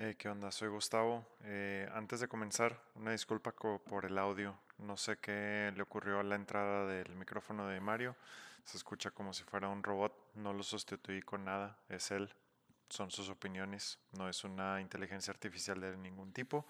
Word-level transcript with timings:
Eh, 0.00 0.14
¿qué 0.16 0.28
onda? 0.28 0.52
Soy 0.52 0.68
Gustavo. 0.68 1.26
Eh, 1.42 1.88
antes 1.92 2.20
de 2.20 2.28
comenzar, 2.28 2.80
una 2.94 3.10
disculpa 3.10 3.50
por 3.50 4.04
el 4.04 4.16
audio. 4.16 4.56
No 4.78 4.96
sé 4.96 5.16
qué 5.16 5.72
le 5.74 5.82
ocurrió 5.82 6.20
a 6.20 6.22
la 6.22 6.36
entrada 6.36 6.86
del 6.86 7.16
micrófono 7.16 7.66
de 7.66 7.80
Mario. 7.80 8.14
Se 8.62 8.76
escucha 8.76 9.10
como 9.10 9.32
si 9.32 9.42
fuera 9.42 9.68
un 9.68 9.82
robot. 9.82 10.14
No 10.36 10.52
lo 10.52 10.62
sustituí 10.62 11.20
con 11.22 11.44
nada. 11.44 11.76
Es 11.88 12.12
él. 12.12 12.32
Son 12.88 13.10
sus 13.10 13.28
opiniones. 13.28 13.98
No 14.12 14.28
es 14.28 14.44
una 14.44 14.80
inteligencia 14.80 15.32
artificial 15.32 15.80
de 15.80 15.96
ningún 15.96 16.32
tipo. 16.32 16.68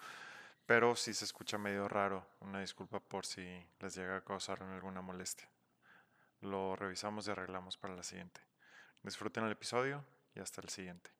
Pero 0.64 0.96
sí 0.96 1.12
se 1.12 1.26
escucha 1.26 1.58
medio 1.58 1.86
raro. 1.86 2.26
Una 2.40 2.60
disculpa 2.60 2.98
por 2.98 3.26
si 3.26 3.44
les 3.80 3.94
llega 3.94 4.16
a 4.16 4.24
causar 4.24 4.62
alguna 4.62 5.02
molestia. 5.02 5.50
Lo 6.40 6.76
revisamos 6.76 7.28
y 7.28 7.32
arreglamos 7.32 7.76
para 7.76 7.94
la 7.94 8.04
siguiente. 8.04 8.40
Disfruten 9.02 9.44
el 9.44 9.52
episodio 9.52 10.02
y 10.34 10.40
hasta 10.40 10.62
el 10.62 10.70
siguiente. 10.70 11.17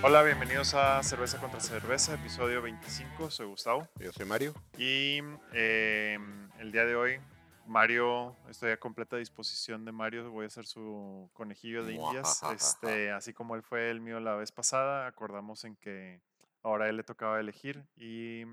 Hola, 0.00 0.22
bienvenidos 0.22 0.74
a 0.74 1.02
Cerveza 1.02 1.40
contra 1.40 1.58
Cerveza, 1.58 2.14
episodio 2.14 2.62
25. 2.62 3.30
Soy 3.30 3.46
Gustavo. 3.46 3.88
Yo 3.98 4.12
soy 4.12 4.26
Mario. 4.26 4.54
Y 4.78 5.18
eh, 5.52 6.16
el 6.60 6.70
día 6.70 6.84
de 6.84 6.94
hoy, 6.94 7.20
Mario, 7.66 8.36
estoy 8.48 8.70
a 8.70 8.76
completa 8.78 9.16
disposición 9.16 9.84
de 9.84 9.90
Mario. 9.90 10.30
Voy 10.30 10.46
a 10.46 10.50
ser 10.50 10.66
su 10.66 11.28
conejillo 11.32 11.84
de 11.84 11.94
indias. 11.94 12.40
Este, 12.54 13.10
así 13.10 13.34
como 13.34 13.56
él 13.56 13.62
fue 13.64 13.90
el 13.90 14.00
mío 14.00 14.20
la 14.20 14.36
vez 14.36 14.52
pasada, 14.52 15.08
acordamos 15.08 15.64
en 15.64 15.74
que 15.74 16.22
ahora 16.62 16.84
a 16.84 16.88
él 16.90 16.96
le 16.96 17.02
tocaba 17.02 17.40
elegir. 17.40 17.84
Y 17.96 18.44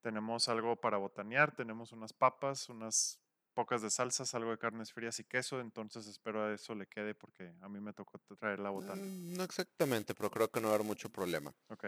tenemos 0.00 0.48
algo 0.48 0.74
para 0.74 0.96
botanear. 0.96 1.52
Tenemos 1.52 1.92
unas 1.92 2.12
papas, 2.12 2.68
unas 2.68 3.20
pocas 3.58 3.82
de 3.82 3.90
salsas, 3.90 4.36
algo 4.36 4.52
de 4.52 4.58
carnes 4.58 4.92
frías 4.92 5.18
y 5.18 5.24
queso. 5.24 5.58
Entonces 5.58 6.06
espero 6.06 6.44
a 6.44 6.54
eso 6.54 6.76
le 6.76 6.86
quede 6.86 7.16
porque 7.16 7.52
a 7.60 7.68
mí 7.68 7.80
me 7.80 7.92
tocó 7.92 8.20
traer 8.38 8.60
la 8.60 8.70
botana. 8.70 9.02
Mm, 9.02 9.34
No 9.36 9.42
exactamente, 9.44 10.14
pero 10.14 10.30
creo 10.30 10.48
que 10.50 10.60
no 10.60 10.68
va 10.68 10.72
a 10.72 10.76
haber 10.76 10.86
mucho 10.86 11.10
problema. 11.10 11.54
Ok, 11.68 11.84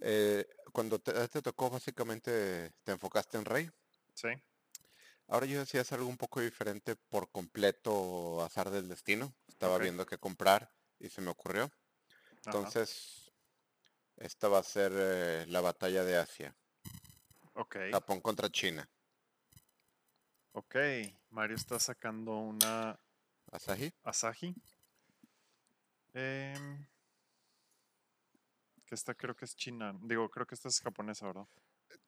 Eh, 0.00 0.46
cuando 0.72 0.98
te, 1.00 1.12
te 1.28 1.42
tocó, 1.42 1.70
básicamente 1.70 2.72
te 2.84 2.92
enfocaste 2.92 3.38
en 3.38 3.44
Rey. 3.46 3.70
sí. 4.14 4.28
Ahora 5.28 5.46
yo 5.46 5.58
decía 5.60 5.82
hacer 5.82 5.98
algo 5.98 6.10
un 6.10 6.16
poco 6.16 6.40
diferente 6.40 6.96
por 6.96 7.30
completo 7.30 8.42
azar 8.42 8.70
del 8.70 8.88
destino. 8.88 9.34
Estaba 9.46 9.78
Ok. 9.78 9.82
viendo 9.82 10.06
qué 10.06 10.18
comprar 10.18 10.72
y 10.98 11.08
se 11.08 11.20
me 11.20 11.30
ocurrió. 11.30 11.70
ajá. 12.44 12.44
Entonces, 12.46 13.32
esta 14.16 14.48
va 14.48 14.58
a 14.60 14.64
ser 14.64 14.92
eh, 14.94 15.46
la 15.48 15.60
batalla 15.62 16.04
de 16.04 16.18
Asia. 16.18 16.56
Ok. 17.54 17.76
Japón 17.90 18.20
contra 18.22 18.48
China. 18.50 18.88
Ok, 20.58 20.74
Mario 21.30 21.54
está 21.54 21.78
sacando 21.78 22.36
una 22.36 22.98
Asahi. 23.52 23.92
Asahi. 24.02 24.52
Em, 26.12 26.84
que 28.84 28.94
esta 28.96 29.14
creo 29.14 29.36
que 29.36 29.44
es 29.44 29.54
china. 29.54 29.96
Digo, 30.02 30.28
creo 30.28 30.48
que 30.48 30.56
esta 30.56 30.66
es 30.66 30.80
japonesa, 30.80 31.28
¿verdad? 31.28 31.46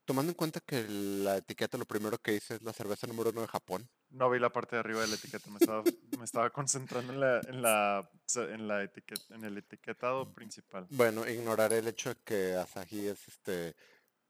Tomando 0.04 0.32
en 0.32 0.34
cuenta 0.34 0.58
que 0.58 0.84
la 0.88 1.36
etiqueta 1.36 1.78
lo 1.78 1.84
primero 1.84 2.18
que 2.18 2.32
dice 2.32 2.56
es 2.56 2.62
la 2.62 2.72
cerveza 2.72 3.06
número 3.06 3.30
uno 3.30 3.42
de 3.42 3.46
Japón. 3.46 3.88
No 4.10 4.28
vi 4.28 4.40
la 4.40 4.50
parte 4.50 4.74
de 4.74 4.80
arriba 4.80 5.02
de 5.02 5.06
la 5.06 5.14
etiqueta. 5.14 5.48
Me 5.48 5.58
estaba, 5.58 5.84
me 6.18 6.24
estaba 6.24 6.50
concentrando 6.50 7.12
en 7.12 7.20
la, 7.20 7.40
en 7.46 7.62
la, 7.62 8.10
en 8.34 8.66
la 8.66 8.82
etiqueta, 8.82 9.32
en 9.32 9.44
el 9.44 9.58
etiquetado 9.58 10.34
principal. 10.34 10.88
Bueno, 10.90 11.24
ignoraré 11.28 11.78
el 11.78 11.86
hecho 11.86 12.08
de 12.08 12.16
que 12.24 12.55
Asahi 12.56 13.06
es 13.06 13.28
este 13.28 13.77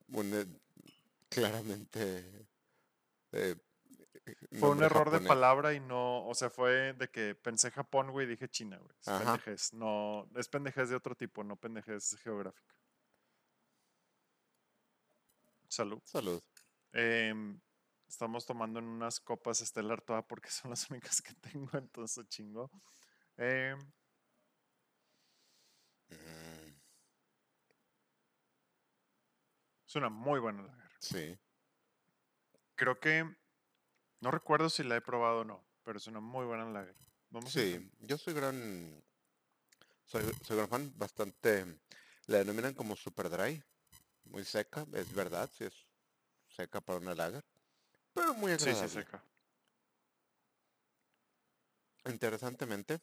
un, 0.08 0.34
eh, 0.34 0.46
claramente 1.30 2.46
eh, 3.32 3.56
Fue 4.60 4.70
un 4.70 4.82
error 4.82 5.10
de 5.10 5.20
palabra 5.20 5.74
y 5.74 5.80
no, 5.80 6.26
o 6.26 6.34
sea, 6.34 6.50
fue 6.50 6.92
de 6.92 7.08
que 7.10 7.34
pensé 7.34 7.70
Japón, 7.70 8.10
güey, 8.10 8.26
dije 8.26 8.48
China, 8.48 8.78
güey. 8.78 8.94
Es 9.00 9.08
Ajá. 9.08 9.24
pendejez. 9.24 9.72
No, 9.72 10.28
es 10.36 10.48
pendejez 10.48 10.90
de 10.90 10.96
otro 10.96 11.14
tipo, 11.14 11.42
no 11.42 11.56
pendejez 11.56 12.16
geográfica. 12.22 12.74
Salud. 15.68 16.00
Salud. 16.04 16.42
Em, 16.92 17.60
estamos 18.08 18.44
tomando 18.44 18.80
en 18.80 18.86
unas 18.86 19.20
copas 19.20 19.60
Estelar 19.60 20.02
toda 20.02 20.22
porque 20.22 20.50
son 20.50 20.70
las 20.70 20.90
únicas 20.90 21.22
que 21.22 21.32
tengo, 21.34 21.70
entonces 21.74 22.28
chingo. 22.28 22.70
Mm, 23.38 23.78
es 29.86 29.96
una 29.96 30.08
muy 30.08 30.40
buena 30.40 30.62
lager. 30.62 30.90
sí. 31.00 31.38
Creo 32.74 32.98
que 32.98 33.39
no 34.20 34.30
recuerdo 34.30 34.68
si 34.68 34.82
la 34.84 34.96
he 34.96 35.00
probado 35.00 35.40
o 35.40 35.44
no, 35.44 35.64
pero 35.84 35.98
es 35.98 36.06
una 36.06 36.20
muy 36.20 36.46
buena 36.46 36.64
lager. 36.64 36.96
Vamos 37.30 37.52
Sí, 37.52 37.90
yo 38.00 38.18
soy 38.18 38.34
gran 38.34 39.02
soy, 40.04 40.24
soy 40.42 40.56
gran 40.56 40.68
fan, 40.68 40.92
bastante 40.96 41.78
la 42.26 42.38
denominan 42.38 42.74
como 42.74 42.96
super 42.96 43.30
dry, 43.30 43.62
muy 44.24 44.44
seca, 44.44 44.86
es 44.92 45.12
verdad, 45.14 45.48
sí 45.56 45.64
es 45.64 45.86
seca 46.48 46.80
para 46.80 46.98
una 46.98 47.14
lager, 47.14 47.44
pero 48.12 48.34
muy 48.34 48.50
Sí, 48.52 48.58
sí, 48.58 48.64
agradable. 48.64 48.88
seca. 48.88 49.22
Interesantemente, 52.06 53.00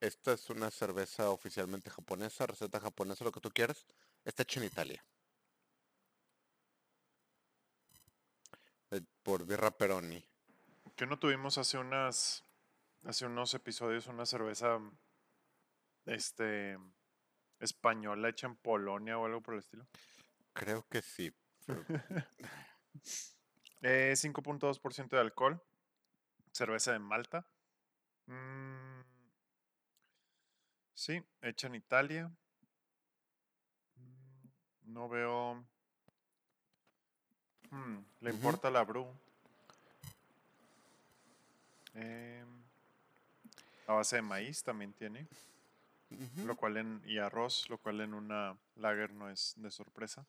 esta 0.00 0.32
es 0.32 0.48
una 0.50 0.70
cerveza 0.70 1.30
oficialmente 1.30 1.90
japonesa, 1.90 2.46
receta 2.46 2.80
japonesa, 2.80 3.24
lo 3.24 3.32
que 3.32 3.40
tú 3.40 3.50
quieras, 3.50 3.86
está 4.24 4.42
hecha 4.42 4.60
en 4.60 4.66
Italia. 4.66 5.04
Por 9.22 9.44
Birra 9.46 9.70
Peroni. 9.70 10.24
Que 10.96 11.06
no 11.06 11.18
tuvimos 11.18 11.58
hace 11.58 11.78
unas, 11.78 12.44
hace 13.04 13.26
unos 13.26 13.52
episodios 13.54 14.06
una 14.06 14.24
cerveza, 14.26 14.78
este, 16.06 16.78
española 17.60 18.28
hecha 18.28 18.46
en 18.46 18.56
Polonia 18.56 19.18
o 19.18 19.26
algo 19.26 19.42
por 19.42 19.54
el 19.54 19.60
estilo. 19.60 19.86
Creo 20.52 20.86
que 20.88 21.02
sí. 21.02 21.34
pero- 21.66 21.84
Eh, 23.82 24.14
5.2% 24.16 25.10
de 25.10 25.20
alcohol. 25.20 25.62
Cerveza 26.50 26.92
de 26.92 26.98
Malta. 26.98 27.46
Mm, 28.26 29.02
sí, 30.94 31.22
hecha 31.42 31.66
en 31.66 31.74
Italia. 31.74 32.32
Mm, 33.96 34.48
No 34.84 35.08
veo. 35.08 35.64
Mm, 37.76 38.04
le 38.22 38.30
importa 38.30 38.70
la 38.70 38.82
brew. 38.84 39.06
Em, 41.94 42.48
a 43.86 43.92
base 43.92 44.16
de 44.16 44.22
maíz 44.22 44.62
también 44.62 44.92
tiene. 44.94 45.26
Lo 46.44 46.56
cual 46.56 46.76
en, 46.76 47.02
y 47.04 47.18
arroz, 47.18 47.68
lo 47.68 47.78
cual 47.78 48.00
en 48.00 48.14
una 48.14 48.56
lager 48.76 49.12
no 49.12 49.28
es 49.28 49.54
de 49.56 49.70
sorpresa. 49.70 50.24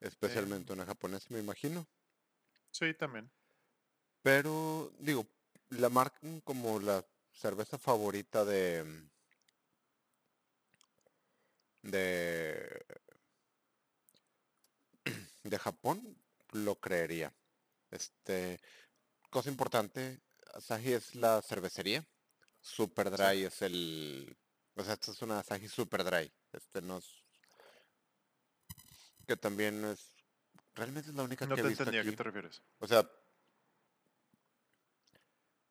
Especialmente 0.00 0.72
una 0.72 0.84
japonesa, 0.84 1.26
me 1.30 1.38
imagino. 1.38 1.86
Sí, 2.72 2.92
también. 2.94 3.30
Pero, 4.22 4.92
digo, 4.98 5.24
la 5.70 5.88
marcan 5.88 6.40
como 6.40 6.80
la 6.80 7.04
cerveza 7.32 7.78
favorita 7.78 8.44
de. 8.44 8.84
de. 11.82 12.84
de 15.44 15.58
Japón, 15.58 16.16
lo 16.64 16.76
creería. 16.76 17.32
Este. 17.90 18.60
Cosa 19.30 19.50
importante, 19.50 20.20
Asahi 20.54 20.92
es 20.92 21.14
la 21.14 21.42
cervecería. 21.42 22.06
Super 22.60 23.10
Dry 23.10 23.44
es 23.44 23.62
el. 23.62 24.36
O 24.74 24.82
sea, 24.82 24.94
esta 24.94 25.12
es 25.12 25.22
una 25.22 25.40
Asahi 25.40 25.68
Super 25.68 26.04
Dry. 26.04 26.32
Este 26.52 26.82
no 26.82 26.98
es. 26.98 27.22
Que 29.26 29.36
también 29.36 29.84
es. 29.84 30.14
Realmente 30.74 31.10
es 31.10 31.16
la 31.16 31.22
única 31.22 31.46
No 31.46 31.54
que 31.54 31.60
he 31.60 31.64
te 31.64 31.68
visto 31.68 31.84
entendí 31.84 31.98
a 31.98 32.10
qué 32.10 32.16
te 32.16 32.22
refieres. 32.22 32.62
O 32.78 32.86
sea, 32.86 33.08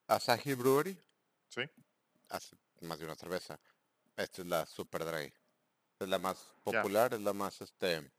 Asahi 0.07 0.53
Brewery 0.53 0.97
¿Sí? 1.49 1.61
hace 2.29 2.55
más 2.81 2.99
de 2.99 3.05
una 3.05 3.15
cerveza. 3.15 3.59
Esta 4.15 4.41
es 4.41 4.47
la 4.47 4.65
Super 4.65 5.05
Dry. 5.05 5.33
Es 5.99 6.07
la 6.07 6.19
más 6.19 6.37
popular, 6.63 7.13
es 7.13 7.21
la 7.21 7.33
más 7.33 7.61
este 7.61 8.11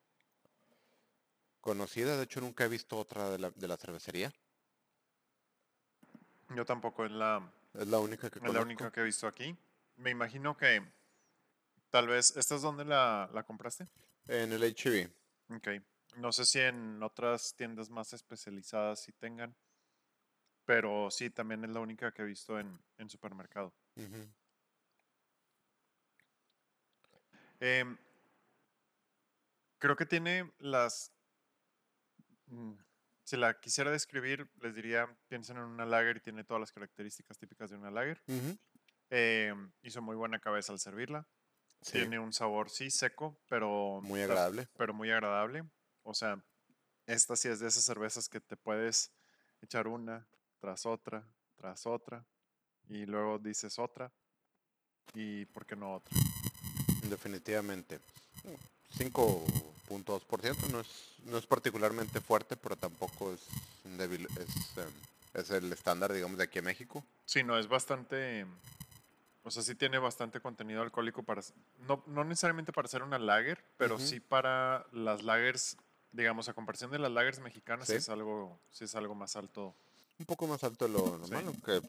conocida. 1.66 2.16
De 2.16 2.22
hecho, 2.22 2.40
nunca 2.40 2.64
he 2.64 2.68
visto 2.68 2.96
otra 2.96 3.28
de 3.28 3.40
la, 3.40 3.50
de 3.50 3.66
la 3.66 3.76
cervecería. 3.76 4.32
Yo 6.54 6.64
tampoco 6.64 7.04
es 7.04 7.10
la, 7.10 7.42
Es 7.74 7.88
la 7.88 7.98
única 7.98 8.30
que 8.30 8.38
es 8.38 8.54
la 8.54 8.62
única 8.62 8.92
que 8.92 9.00
he 9.00 9.02
visto 9.02 9.26
aquí. 9.26 9.56
Me 9.96 10.10
imagino 10.10 10.56
que 10.56 10.80
tal 11.90 12.06
vez, 12.06 12.36
¿esta 12.36 12.54
es 12.54 12.62
donde 12.62 12.84
la, 12.84 13.28
la 13.32 13.42
compraste? 13.42 13.88
En 14.28 14.52
el 14.52 14.62
HB. 14.62 15.10
Ok. 15.56 15.68
No 16.18 16.30
sé 16.30 16.46
si 16.46 16.60
en 16.60 17.02
otras 17.02 17.56
tiendas 17.56 17.90
más 17.90 18.12
especializadas 18.12 19.00
sí 19.00 19.10
tengan. 19.10 19.52
Pero 20.66 21.10
sí, 21.10 21.30
también 21.30 21.64
es 21.64 21.70
la 21.70 21.80
única 21.80 22.12
que 22.12 22.22
he 22.22 22.26
visto 22.26 22.60
en, 22.60 22.78
en 22.98 23.10
supermercado. 23.10 23.74
Em, 27.58 27.98
creo 29.78 29.96
que 29.96 30.06
tiene 30.06 30.52
las... 30.58 31.15
mm, 32.46 32.72
Si 33.24 33.36
la 33.36 33.58
quisiera 33.58 33.90
describir, 33.90 34.48
les 34.60 34.74
diría, 34.74 35.08
piensen 35.28 35.56
en 35.56 35.64
una 35.64 35.84
lager 35.84 36.18
y 36.18 36.20
tiene 36.20 36.44
todas 36.44 36.60
las 36.60 36.72
características 36.72 37.38
típicas 37.38 37.70
de 37.70 37.76
una 37.76 37.90
lager. 37.90 38.22
Hizo 39.82 40.02
muy 40.02 40.16
buena 40.16 40.38
cabeza 40.38 40.72
al 40.72 40.78
servirla. 40.78 41.26
Sí, 41.82 41.92
Tiene 41.92 42.18
un 42.18 42.32
sabor, 42.32 42.70
sí, 42.70 42.90
seco, 42.90 43.38
pero, 43.48 44.00
muy 44.02 44.22
agradable. 44.22 44.68
pero 44.76 44.94
muy 44.94 45.10
agradable. 45.10 45.64
O 46.02 46.14
sea, 46.14 46.42
esta 47.06 47.36
sí 47.36 47.48
es 47.48 47.60
de 47.60 47.68
esas 47.68 47.84
cervezas 47.84 48.28
que 48.28 48.40
te 48.40 48.56
puedes 48.56 49.12
echar 49.60 49.86
una 49.86 50.26
tras 50.58 50.86
otra, 50.86 51.28
tras 51.54 51.86
otra, 51.86 52.26
y 52.88 53.04
luego 53.06 53.38
dices 53.38 53.78
otra, 53.78 54.12
y 55.14 55.44
¿por 55.46 55.66
qué 55.66 55.76
no 55.76 55.94
otra? 55.94 56.16
Definitivamente. 57.08 58.00
5.2% 59.88 60.68
no 60.70 60.80
es, 60.80 60.88
no 61.24 61.38
es 61.38 61.46
particularmente 61.46 62.20
fuerte, 62.20 62.56
pero 62.56 62.76
tampoco 62.76 63.32
es 63.32 63.40
débil, 63.84 64.26
es, 64.38 64.78
em, 64.78 64.90
es 65.34 65.50
el 65.50 65.72
estándar, 65.72 66.12
digamos, 66.12 66.38
de 66.38 66.44
aquí 66.44 66.58
en 66.58 66.64
México. 66.64 67.04
Sí, 67.24 67.42
no, 67.44 67.58
es 67.58 67.68
bastante, 67.68 68.46
o 69.44 69.50
sea, 69.50 69.62
sí 69.62 69.74
tiene 69.74 69.98
bastante 69.98 70.40
contenido 70.40 70.82
alcohólico 70.82 71.22
para, 71.22 71.42
no, 71.80 72.02
no 72.06 72.24
necesariamente 72.24 72.72
para 72.72 72.88
ser 72.88 73.02
una 73.02 73.18
lager, 73.18 73.64
pero 73.76 73.96
Ujú. 73.96 74.04
sí 74.04 74.20
para 74.20 74.86
las 74.92 75.22
lagers, 75.22 75.76
digamos, 76.12 76.48
a 76.48 76.54
comparación 76.54 76.90
de 76.90 76.98
las 76.98 77.12
lagers 77.12 77.38
mexicanas, 77.40 77.86
sí 77.88 77.94
Sí. 77.94 77.98
es 77.98 78.08
algo, 78.08 78.60
sí 78.70 78.84
es 78.84 78.94
algo 78.94 79.14
más 79.14 79.36
alto. 79.36 79.74
Un 80.18 80.26
poco 80.26 80.46
más 80.46 80.64
alto 80.64 80.86
de 80.86 80.92
lo 80.92 81.14
Sí. 81.14 81.20
normal, 81.20 81.46
aunque 81.48 81.80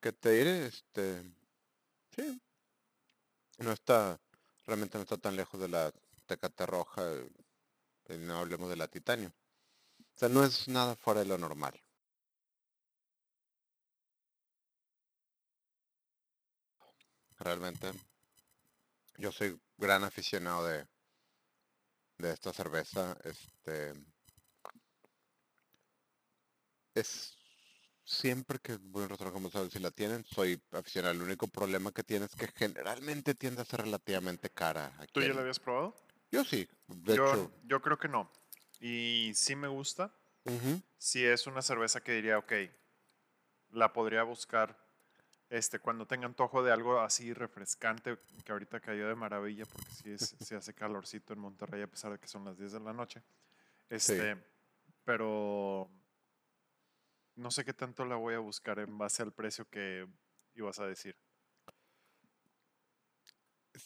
que 0.00 0.12
te 0.12 0.30
diré, 0.30 0.66
este, 0.66 1.22
sí, 2.16 2.40
no 3.58 3.72
está, 3.72 4.18
realmente 4.66 4.96
no 4.96 5.02
está 5.02 5.18
tan 5.18 5.36
lejos 5.36 5.60
de 5.60 5.68
la 5.68 5.92
Tecate 6.30 6.64
Roja, 6.64 7.02
eh, 7.12 7.28
y 8.10 8.18
no 8.18 8.38
hablemos 8.38 8.70
de 8.70 8.76
la 8.76 8.86
Titanio. 8.86 9.30
O 9.98 10.18
sea, 10.18 10.28
no 10.28 10.44
es 10.44 10.68
nada 10.68 10.94
fuera 10.94 11.20
de 11.20 11.26
lo 11.26 11.36
normal. 11.36 11.74
Realmente, 17.36 17.90
yo 19.16 19.32
soy 19.32 19.60
gran 19.76 20.04
aficionado 20.04 20.66
de, 20.66 20.86
de 22.18 22.32
esta 22.32 22.52
cerveza. 22.52 23.18
Este 23.24 23.92
es 26.94 27.36
siempre 28.04 28.60
que 28.60 28.76
voy 28.76 29.02
a 29.02 29.04
un 29.06 29.10
restaurante 29.10 29.34
como 29.34 29.50
sabes, 29.50 29.72
si 29.72 29.80
la 29.80 29.90
tienen, 29.90 30.24
soy 30.26 30.62
aficionado. 30.70 31.14
El 31.14 31.22
único 31.22 31.48
problema 31.48 31.90
que 31.90 32.04
tiene 32.04 32.26
es 32.26 32.36
que 32.36 32.46
generalmente 32.46 33.34
tiende 33.34 33.62
a 33.62 33.64
ser 33.64 33.82
relativamente 33.82 34.48
cara. 34.50 34.94
aquí 34.98 35.10
¿Tú 35.12 35.22
ya 35.22 35.34
la 35.34 35.40
habías 35.40 35.58
probado? 35.58 36.09
Yo 36.30 36.44
sí, 36.44 36.68
de 36.86 37.16
yo, 37.16 37.28
hecho. 37.28 37.52
yo 37.64 37.82
creo 37.82 37.98
que 37.98 38.08
no. 38.08 38.30
Y 38.80 39.32
sí 39.34 39.56
me 39.56 39.68
gusta. 39.68 40.12
Si 40.98 41.24
es 41.24 41.46
una 41.46 41.62
cerveza 41.62 42.00
que 42.00 42.12
diría, 42.12 42.38
ok, 42.38 42.52
la 43.70 43.92
podría 43.92 44.24
buscar 44.24 44.76
este, 45.50 45.80
cuando 45.80 46.06
tenga 46.06 46.26
antojo 46.26 46.62
de 46.62 46.72
algo 46.72 47.00
así 47.00 47.32
refrescante, 47.32 48.18
que 48.44 48.52
ahorita 48.52 48.80
cayó 48.80 49.08
de 49.08 49.14
maravilla, 49.16 49.64
porque 49.66 49.90
sí, 49.90 50.10
es, 50.12 50.36
sí 50.40 50.54
hace 50.54 50.74
calorcito 50.74 51.32
en 51.32 51.40
Monterrey 51.40 51.82
a 51.82 51.88
pesar 51.90 52.12
de 52.12 52.18
que 52.18 52.28
son 52.28 52.44
las 52.44 52.56
10 52.56 52.72
de 52.72 52.80
la 52.80 52.92
noche. 52.92 53.22
Este, 53.88 54.36
Pero 55.04 55.90
no 57.34 57.50
sé 57.50 57.64
qué 57.64 57.74
tanto 57.74 58.04
la 58.04 58.14
voy 58.14 58.34
a 58.34 58.38
buscar 58.38 58.78
en 58.78 58.96
base 58.96 59.22
al 59.22 59.32
precio 59.32 59.68
que 59.68 60.06
ibas 60.54 60.78
a 60.78 60.86
decir. 60.86 61.16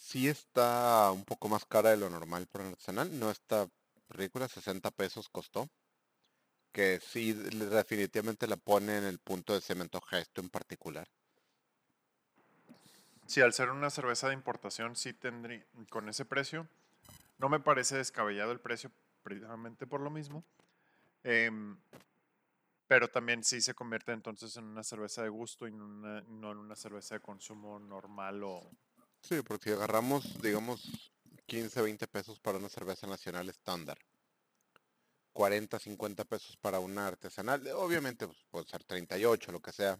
Sí 0.00 0.28
está 0.28 1.10
un 1.12 1.24
poco 1.24 1.48
más 1.48 1.64
cara 1.64 1.90
de 1.90 1.96
lo 1.96 2.10
normal 2.10 2.46
por 2.46 2.62
artesanal. 2.62 3.18
No 3.18 3.30
está 3.30 3.68
ridícula, 4.08 4.48
60 4.48 4.90
pesos 4.90 5.28
costó. 5.28 5.68
Que 6.72 7.00
sí, 7.00 7.32
definitivamente 7.32 8.46
la 8.46 8.56
pone 8.56 8.98
en 8.98 9.04
el 9.04 9.18
punto 9.18 9.54
de 9.54 9.60
cemento 9.60 10.00
gesto 10.00 10.40
en 10.40 10.48
particular. 10.48 11.08
Sí, 13.26 13.40
al 13.40 13.52
ser 13.52 13.70
una 13.70 13.90
cerveza 13.90 14.28
de 14.28 14.34
importación, 14.34 14.96
sí 14.96 15.12
tendría, 15.12 15.64
con 15.88 16.08
ese 16.08 16.24
precio, 16.24 16.68
no 17.38 17.48
me 17.48 17.60
parece 17.60 17.96
descabellado 17.96 18.52
el 18.52 18.60
precio 18.60 18.90
precisamente 19.22 19.86
por 19.86 20.00
lo 20.00 20.10
mismo. 20.10 20.44
Em, 21.22 21.76
pero 22.86 23.08
también 23.08 23.42
sí 23.42 23.60
se 23.60 23.74
convierte 23.74 24.12
entonces 24.12 24.56
en 24.56 24.64
una 24.64 24.82
cerveza 24.82 25.22
de 25.22 25.30
gusto 25.30 25.66
y 25.66 25.72
no 25.72 26.18
en 26.18 26.58
una 26.58 26.76
cerveza 26.76 27.14
de 27.14 27.20
consumo 27.20 27.78
normal 27.78 28.42
o... 28.44 28.70
Sí, 29.24 29.40
porque 29.40 29.70
si 29.70 29.74
agarramos, 29.74 30.42
digamos, 30.42 31.10
15, 31.46 31.80
20 31.80 32.06
pesos 32.08 32.38
para 32.40 32.58
una 32.58 32.68
cerveza 32.68 33.06
nacional 33.06 33.48
estándar, 33.48 33.98
40, 35.32 35.78
50 35.78 36.24
pesos 36.26 36.58
para 36.58 36.78
una 36.78 37.06
artesanal, 37.06 37.66
obviamente 37.68 38.26
pues, 38.26 38.38
puede 38.50 38.66
ser 38.66 38.84
38, 38.84 39.50
lo 39.50 39.62
que 39.62 39.72
sea. 39.72 39.98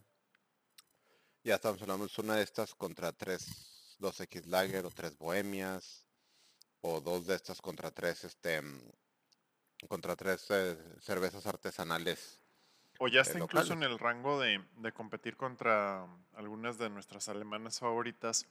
Ya 1.42 1.54
estamos 1.54 1.80
hablando 1.80 2.06
de 2.06 2.22
una 2.22 2.36
de 2.36 2.42
estas 2.42 2.74
contra 2.74 3.12
3 3.12 3.96
2X 3.98 4.44
Lager 4.44 4.84
o 4.84 4.90
3 4.90 5.16
Bohemias, 5.16 6.04
o 6.82 7.00
dos 7.00 7.26
de 7.26 7.34
estas 7.34 7.62
contra 7.62 7.90
3 7.90 8.24
este, 8.24 8.62
contra 9.88 10.16
tres 10.16 10.46
eh, 10.50 10.76
cervezas 11.00 11.46
artesanales. 11.46 12.40
O 12.98 13.08
ya 13.08 13.22
está 13.22 13.38
eh, 13.38 13.42
incluso 13.42 13.72
en 13.72 13.84
el 13.84 13.98
rango 13.98 14.38
de, 14.38 14.62
de 14.76 14.92
competir 14.92 15.38
contra 15.38 16.06
algunas 16.34 16.76
de 16.76 16.90
nuestras 16.90 17.30
alemanas 17.30 17.78
favoritas 17.78 18.46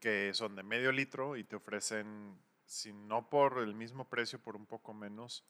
que 0.00 0.32
son 0.34 0.54
de 0.56 0.62
medio 0.62 0.92
litro 0.92 1.36
y 1.36 1.44
te 1.44 1.56
ofrecen, 1.56 2.38
si 2.64 2.92
no 2.92 3.28
por 3.28 3.58
el 3.58 3.74
mismo 3.74 4.08
precio, 4.08 4.38
por 4.40 4.56
un 4.56 4.66
poco 4.66 4.94
menos, 4.94 5.44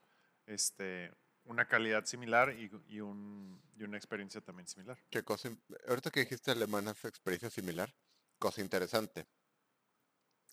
este, 0.46 1.12
una 1.44 1.66
calidad 1.66 2.04
similar 2.04 2.54
y, 2.58 2.70
y 2.88 3.00
un- 3.00 3.60
y 3.76 3.82
una 3.84 3.96
experiencia 3.96 4.40
también 4.40 4.66
similar. 4.66 4.98
¿Qué 5.10 5.22
cosa? 5.22 5.50
Ahorita 5.88 6.10
que 6.10 6.20
dijiste 6.20 6.50
alemana 6.50 6.90
experiencia 6.90 7.50
similar, 7.50 7.92
cosa 8.38 8.60
interesante. 8.60 9.26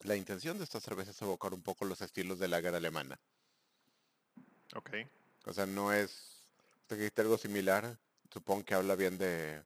La 0.01 0.15
intención 0.15 0.57
de 0.57 0.63
esta 0.63 0.79
cerveza 0.79 1.11
es 1.11 1.21
evocar 1.21 1.53
un 1.53 1.61
poco 1.63 1.85
los 1.85 2.01
estilos 2.01 2.39
de 2.39 2.47
lager 2.47 2.75
alemana. 2.75 3.19
Ok. 4.75 4.91
O 5.45 5.53
sea, 5.53 5.65
no 5.65 5.93
es. 5.93 6.43
Te 6.87 6.95
dijiste 6.95 7.21
algo 7.21 7.37
similar. 7.37 7.97
Supongo 8.31 8.65
que 8.65 8.73
habla 8.75 8.95
bien 8.95 9.17
de, 9.17 9.63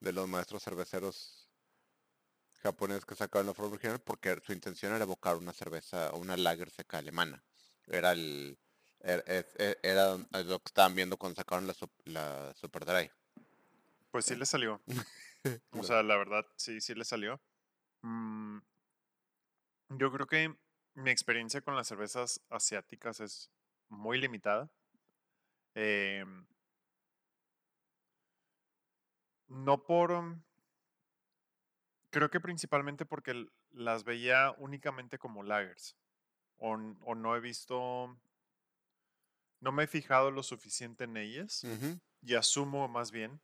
de 0.00 0.12
los 0.12 0.28
maestros 0.28 0.62
cerveceros 0.62 1.37
japoneses 2.62 3.04
que 3.04 3.14
sacaron 3.14 3.46
la 3.46 3.54
forma 3.54 3.72
original, 3.72 4.00
porque 4.00 4.38
su 4.44 4.52
intención 4.52 4.92
era 4.94 5.04
evocar 5.04 5.36
una 5.36 5.52
cerveza, 5.52 6.12
una 6.14 6.36
lager 6.36 6.70
seca 6.70 6.98
alemana. 6.98 7.42
Era 7.86 8.12
el. 8.12 8.58
Era, 9.00 9.22
era- 9.26 9.76
era 9.82 10.16
lo 10.42 10.58
que 10.58 10.68
estaban 10.68 10.94
viendo 10.94 11.16
cuando 11.16 11.36
sacaron 11.36 11.66
la, 11.66 11.74
sup- 11.74 12.02
la 12.04 12.52
Super 12.54 12.84
Dry. 12.84 13.10
Pues 14.10 14.24
sí 14.24 14.34
le 14.34 14.46
salió. 14.46 14.80
O 15.70 15.82
sea, 15.82 16.02
la 16.02 16.16
verdad, 16.16 16.44
sí, 16.56 16.80
sí 16.80 16.94
le 16.94 17.04
salió. 17.04 17.40
Mm, 18.02 18.58
yo 19.90 20.10
creo 20.12 20.26
que 20.26 20.54
mi 20.94 21.10
experiencia 21.10 21.60
con 21.60 21.76
las 21.76 21.86
cervezas 21.88 22.40
asiáticas 22.50 23.20
es 23.20 23.50
muy 23.88 24.18
limitada. 24.20 24.70
Em, 25.74 26.46
no 29.48 29.82
por... 29.84 30.38
Creo 32.10 32.30
que 32.30 32.40
principalmente 32.40 33.04
porque 33.04 33.46
las 33.70 34.04
veía 34.04 34.54
únicamente 34.58 35.18
como 35.18 35.42
lagers. 35.42 35.96
O, 36.56 36.76
no 36.76 37.36
he 37.36 37.40
visto... 37.40 38.18
No 39.60 39.72
me 39.72 39.84
he 39.84 39.86
fijado 39.86 40.30
lo 40.30 40.42
suficiente 40.42 41.04
en 41.04 41.16
ellas. 41.16 41.64
Y 42.22 42.34
asumo 42.34 42.88
más 42.88 43.10
bien, 43.10 43.40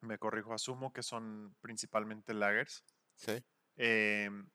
me 0.00 0.18
corrijo, 0.18 0.52
asumo 0.54 0.92
que 0.92 1.02
son 1.02 1.54
principalmente 1.60 2.34
lagers. 2.34 2.84
sí. 3.14 3.42
Em, 3.76 4.48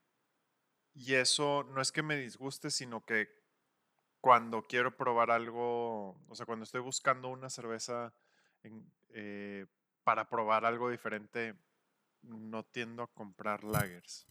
y 0.94 1.14
eso 1.16 1.64
no 1.64 1.82
es 1.82 1.92
que 1.92 2.02
me 2.04 2.16
disguste, 2.18 2.72
sino 2.72 3.04
que 3.06 3.30
cuando 4.22 4.64
quiero 4.64 4.96
probar 4.98 5.32
algo, 5.32 6.12
o 6.28 6.36
sea, 6.36 6.46
cuando 6.46 6.64
estoy 6.64 6.82
buscando 6.82 7.28
una 7.30 7.50
cerveza 7.50 8.14
en- 8.64 8.92
eh, 9.10 9.66
para 10.04 10.30
probar 10.30 10.66
algo 10.66 10.90
diferente, 10.90 11.56
no 12.24 12.64
tiendo 12.64 13.04
a 13.04 13.08
comprar 13.08 13.64
lagers. 13.64 14.28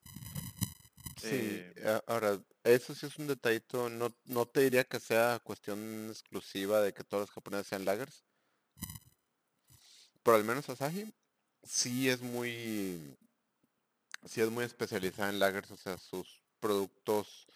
Sí, 1.17 1.67
Eh, 1.77 2.01
ahora, 2.07 2.41
eso 2.65 2.95
sí 2.95 3.07
es 3.07 3.19
un 3.19 3.27
detallito, 3.27 3.89
no, 3.91 4.15
no 4.25 4.47
te 4.47 4.61
diría 4.61 4.85
que 4.85 5.01
sea 5.01 5.41
cuestión 5.43 6.09
exclusiva 6.11 6.81
de 6.81 6.93
que 6.95 7.05
todos 7.05 7.23
los 7.23 7.31
japoneses 7.31 7.67
sean 7.69 7.85
lagers, 7.85 8.25
pero 10.23 10.37
al 10.37 10.45
menos 10.45 10.69
Asahi 10.69 11.13
sí 11.63 12.09
es 12.09 12.21
muy, 12.23 13.17
sí 14.27 14.41
es 14.41 14.51
muy 14.51 14.65
especializada 14.65 15.31
en 15.31 15.39
lagers, 15.41 15.71
o 15.71 15.77
sea, 15.77 15.99
sus 15.99 16.43
productos 16.61 17.47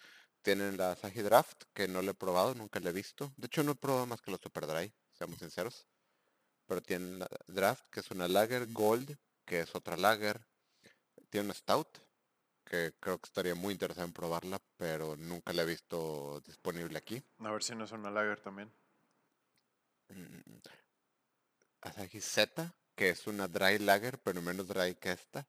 tienen 0.41 0.77
la 0.77 0.91
Asahi 0.91 1.21
Draft, 1.21 1.63
que 1.73 1.87
no 1.87 2.01
le 2.01 2.11
he 2.11 2.15
probado, 2.15 2.55
nunca 2.55 2.79
la 2.79 2.89
he 2.89 2.93
visto, 2.93 3.33
de 3.37 3.47
hecho 3.47 3.63
no 3.63 3.73
he 3.73 3.75
probado 3.75 4.05
más 4.07 4.21
que 4.21 4.31
los 4.31 4.41
Super 4.41 4.67
Dry, 4.67 4.93
seamos 5.13 5.39
sinceros, 5.39 5.87
pero 6.67 6.81
tiene 6.81 7.17
la 7.19 7.29
Draft, 7.47 7.85
que 7.91 8.01
es 8.01 8.11
una 8.11 8.27
Lager, 8.27 8.67
Gold, 8.71 9.17
que 9.45 9.61
es 9.61 9.75
otra 9.75 9.97
Lager, 9.97 10.45
tiene 11.29 11.45
una 11.45 11.53
Stout, 11.53 11.99
que 12.65 12.93
creo 12.99 13.19
que 13.19 13.27
estaría 13.27 13.55
muy 13.55 13.73
interesante 13.73 14.07
en 14.07 14.13
probarla, 14.13 14.61
pero 14.77 15.15
nunca 15.15 15.53
la 15.53 15.63
he 15.63 15.65
visto 15.65 16.41
disponible 16.45 16.97
aquí. 16.97 17.23
A 17.39 17.51
ver 17.51 17.61
si 17.63 17.75
no 17.75 17.83
es 17.83 17.91
una 17.91 18.09
lager 18.09 18.39
también. 18.41 18.71
Mm, 20.09 20.59
Asahi 21.81 22.19
Z, 22.21 22.73
que 22.95 23.09
es 23.09 23.27
una 23.27 23.47
Dry 23.47 23.79
Lager, 23.79 24.19
pero 24.19 24.41
menos 24.41 24.67
dry 24.67 24.95
que 24.95 25.11
esta. 25.11 25.45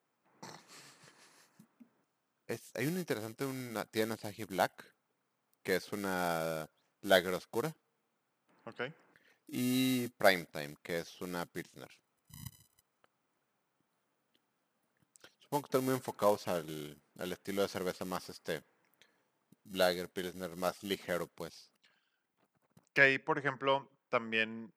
Es, 2.46 2.70
hay 2.74 2.86
una 2.86 3.00
interesante, 3.00 3.44
una, 3.44 3.84
tiene 3.86 4.14
Asahi 4.14 4.44
Black, 4.44 4.84
que 5.62 5.76
es 5.76 5.92
una 5.92 6.68
Lager 7.02 7.34
oscura, 7.34 7.74
Ok. 8.66 8.80
y 9.46 10.08
Primetime, 10.18 10.76
que 10.82 10.98
es 10.98 11.20
una 11.20 11.46
Pilsner. 11.46 11.90
Supongo 15.54 15.68
que 15.68 15.76
están 15.76 15.84
muy 15.84 15.94
enfocados 15.94 16.49
al, 16.49 17.00
al 17.16 17.30
estilo 17.32 17.62
de 17.62 17.68
cerveza 17.68 18.04
más 18.04 18.28
este 18.28 18.64
Lager 19.70 20.08
Pilsner, 20.08 20.56
más 20.56 20.82
ligero, 20.82 21.28
pues. 21.28 21.70
Que 22.92 23.02
ahí, 23.02 23.18
por 23.18 23.38
ejemplo, 23.38 23.88
también, 24.08 24.73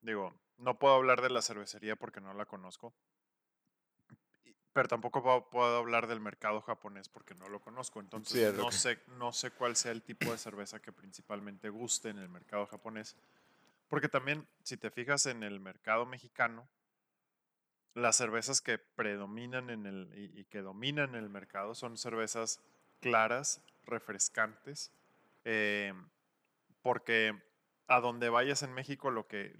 digo, 0.00 0.34
no 0.56 0.78
puedo 0.78 0.94
hablar 0.94 1.20
de 1.20 1.28
la 1.28 1.42
cervecería 1.42 1.96
porque 1.96 2.22
no 2.22 2.32
la 2.32 2.46
conozco. 2.46 2.94
Pero 4.72 4.88
tampoco 4.88 5.22
puedo, 5.22 5.50
puedo 5.50 5.76
hablar 5.76 6.06
del 6.06 6.20
mercado 6.20 6.62
japonés 6.62 7.10
porque 7.10 7.34
no 7.34 7.50
lo 7.50 7.60
conozco. 7.60 8.00
Entonces 8.00 8.54
no 8.54 8.70
que- 8.70 8.74
sé, 8.74 9.02
no 9.18 9.34
sé 9.34 9.50
cuál 9.50 9.76
sea 9.76 9.92
el 9.92 10.02
tipo 10.02 10.32
de 10.32 10.38
cerveza 10.38 10.80
que 10.80 10.92
principalmente 10.92 11.68
guste 11.68 12.08
en 12.08 12.16
el 12.20 12.30
mercado 12.30 12.64
japonés. 12.68 13.14
Porque 13.88 14.08
también, 14.08 14.48
si 14.62 14.78
te 14.78 14.90
fijas 14.90 15.26
en 15.26 15.42
el 15.42 15.60
mercado 15.60 16.06
mexicano, 16.06 16.66
las 17.96 18.16
cervezas 18.16 18.60
que 18.60 18.76
predominan 18.78 19.70
en 19.70 19.86
el 19.86 20.12
y, 20.14 20.44
que 20.44 20.60
dominan 20.60 21.14
el 21.14 21.30
mercado 21.30 21.74
son 21.74 21.96
cervezas 21.96 22.60
claras, 23.00 23.64
refrescantes, 23.86 24.92
eh, 25.44 25.94
porque 26.82 27.32
a 27.86 28.00
donde 28.00 28.28
vayas 28.28 28.62
en 28.62 28.74
México, 28.74 29.10
lo 29.10 29.26
que, 29.26 29.54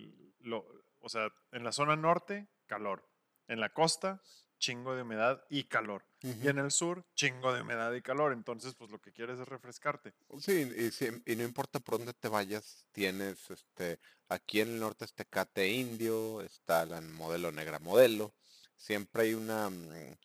o 1.01 1.09
sea, 1.09 1.33
en 1.51 1.65
la 1.65 1.73
zona 1.73 1.97
norte, 1.97 2.47
calor, 2.67 3.09
en 3.49 3.59
la 3.59 3.71
costa, 3.71 4.21
chingo 4.59 4.95
de 4.95 5.03
humedad 5.03 5.43
y 5.49 5.65
calor, 5.65 6.05
y 6.23 6.49
en 6.49 6.59
el 6.59 6.71
sur, 6.71 7.05
chingo 7.15 7.53
de 7.53 7.63
humedad 7.63 7.93
y 7.93 8.03
calor, 8.03 8.33
entonces, 8.33 8.75
pues 8.75 8.91
lo 8.91 9.01
que 9.01 9.13
quieres 9.13 9.39
es 9.39 9.49
refrescarte. 9.49 10.15
Sí, 10.41 10.69
y, 10.77 10.91
sí, 10.91 11.09
y 11.25 11.37
no 11.37 11.45
importa 11.45 11.79
por 11.81 11.99
dónde 11.99 12.15
te 12.15 12.29
vayas, 12.29 12.87
tienes 12.93 13.51
este, 13.51 13.99
aquí 14.29 14.61
en 14.61 14.69
el 14.69 14.81
norte 14.81 15.05
este 15.05 15.25
Tecate 15.25 15.69
Indio, 15.69 16.41
está 16.43 16.85
la 16.87 17.01
modelo 17.01 17.53
negra 17.53 17.79
modelo, 17.79 18.33
siempre 18.77 19.25
hay 19.25 19.35
una, 19.35 19.71
mm, 19.71 20.17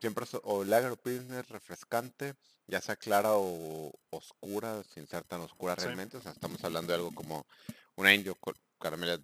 siempre 0.00 0.24
es 0.24 0.36
o 0.42 0.64
lager 0.64 0.96
pilsner 0.96 1.46
refrescante, 1.48 2.34
ya 2.66 2.80
sea 2.80 2.96
clara 2.96 3.30
o 3.32 3.92
oscura, 4.10 4.82
sin 4.84 5.06
ser 5.06 5.24
tan 5.24 5.40
oscura 5.40 5.74
Sí. 5.76 5.82
realmente, 5.82 6.16
o 6.16 6.20
sea, 6.20 6.32
estamos 6.32 6.62
hablando 6.64 6.92
de 6.92 6.98
algo 6.98 7.14
como 7.14 7.46
una 7.96 8.12
indio 8.14 8.34
con 8.36 8.54
caramelo, 8.78 9.18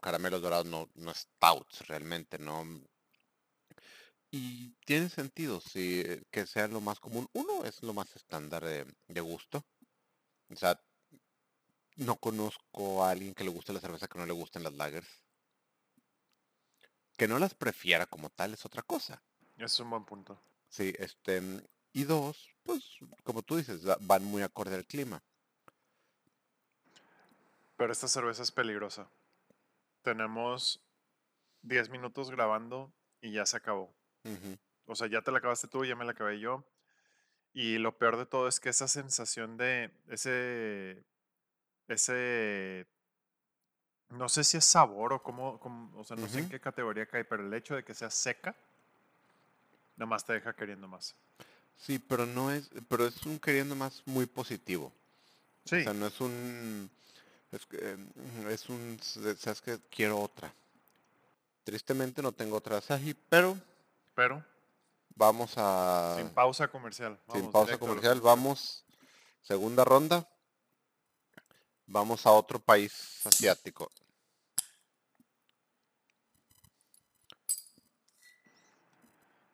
caramelos 0.00 0.40
dorados, 0.40 0.66
no, 0.66 0.88
no 0.94 1.12
stouts 1.12 1.86
realmente, 1.88 2.38
no. 2.38 2.64
Y 4.36 4.74
tiene 4.84 5.08
sentido, 5.10 5.60
sí, 5.60 6.02
eh, 6.04 6.24
que 6.32 6.44
sea 6.44 6.66
lo 6.66 6.80
más 6.80 6.98
común. 6.98 7.28
Uno 7.34 7.64
es 7.64 7.80
lo 7.84 7.94
más 7.94 8.16
estándar 8.16 8.64
de, 8.64 8.84
de 9.06 9.20
gusto. 9.20 9.64
O 10.50 10.56
sea, 10.56 10.76
no 11.98 12.16
conozco 12.16 13.04
a 13.04 13.10
alguien 13.12 13.32
que 13.32 13.44
le 13.44 13.50
guste 13.50 13.72
la 13.72 13.78
cerveza 13.78 14.08
que 14.08 14.18
no 14.18 14.26
le 14.26 14.32
gusten 14.32 14.64
las 14.64 14.72
lagers. 14.72 15.06
Que 17.16 17.28
no 17.28 17.38
las 17.38 17.54
prefiera 17.54 18.06
como 18.06 18.28
tal 18.28 18.54
es 18.54 18.66
otra 18.66 18.82
cosa. 18.82 19.22
Es 19.56 19.78
un 19.78 19.90
buen 19.90 20.04
punto. 20.04 20.36
Sí, 20.68 20.92
este, 20.98 21.40
mm, 21.40 21.62
y 21.92 22.02
dos, 22.02 22.48
pues, 22.64 22.82
como 23.22 23.42
tú 23.42 23.54
dices, 23.54 23.88
va- 23.88 23.98
van 24.00 24.24
muy 24.24 24.42
acorde 24.42 24.74
al 24.74 24.84
clima. 24.84 25.22
Pero 27.76 27.92
esta 27.92 28.08
cerveza 28.08 28.42
es 28.42 28.50
peligrosa. 28.50 29.08
Tenemos 30.02 30.80
10 31.62 31.88
minutos 31.88 32.32
grabando 32.32 32.92
y 33.20 33.30
ya 33.30 33.46
se 33.46 33.58
acabó. 33.58 33.94
Ujú. 34.24 34.56
O 34.86 34.94
sea, 34.94 35.06
ya 35.06 35.22
te 35.22 35.30
la 35.32 35.38
acabaste 35.38 35.68
tú, 35.68 35.84
ya 35.84 35.96
me 35.96 36.04
la 36.04 36.12
acabé 36.12 36.38
yo. 36.40 36.64
Y 37.52 37.78
lo 37.78 37.96
peor 37.96 38.16
de 38.16 38.26
todo 38.26 38.48
es 38.48 38.58
que 38.60 38.70
esa 38.70 38.88
sensación 38.88 39.56
de 39.56 39.90
ese, 40.08 41.04
ese, 41.88 42.86
no 44.10 44.28
sé 44.28 44.44
si 44.44 44.56
es 44.56 44.64
sabor 44.64 45.12
o 45.12 45.22
cómo, 45.22 45.58
cómo- 45.60 45.96
o 45.98 46.04
sea, 46.04 46.16
no 46.16 46.28
sé 46.28 46.40
en 46.40 46.48
qué 46.48 46.60
categoría 46.60 47.06
cae, 47.06 47.24
pero 47.24 47.46
el 47.46 47.54
hecho 47.54 47.74
de 47.76 47.84
que 47.84 47.94
sea 47.94 48.10
seca, 48.10 48.54
nada 49.96 50.06
más 50.06 50.24
te 50.24 50.32
deja 50.32 50.54
queriendo 50.54 50.88
más. 50.88 51.14
Sí, 51.76 51.98
pero 51.98 52.26
no 52.26 52.50
es, 52.50 52.70
pero 52.88 53.06
es 53.06 53.24
un 53.26 53.38
queriendo 53.38 53.74
más 53.74 54.02
muy 54.06 54.26
positivo. 54.26 54.92
Sí, 55.64 55.76
O 55.76 55.82
sea, 55.84 55.92
no 55.94 56.06
es 56.06 56.20
un, 56.20 56.90
es, 57.52 57.66
mm, 57.70 58.48
es 58.48 58.68
un, 58.68 58.98
sabes 59.00 59.60
que 59.60 59.78
quiero 59.90 60.18
otra. 60.20 60.52
Tristemente 61.64 62.20
no 62.20 62.32
tengo 62.32 62.56
otra 62.56 62.78
Asahi, 62.78 63.14
pero 63.28 63.56
pero 64.14 64.44
vamos 65.14 65.54
a, 65.56 66.14
sin 66.16 66.30
pausa 66.30 66.68
comercial. 66.68 67.18
sin 67.32 67.42
vamos 67.42 67.52
pausa 67.52 67.66
directo 67.66 67.84
a 67.84 67.88
lo 67.88 67.94
comercial, 67.94 68.20
vamos, 68.20 68.84
segunda 69.42 69.84
ronda, 69.84 70.28
vamos 71.86 72.26
a 72.26 72.32
otro 72.32 72.58
país 72.58 73.26
asiático. 73.26 73.90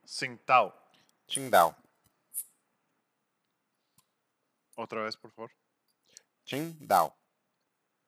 Tsingtao. 0.04 0.74
Qingdao. 1.26 1.74
Otra 4.76 5.02
vez, 5.04 5.16
por 5.16 5.30
favor. 5.30 5.50
Qingdao. 6.44 7.16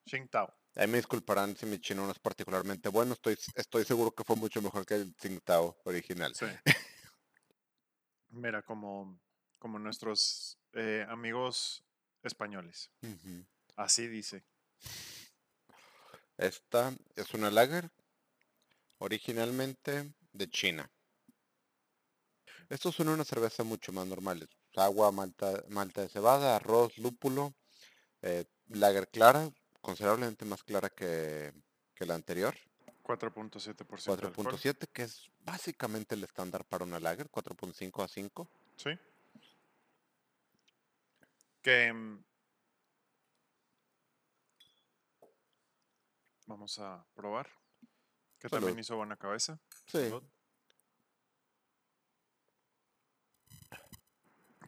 Tsingtao. 0.04 0.52
Ahí 0.75 0.87
me 0.87 0.97
disculparán 0.97 1.55
si 1.57 1.67
mi 1.67 1.79
chino 1.79 2.07
no 2.07 2.12
es 2.12 2.19
particularmente 2.19 2.88
bueno, 2.88 3.12
estoy, 3.12 3.37
estoy 3.55 3.85
seguro 3.85 4.11
que 4.11 4.25
fue 4.25 4.37
mucho 4.37 4.62
mejor 4.62 4.87
que 4.87 4.95
el 4.95 5.14
Qingdao 5.14 5.76
original. 5.85 6.35
Sí. 6.35 6.47
Mira, 8.31 8.62
como, 8.62 9.21
como 9.59 9.79
nuestros 9.79 10.59
eh, 10.73 11.05
amigos 11.09 11.85
españoles. 12.23 12.91
Así 13.76 14.09
dice. 14.09 14.45
Esta 16.38 16.93
es 17.17 17.35
una 17.35 17.50
lager 17.50 17.91
originalmente 18.99 20.14
de 20.33 20.49
China. 20.49 20.91
Esto 22.71 22.91
suena 22.91 23.11
a 23.11 23.14
una 23.14 23.25
cerveza 23.25 23.64
mucho 23.64 23.93
más 23.93 24.07
normal. 24.07 24.43
es 24.43 24.79
Agua, 24.79 25.12
malta, 25.12 25.62
malta 25.69 26.00
de 26.00 26.09
cebada, 26.09 26.57
arroz, 26.57 26.97
lúpulo, 26.97 27.55
eh, 28.23 28.47
lager 28.69 29.09
clara, 29.11 29.50
considerablemente 29.82 30.46
más 30.46 30.62
clara 30.62 30.88
que, 30.88 31.52
que 31.94 32.06
la 32.06 32.14
anterior. 32.14 32.54
4.7% 33.02 34.16
de 34.16 34.26
alcohol. 34.26 34.46
4.7, 34.54 34.88
que 34.92 35.02
es 35.02 35.30
básicamente 35.40 36.14
el 36.14 36.24
estándar 36.24 36.64
para 36.64 36.84
una 36.84 37.00
lager, 37.00 37.28
4.5 37.30 38.04
a 38.04 38.08
5. 38.08 38.48
Sí. 38.76 38.90
Que 41.60 41.92
mm, 41.92 42.24
vamos 46.46 46.78
a 46.78 47.04
probar. 47.14 47.48
Que 48.38 48.48
Salud. 48.48 48.66
también 48.66 48.78
hizo 48.78 48.96
buena 48.96 49.16
cabeza. 49.16 49.58
Sí. 49.86 50.08
Salud. 50.08 50.24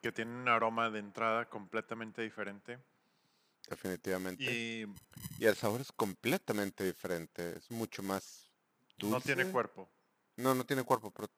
Que 0.02 0.12
tiene 0.12 0.32
un 0.32 0.48
aroma 0.48 0.90
de 0.90 0.98
entrada 0.98 1.48
completamente 1.48 2.20
diferente. 2.20 2.78
Definitivamente. 3.68 4.44
Y, 4.44 4.86
Y 5.38 5.46
el 5.46 5.54
sabor 5.56 5.80
es 5.80 5.92
completamente 5.92 6.84
diferente. 6.84 7.56
Es 7.56 7.70
mucho 7.70 8.02
más 8.02 8.50
dulce. 8.98 9.14
no 9.14 9.20
tiene 9.20 9.50
cuerpo. 9.50 9.90
No, 10.36 10.54
no 10.54 10.64
tiene 10.64 10.82
cuerpo, 10.82 11.10
pero 11.12 11.28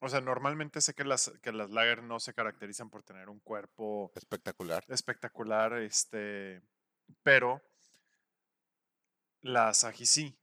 O 0.00 0.08
sea, 0.08 0.20
normalmente 0.20 0.80
sé 0.80 0.94
que 0.94 1.04
las, 1.04 1.30
que 1.42 1.52
las 1.52 1.70
lager 1.70 2.02
no 2.02 2.20
se 2.20 2.32
caracterizan 2.32 2.90
por 2.90 3.02
tener 3.02 3.28
un 3.28 3.40
cuerpo 3.40 4.12
espectacular. 4.14 4.84
espectacular, 4.88 5.74
este, 5.74 6.62
pero 7.22 7.62
la 9.42 9.68
Asahi 9.68 10.06
sí, 10.06 10.38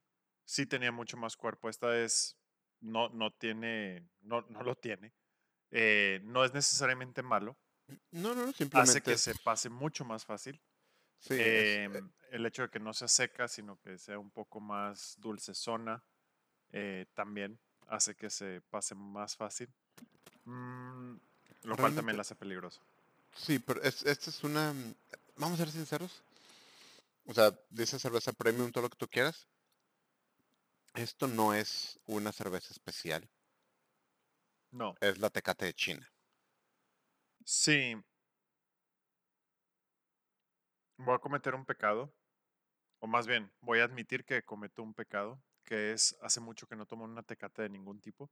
sí 0.46 0.66
tenía 0.66 0.92
mucho 0.92 1.18
más 1.18 1.36
cuerpo. 1.36 1.70
Esta 1.70 1.98
es, 1.98 2.38
no, 2.80 3.10
no 3.10 3.32
tiene, 3.32 4.08
no, 4.22 4.42
no 4.50 4.62
lo 4.62 4.76
tiene. 4.76 5.14
Eh, 5.72 6.22
no 6.24 6.46
es 6.46 6.54
necesariamente 6.54 7.24
malo, 7.24 7.58
No, 8.12 8.34
no, 8.34 8.46
no, 8.46 8.50
hace 8.50 8.58
simplemente 8.58 9.02
que 9.02 9.18
se 9.18 9.36
pase 9.36 9.70
mucho 9.70 10.06
más 10.06 10.26
fácil. 10.26 10.60
sí, 11.20 11.34
es, 11.36 11.40
eh, 11.40 11.84
Em, 11.86 12.12
el 12.32 12.46
hecho 12.46 12.64
de 12.64 12.70
que 12.70 12.80
no 12.80 12.94
sea 12.94 13.08
seca, 13.08 13.48
sino 13.48 13.80
que 13.82 13.98
sea 13.98 14.20
un 14.20 14.32
poco 14.32 14.60
más 14.60 15.16
dulcezona, 15.20 16.04
eh, 16.72 17.06
también 17.14 17.60
hace 17.88 18.16
que 18.16 18.30
se 18.30 18.62
pase 18.62 18.96
más 18.96 19.36
fácil. 19.36 19.70
Mm, 20.46 21.16
lo 21.64 21.78
cual 21.78 21.96
también 21.96 22.18
la 22.18 22.22
hace 22.22 22.36
peligrosa. 22.36 22.82
sí, 23.36 23.60
pero 23.60 23.82
es, 23.84 24.04
esta 24.06 24.30
es 24.30 24.44
una, 24.44 24.74
vamos 25.36 25.60
a 25.60 25.64
ser 25.66 25.72
sinceros, 25.72 26.24
O 27.26 27.34
sea, 27.34 27.52
dice 27.70 28.00
cerveza 28.00 28.34
premium, 28.34 28.72
todo 28.72 28.84
lo 28.84 28.90
que 28.90 28.98
tú 28.98 29.08
quieras. 29.08 29.48
Esto 30.96 31.28
no 31.28 31.54
es 31.54 32.00
una 32.08 32.32
cerveza 32.32 32.74
especial, 32.74 33.30
No. 34.72 34.96
es 35.02 35.18
la 35.20 35.30
Tecate 35.30 35.66
de 35.66 35.74
China. 35.74 36.12
Sí. 37.46 37.96
Voy 40.98 41.16
a 41.16 41.20
cometer 41.20 41.56
un 41.56 41.66
pecado. 41.66 42.14
O 43.00 43.08
más 43.08 43.28
bien, 43.28 43.52
voy 43.62 43.80
a 43.80 43.84
admitir 43.84 44.26
que 44.26 44.44
cometo 44.44 44.82
un 44.82 44.94
pecado, 44.94 45.42
que 45.64 45.94
es 45.94 46.18
hace 46.22 46.40
mucho 46.40 46.68
que 46.68 46.76
no 46.76 46.86
tomo 46.86 47.06
una 47.06 47.24
tecate 47.24 47.62
de 47.62 47.70
ningún 47.70 48.02
tipo. 48.02 48.32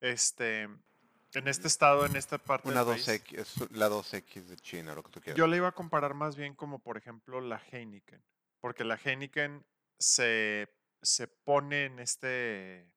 Este, 0.00 0.62
en 0.62 1.48
este 1.48 1.66
estado, 1.66 2.06
en 2.06 2.14
esta 2.14 2.38
parte 2.38 2.68
Una 2.68 2.84
del 2.84 2.94
país, 2.94 3.08
2X, 3.08 3.38
es 3.38 3.70
la 3.72 3.88
2X 3.88 4.44
de 4.44 4.56
China, 4.56 4.94
lo 4.94 5.02
que 5.02 5.10
tú 5.10 5.20
quieras. 5.20 5.38
yo 5.38 5.46
le 5.46 5.56
iba 5.56 5.68
a 5.68 5.72
comparar 5.72 6.14
más 6.14 6.36
bien 6.36 6.54
como, 6.54 6.78
por 6.78 6.96
ejemplo, 6.96 7.40
la 7.40 7.60
Heineken. 7.70 8.22
Porque 8.60 8.84
la 8.84 8.96
Heineken 9.02 9.64
se, 9.98 10.68
se 11.00 11.26
pone 11.26 11.86
en 11.86 11.98
este, 11.98 12.92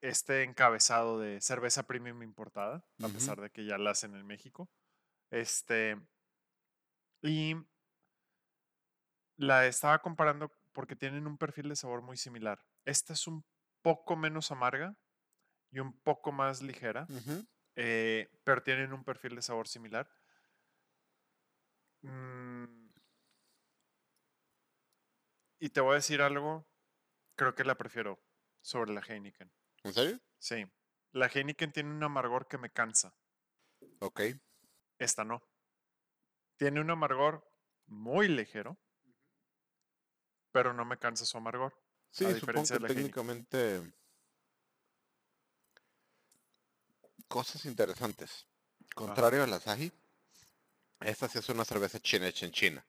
este 0.00 0.42
encabezado 0.42 1.18
de 1.18 1.40
cerveza 1.40 1.82
premium 1.82 2.22
importada, 2.22 2.84
a 3.02 3.08
pesar 3.08 3.40
de 3.40 3.50
que 3.50 3.64
ya 3.64 3.78
la 3.78 3.90
hacen 3.90 4.14
en 4.14 4.26
México. 4.26 4.70
Este, 5.30 5.96
y 7.22 7.54
la 9.36 9.66
estaba 9.66 10.00
comparando 10.00 10.50
porque 10.72 10.96
tienen 10.96 11.26
un 11.26 11.38
perfil 11.38 11.68
de 11.68 11.76
sabor 11.76 12.02
muy 12.02 12.16
similar. 12.16 12.64
Esta 12.84 13.12
es 13.12 13.26
un 13.26 13.44
poco 13.82 14.16
menos 14.16 14.50
amarga 14.50 14.96
y 15.70 15.80
un 15.80 15.98
poco 16.00 16.32
más 16.32 16.62
ligera, 16.62 17.06
eh, 17.76 18.30
pero 18.44 18.62
tienen 18.62 18.92
un 18.92 19.04
perfil 19.04 19.36
de 19.36 19.42
sabor 19.42 19.68
similar. 19.68 20.10
Mm, 22.02 22.88
y 25.60 25.68
te 25.68 25.80
voy 25.80 25.92
a 25.92 25.94
decir 25.96 26.22
algo, 26.22 26.66
creo 27.36 27.54
que 27.54 27.64
la 27.64 27.76
prefiero 27.76 28.22
sobre 28.62 28.92
la 28.92 29.00
Heineken. 29.00 29.50
¿En 29.84 29.92
serio? 29.94 30.18
Sí, 30.38 30.64
la 31.12 31.26
Heineken 31.26 31.72
tiene 31.72 31.90
un 31.90 32.02
amargor 32.02 32.46
que 32.48 32.58
me 32.58 32.70
cansa, 32.70 33.14
Ok. 34.00 34.20
esta 34.98 35.24
no. 35.24 35.42
Tiene 36.56 36.80
un 36.80 36.90
amargor 36.90 37.44
muy 37.86 38.28
ligero, 38.28 38.76
pero 40.52 40.72
no 40.72 40.84
me 40.84 40.98
cansa 40.98 41.24
su 41.24 41.38
amargor. 41.38 41.74
Sí, 42.10 42.24
a 42.24 42.34
supongo 42.34 42.40
diferencia 42.40 42.76
que 42.76 42.78
de 42.78 42.80
la 42.80 42.88
Heineken. 42.88 43.24
técnicamente 43.24 43.92
cosas 47.28 47.64
interesantes. 47.64 48.46
Contrario 48.94 49.42
a 49.42 49.46
la 49.46 49.56
Asahi, 49.56 49.92
esta 51.00 51.28
sí 51.28 51.38
es 51.38 51.48
una 51.48 51.64
cerveza 51.64 51.98
china 52.00 52.26
hecha 52.28 52.44
en 52.46 52.52
China. 52.52 52.86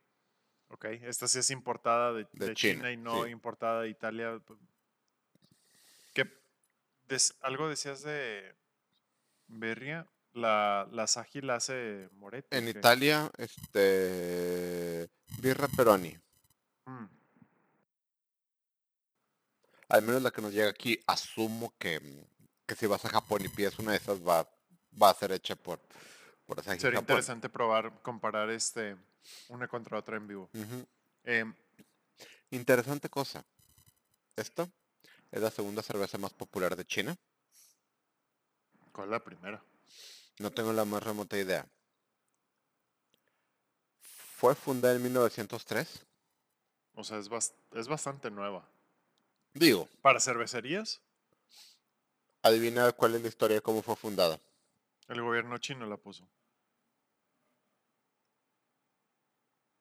Ok, 0.69 0.85
esta 0.85 1.27
sí 1.27 1.39
es 1.39 1.49
importada 1.49 2.13
de, 2.13 2.27
De 2.33 2.47
de 2.47 2.53
China, 2.53 2.89
China, 2.89 2.91
y 2.91 2.97
no 2.97 3.25
sí. 3.25 3.31
importada 3.31 3.81
de 3.81 3.89
Italia. 3.89 4.41
Pu- 7.11 7.15
¿Qué 7.15 7.15
des- 7.15 7.33
algo 7.41 7.69
decías 7.69 8.01
de 8.03 8.55
Berria? 9.47 10.07
La, 10.33 10.87
la 10.91 11.07
Saji 11.07 11.41
la 11.41 11.55
hace 11.55 12.09
Moretti. 12.13 12.55
En 12.55 12.63
¿o 12.69 12.71
qué? 12.71 12.79
Italia, 12.79 13.29
este 13.37 15.09
birra 15.41 15.67
Peroni, 15.67 16.17
Mm, 16.85 17.05
al 19.89 20.01
menos 20.03 20.21
la 20.21 20.31
que 20.31 20.41
nos 20.41 20.53
llega 20.53 20.69
aquí, 20.69 20.99
asumo 21.05 21.73
que, 21.77 21.99
que 22.65 22.75
si 22.75 22.87
vas 22.87 23.03
a 23.05 23.09
Japón 23.09 23.41
y 23.43 23.49
pides 23.49 23.77
una 23.79 23.91
de 23.91 23.97
esas 23.97 24.19
va, 24.25 24.49
va 25.01 25.09
a 25.09 25.13
ser 25.13 25.31
hecha 25.33 25.55
por, 25.55 25.79
por 26.45 26.59
Asahi 26.59 26.79
Sería 26.79 26.99
Japón. 26.99 27.03
interesante 27.03 27.49
probar, 27.49 28.01
comparar 28.01 28.49
este 28.49 28.95
una 29.49 29.67
contra 29.67 29.99
otra 29.99 30.15
en 30.17 30.27
vivo. 30.27 30.49
Ujú. 30.53 30.87
Em, 31.25 31.53
Interesante 32.51 33.09
cosa. 33.09 33.45
Esta 34.35 34.67
es 35.31 35.41
la 35.41 35.51
segunda 35.51 35.81
cerveza 35.81 36.17
más 36.17 36.33
popular 36.33 36.75
de 36.75 36.85
China. 36.85 37.17
¿Cuál 38.91 39.07
es 39.07 39.11
la 39.11 39.23
primera? 39.23 39.63
No 40.39 40.51
tengo 40.51 40.73
la 40.73 40.85
más 40.85 41.01
remota 41.03 41.37
idea. 41.37 41.65
Fue 43.99 44.55
fundada 44.55 44.95
en 44.95 45.03
1903. 45.03 46.05
O 46.95 47.03
sea, 47.03 47.17
es, 47.19 47.29
es 47.73 47.87
bastante 47.87 48.29
nueva. 48.31 48.67
Digo, 49.53 49.87
Para 50.01 50.19
cervecerías, 50.19 51.01
adivina 52.41 52.91
cuál 52.91 53.15
es 53.15 53.21
la 53.21 53.27
historia 53.27 53.55
de 53.57 53.61
cómo 53.61 53.81
fue 53.81 53.95
fundada. 53.95 54.39
el 55.07 55.21
gobierno 55.21 55.57
chino 55.57 55.85
la 55.85 55.97
puso. 55.97 56.27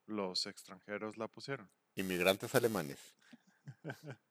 Los 0.07 0.47
extranjeros 0.47 1.17
la 1.17 1.29
pusieron. 1.29 1.71
Inmigrantes 1.95 2.55
alemanes. 2.55 2.99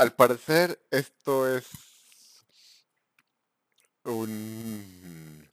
Al 0.00 0.14
parecer, 0.14 0.80
esto 0.90 1.46
es 1.54 1.66
un, 4.04 5.46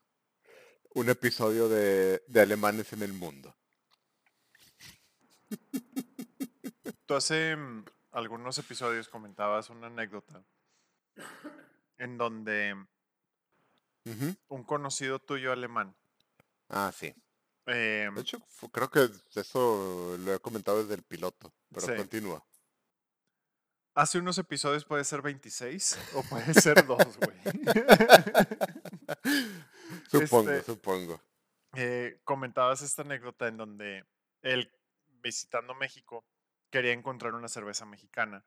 un 0.94 1.10
episodio 1.10 1.68
de, 1.68 2.24
de 2.30 2.40
alemanes 2.42 2.94
en 2.94 3.04
el 3.04 3.12
mundo. 3.12 3.54
Tú 7.06 7.16
hace 7.16 7.58
mm, 7.58 7.84
algunos 8.12 8.58
episodios 8.58 9.10
comentabas 9.10 9.70
una 9.70 9.88
anécdota 9.88 10.42
en 11.98 12.18
donde 12.18 12.74
un 14.48 14.64
conocido 14.64 15.20
tuyo 15.20 15.52
alemán, 15.52 15.94
Ah, 16.70 16.94
sí. 16.98 17.14
em, 17.66 18.16
De 18.16 18.22
hecho, 18.22 18.40
creo 18.72 18.90
que 18.90 19.10
eso 19.36 20.16
lo 20.18 20.34
he 20.34 20.40
comentado 20.40 20.82
desde 20.82 20.94
el 20.96 21.04
piloto, 21.04 21.54
pero 21.70 21.86
Sí. 21.88 21.96
continúa. 21.98 22.47
Hace 23.98 24.20
unos 24.20 24.38
episodios 24.38 24.86
puede 24.86 25.04
ser 25.04 25.22
26 25.24 25.98
o 26.14 26.22
puede 26.24 26.54
ser 26.54 26.86
2, 26.86 27.18
güey. 27.18 27.38
Supongo, 30.10 30.52
Este- 30.52 30.66
supongo. 30.66 31.22
Eh, 31.76 32.22
comentabas 32.24 32.82
esta 32.82 33.02
anécdota 33.02 33.48
en 33.48 33.58
donde 33.58 34.06
él, 34.42 34.72
visitando 35.22 35.76
México, 35.76 36.26
quería 36.70 36.94
encontrar 36.94 37.34
una 37.34 37.48
cerveza 37.48 37.86
mexicana 37.86 38.46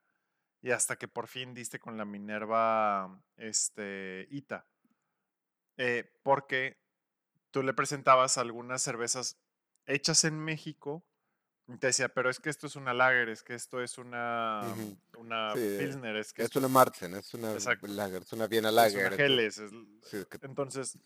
y 0.61 0.71
hasta 0.71 0.97
que 0.97 1.07
por 1.07 1.27
fin 1.27 1.53
diste 1.53 1.79
con 1.79 1.97
la 1.97 2.05
Minerva 2.05 3.21
este, 3.37 4.27
Ita. 4.31 4.67
Eh, 5.77 6.11
porque 6.23 6.79
tú 7.51 7.63
le 7.63 7.73
presentabas 7.73 8.37
algunas 8.37 8.81
cervezas 8.81 9.37
hechas 9.85 10.23
en 10.23 10.39
México 10.39 11.03
te 11.79 11.87
decía, 11.87 12.09
pero 12.09 12.29
es 12.29 12.39
que 12.39 12.49
esto 12.49 12.67
es 12.67 12.75
una 12.75 12.93
lager, 12.93 13.29
es 13.29 13.43
que 13.43 13.53
esto 13.53 13.81
es 13.81 13.97
una, 13.97 14.73
una 15.17 15.53
Sí, 15.53 15.75
Pilsner, 15.79 16.15
es 16.17 16.33
que 16.33 16.41
Es 16.41 16.47
esto 16.47 16.59
una 16.59 16.67
Marzen, 16.67 17.15
es 17.15 17.33
una 17.33 17.53
Exacto. 17.53 17.87
lager, 17.87 18.21
es 18.23 18.33
una 18.33 18.47
Viena 18.47 18.69
es 18.69 18.75
Lager. 18.75 19.13
una 19.13 19.43
es- 19.43 19.55
sí, 19.55 20.17
es 20.17 20.25
que- 20.27 20.39
entonces, 20.43 20.97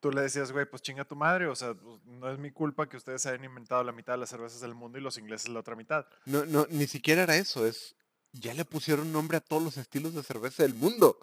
tú 0.00 0.10
le 0.12 0.20
decías, 0.22 0.52
güey, 0.52 0.66
pues 0.66 0.82
chinga 0.82 1.04
tu 1.04 1.16
madre, 1.16 1.46
o 1.48 1.54
sea, 1.56 1.74
pues, 1.74 2.04
no 2.04 2.30
es 2.30 2.38
mi 2.38 2.50
culpa 2.52 2.88
que 2.88 2.96
ustedes 2.96 3.26
hayan 3.26 3.44
inventado 3.44 3.82
la 3.82 3.92
mitad 3.92 4.12
de 4.14 4.18
las 4.18 4.28
cervezas 4.30 4.60
del 4.60 4.74
mundo 4.74 4.98
y 4.98 5.00
los 5.02 5.18
ingleses 5.18 5.48
la 5.48 5.60
otra 5.60 5.74
mitad. 5.76 6.06
no, 6.26 6.44
no, 6.46 6.66
ni 6.70 6.86
siquiera 6.86 7.22
era 7.22 7.36
eso, 7.36 7.66
es 7.66 7.96
ya 8.32 8.52
le 8.54 8.64
pusieron 8.64 9.12
nombre 9.12 9.38
a 9.38 9.40
todos 9.40 9.62
los 9.62 9.76
estilos 9.78 10.14
de 10.14 10.22
cerveza 10.22 10.62
del 10.62 10.74
mundo. 10.74 11.18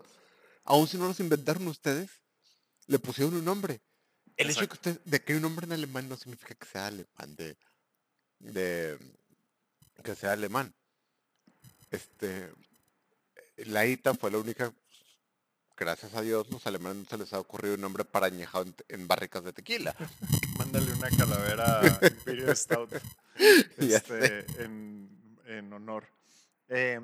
Aun 0.65 0.88
si 0.88 0.97
no 0.97 1.08
los 1.08 1.19
inventaron 1.19 1.67
ustedes, 1.67 2.10
le 2.88 2.97
pusieron 2.99 3.36
un 3.36 3.45
nombre. 3.45 3.82
El 4.36 4.49
hecho 4.49 4.62
de 4.62 4.67
que, 4.67 4.73
usted, 4.73 5.02
de 5.06 5.21
que 5.23 5.34
hay 5.34 5.38
un 5.38 5.43
nombre 5.43 5.65
en 5.65 5.73
alemán 5.73 6.10
no 6.10 6.17
significa 6.17 6.56
que 6.56 6.65
sea 6.65 6.88
alemán, 6.88 7.36
de, 7.36 7.56
de 8.44 8.98
que 10.04 10.16
sea 10.16 10.34
alemán. 10.34 10.74
Este, 11.92 12.52
la 13.58 13.86
ITA 13.86 14.14
fue 14.16 14.32
la 14.32 14.40
única, 14.40 14.74
gracias 15.78 16.14
a 16.16 16.22
Dios, 16.22 16.50
los 16.50 16.66
alemanes 16.68 17.04
no 17.04 17.06
se 17.06 17.18
les 17.18 17.34
ha 17.34 17.40
ocurrido 17.40 17.76
un 17.76 17.82
nombre 17.82 18.04
para 18.04 18.28
añejado 18.28 18.66
en, 18.66 18.76
en 18.90 19.08
barricas 19.08 19.44
de 19.44 19.54
tequila. 19.54 19.96
Mándale 20.58 20.92
una 20.92 21.10
calavera 21.10 21.82
Imperial 22.02 22.56
Stout 22.56 22.94
este, 23.78 24.46
en, 24.64 25.38
en 25.46 25.72
honor. 25.74 26.08
Eh, 26.68 27.00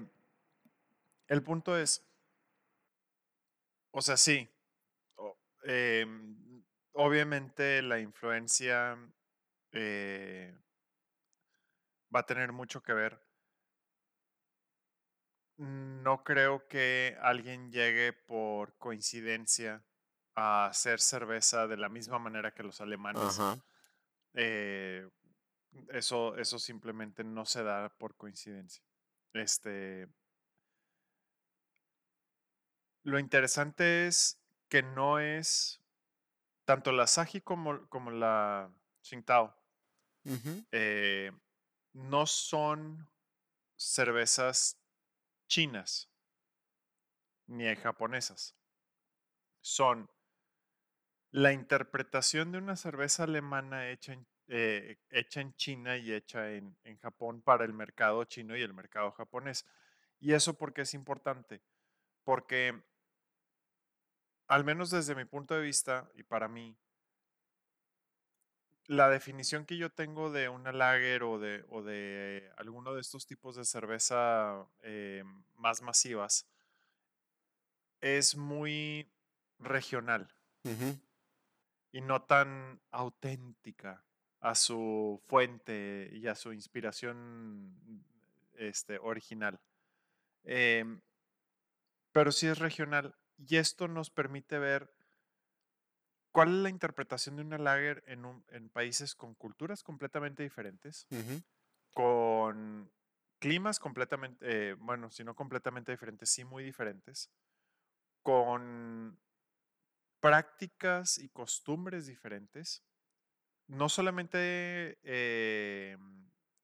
el 1.28 1.44
punto 1.44 1.78
es, 1.78 2.04
o 3.92 4.02
sea, 4.02 4.18
sí, 4.18 4.48
em, 5.64 6.64
obviamente 6.94 7.82
la 7.84 8.00
influencia 8.00 8.98
eh, 9.72 10.56
va 12.14 12.22
a 12.22 12.26
tener 12.26 12.52
mucho 12.52 12.82
que 12.82 12.94
ver. 12.94 13.22
No 15.58 16.24
creo 16.24 16.68
que 16.68 17.18
alguien 17.22 17.72
llegue 17.72 18.14
por 18.14 18.78
coincidencia 18.78 19.84
a 20.36 20.68
hacer 20.68 21.02
cerveza 21.02 21.68
de 21.68 21.78
la 21.78 21.90
misma 21.90 22.18
manera 22.18 22.54
que 22.54 22.64
los 22.64 22.80
alemanes. 22.80 23.40
Eh, 24.34 25.10
eso, 25.90 26.38
eso 26.38 26.60
simplemente 26.60 27.24
no 27.24 27.46
se 27.46 27.64
da 27.64 27.90
por 27.90 28.16
coincidencia. 28.16 28.84
Este. 29.34 30.08
Lo 33.04 33.20
interesante 33.20 34.08
es 34.08 34.40
que 34.70 34.84
no 34.84 35.20
es 35.20 35.82
tanto 36.64 36.92
la 36.92 37.08
Saji 37.08 37.42
como, 37.42 37.88
como 37.90 38.12
la 38.12 38.72
Tsingtao. 39.02 39.56
Eh, 40.72 41.32
no 41.94 42.26
son 42.26 43.10
cervezas 43.76 44.78
chinas 45.48 46.10
ni 47.48 47.76
japonesas. 47.76 48.56
Son 49.62 50.10
la 51.32 51.54
interpretación 51.54 52.52
de 52.52 52.58
una 52.58 52.76
cerveza 52.76 53.24
alemana 53.24 53.90
hecha 53.90 54.14
en, 54.14 54.28
eh, 54.48 54.98
hecha 55.10 55.42
en 55.42 55.54
China 55.56 55.98
y 55.98 56.14
hecha 56.14 56.52
en, 56.52 56.78
en 56.84 56.98
Japón 56.98 57.42
para 57.42 57.66
el 57.66 57.74
mercado 57.74 58.24
chino 58.26 58.56
y 58.56 58.62
el 58.62 58.74
mercado 58.74 59.12
japonés. 59.12 59.66
¿Y 60.20 60.34
eso 60.34 60.58
por 60.58 60.74
qué 60.74 60.82
es 60.82 60.94
importante? 60.94 61.62
Porque, 62.24 62.84
al 64.48 64.64
menos 64.64 64.92
desde 64.92 65.16
mi 65.16 65.26
punto 65.26 65.56
de 65.56 65.62
vista 65.62 66.10
y 66.16 66.24
para 66.24 66.48
mí, 66.48 66.76
la 68.90 69.08
definición 69.08 69.68
que 69.68 69.78
yo 69.78 69.92
tengo 69.92 70.32
de 70.32 70.50
una 70.50 70.72
lager 70.72 71.22
o 71.22 71.38
de, 71.38 71.64
o 71.70 71.84
de 71.84 72.52
alguno 72.58 72.96
de 72.96 73.02
estos 73.02 73.28
tipos 73.28 73.56
de 73.56 73.64
cerveza 73.64 74.66
eh, 74.82 75.24
más 75.58 75.84
masivas 75.84 76.48
es 78.02 78.36
muy 78.36 79.08
regional 79.60 80.34
y 81.92 82.02
no 82.02 82.24
tan 82.24 82.82
auténtica 82.90 84.04
a 84.40 84.56
su 84.56 85.22
fuente 85.28 86.10
y 86.12 86.26
a 86.26 86.34
su 86.34 86.52
inspiración 86.52 88.04
este, 88.56 88.98
original. 88.98 89.60
Em, 90.44 91.00
pero 92.12 92.32
sí 92.32 92.48
es 92.48 92.58
regional 92.58 93.16
y 93.38 93.58
esto 93.58 93.88
nos 93.88 94.10
permite 94.10 94.58
ver 94.58 94.92
cuál 96.32 96.50
es 96.50 96.64
la 96.64 96.70
interpretación 96.70 97.36
de 97.36 97.42
una 97.44 97.58
lager 97.58 98.04
en, 98.08 98.26
un- 98.26 98.46
en 98.50 98.70
países 98.70 99.16
con 99.16 99.34
culturas 99.36 99.84
completamente 99.84 100.44
diferentes, 100.44 101.08
con 101.94 102.92
climas 103.40 103.80
completamente, 103.80 104.70
eh, 104.72 104.74
bueno, 104.76 105.10
si 105.12 105.24
no 105.24 105.36
completamente 105.36 105.92
diferentes, 105.92 106.30
sí 106.30 106.44
muy 106.46 106.64
diferentes, 106.64 107.30
con 108.24 109.20
prácticas 110.20 111.18
y 111.18 111.30
costumbres 111.30 112.06
diferentes, 112.08 112.84
no 113.68 113.88
solamente 113.90 115.00
eh, 115.04 115.98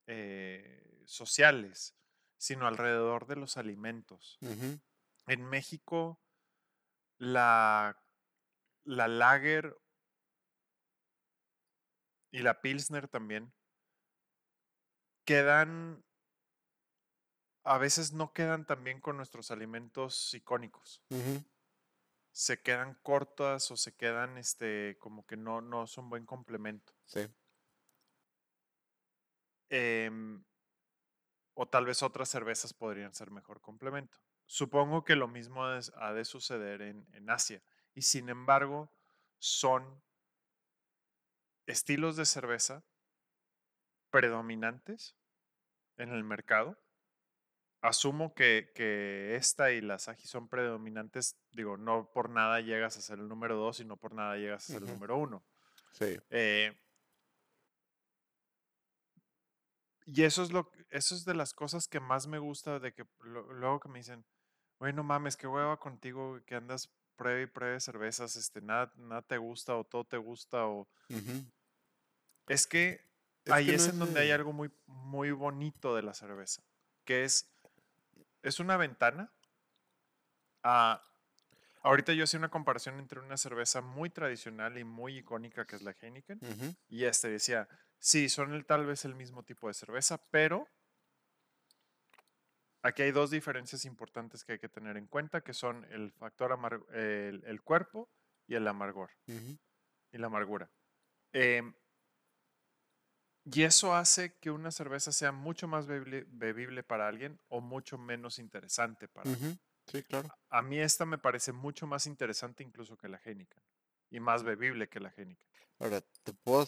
eh, 0.08 1.02
sociales, 1.06 1.96
sino 2.38 2.68
alrededor 2.68 3.28
de 3.28 3.36
los 3.38 3.58
alimentos. 3.58 4.38
En 5.28 5.44
México, 5.46 6.20
la, 7.18 7.98
la 8.86 9.08
lager 9.08 9.78
y 12.32 12.40
la 12.40 12.62
pilsner 12.62 13.08
también 13.08 13.54
quedan, 15.26 16.06
a 17.64 17.78
veces 17.78 18.14
no 18.14 18.32
quedan 18.32 18.66
tan 18.66 18.84
bien 18.84 19.02
con 19.02 19.18
nuestros 19.18 19.52
alimentos 19.52 20.34
icónicos. 20.34 21.04
Se 22.32 22.62
quedan 22.62 22.96
cortas 23.02 23.72
o 23.72 23.78
se 23.78 23.96
quedan 23.96 24.38
este, 24.38 24.98
como 25.00 25.26
que 25.26 25.38
no, 25.38 25.62
no 25.62 25.88
son 25.88 26.10
buen 26.10 26.26
complemento. 26.26 26.94
Sí. 27.06 27.28
Em, 29.70 30.44
o 31.54 31.68
tal 31.68 31.86
vez 31.86 32.04
otras 32.04 32.30
cervezas 32.30 32.74
podrían 32.74 33.14
ser 33.14 33.32
mejor 33.32 33.62
complemento. 33.62 34.20
Supongo 34.46 35.04
que 35.04 35.16
lo 35.16 35.28
mismo 35.28 35.64
ha 35.64 36.14
de 36.14 36.26
suceder 36.26 36.82
en, 36.82 37.08
en 37.14 37.30
Asia. 37.30 37.64
Y 37.96 38.02
sin 38.02 38.30
embargo, 38.30 38.92
son 39.40 40.04
estilos 41.66 42.16
de 42.18 42.26
cerveza 42.26 42.84
predominantes 44.12 45.16
en 45.98 46.10
el 46.10 46.24
mercado. 46.24 46.78
Asumo 47.82 48.34
que, 48.34 48.72
que 48.76 49.36
esta 49.36 49.72
y 49.72 49.80
las 49.80 50.08
Aji 50.08 50.28
son 50.28 50.50
predominantes, 50.50 51.38
digo, 51.52 51.78
no 51.78 52.12
por 52.12 52.30
nada 52.30 52.60
llegas 52.60 52.98
a 52.98 53.02
ser 53.02 53.20
el 53.20 53.28
número 53.28 53.56
dos 53.56 53.80
y 53.80 53.86
no 53.86 53.96
por 53.96 54.14
nada 54.14 54.36
llegas 54.38 54.64
a 54.70 54.74
ser 54.74 54.84
el 54.84 54.90
número 54.90 55.18
uno. 55.18 55.44
Sí. 55.94 56.18
Eh, 56.30 56.76
y 60.06 60.24
eso 60.24 60.44
es 60.44 60.52
lo 60.52 60.72
eso 60.90 61.16
es 61.16 61.26
de 61.26 61.34
las 61.34 61.54
cosas 61.54 61.88
que 61.88 62.00
más 62.00 62.28
me 62.28 62.40
gusta 62.40 62.80
de 62.80 62.94
que 62.94 63.06
lo- 63.20 63.52
luego 63.54 63.80
que 63.80 63.90
me 63.90 64.00
dicen, 64.00 64.26
oye, 64.80 64.94
no 64.94 65.04
mames, 65.04 65.38
qué 65.38 65.48
hueva 65.48 65.78
contigo 65.78 66.40
que 66.46 66.56
andas 66.56 66.92
pruebe 67.16 67.44
y 67.44 67.48
pruebe 67.48 67.80
cervezas, 67.80 68.36
este, 68.36 68.62
nada, 68.62 68.92
nada 68.98 69.22
te 69.22 69.38
gusta 69.38 69.76
o 69.76 69.84
todo 69.84 70.04
te 70.04 70.18
gusta 70.18 70.66
o 70.66 70.88
es 72.48 72.68
que 72.68 73.02
Es 73.46 73.52
ahí 73.52 73.68
que 73.68 73.76
es 73.76 73.84
no 73.84 73.90
en 73.90 73.94
es 73.94 74.00
donde 74.00 74.20
hay 74.22 74.32
algo 74.32 74.54
muy, 74.54 74.72
muy 74.86 75.32
bonito 75.32 75.96
de 75.96 76.04
la 76.04 76.14
cerveza, 76.14 76.64
que 77.04 77.24
es, 77.24 77.50
es 78.44 78.60
una 78.60 78.78
ventana 78.78 79.32
a... 80.64 81.02
Ahorita 81.82 82.14
yo 82.14 82.24
hacía 82.24 82.40
una 82.40 82.50
comparación 82.50 82.98
entre 82.98 83.20
una 83.20 83.38
cerveza 83.38 83.80
muy 83.82 84.10
tradicional 84.10 84.76
y 84.80 84.84
muy 84.84 85.20
icónica 85.20 85.66
que 85.68 85.76
es 85.76 85.84
la 85.84 85.92
Heineken 85.92 86.40
y 86.90 87.04
este 87.04 87.30
decía, 87.30 87.68
sí, 88.00 88.28
son 88.28 88.54
el, 88.54 88.66
tal 88.66 88.88
vez 88.88 89.06
el 89.06 89.14
mismo 89.14 89.44
tipo 89.44 89.68
de 89.68 89.76
cerveza, 89.76 90.18
pero 90.32 90.68
aquí 92.86 93.02
hay 93.02 93.12
dos 93.12 93.32
diferencias 93.32 93.84
importantes 93.86 94.44
que 94.44 94.54
hay 94.54 94.60
que 94.60 94.70
tener 94.70 94.96
en 94.96 95.08
cuenta, 95.08 95.42
que 95.42 95.54
son 95.54 95.86
el 95.92 96.12
factor 96.12 96.52
amar- 96.52 96.86
el, 96.94 97.44
el 97.46 97.62
cuerpo 97.62 98.10
y 98.48 98.56
el 98.56 98.68
amargor 98.68 99.10
y 100.12 100.18
la 100.18 100.28
amargura. 100.28 100.70
Em, 101.34 101.74
y 103.44 103.64
eso 103.64 103.96
hace 103.96 104.38
que 104.40 104.52
una 104.52 104.72
cerveza 104.72 105.12
sea 105.12 105.32
mucho 105.32 105.68
más 105.68 105.88
bebible, 105.88 106.26
bebible 106.28 106.84
para 106.84 107.08
alguien 107.08 107.40
o 107.50 107.60
mucho 107.60 107.98
menos 107.98 108.38
interesante 108.40 109.08
para 109.08 109.32
alguien. 109.32 109.60
Sí, 109.88 110.04
claro. 110.04 110.30
A 110.50 110.62
mí 110.62 110.80
esta 110.80 111.06
me 111.06 111.18
parece 111.18 111.52
mucho 111.52 111.88
más 111.88 112.06
interesante 112.06 112.64
incluso 112.64 112.98
que 112.98 113.08
la 113.08 113.20
Heineken 113.24 113.62
y 114.12 114.20
más 114.20 114.44
bebible 114.44 114.88
que 114.90 115.00
la 115.00 115.14
Heineken. 115.16 115.48
Ahora, 115.80 116.02
te 116.02 116.34
puedo... 116.34 116.66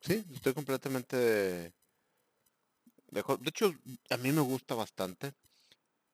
Sí, 0.00 0.24
estoy 0.32 0.54
completamente 0.54 1.72
de 3.10 3.48
hecho, 3.48 3.74
a 4.10 4.16
mí 4.16 4.32
me 4.32 4.40
gusta 4.40 4.74
bastante. 4.74 5.34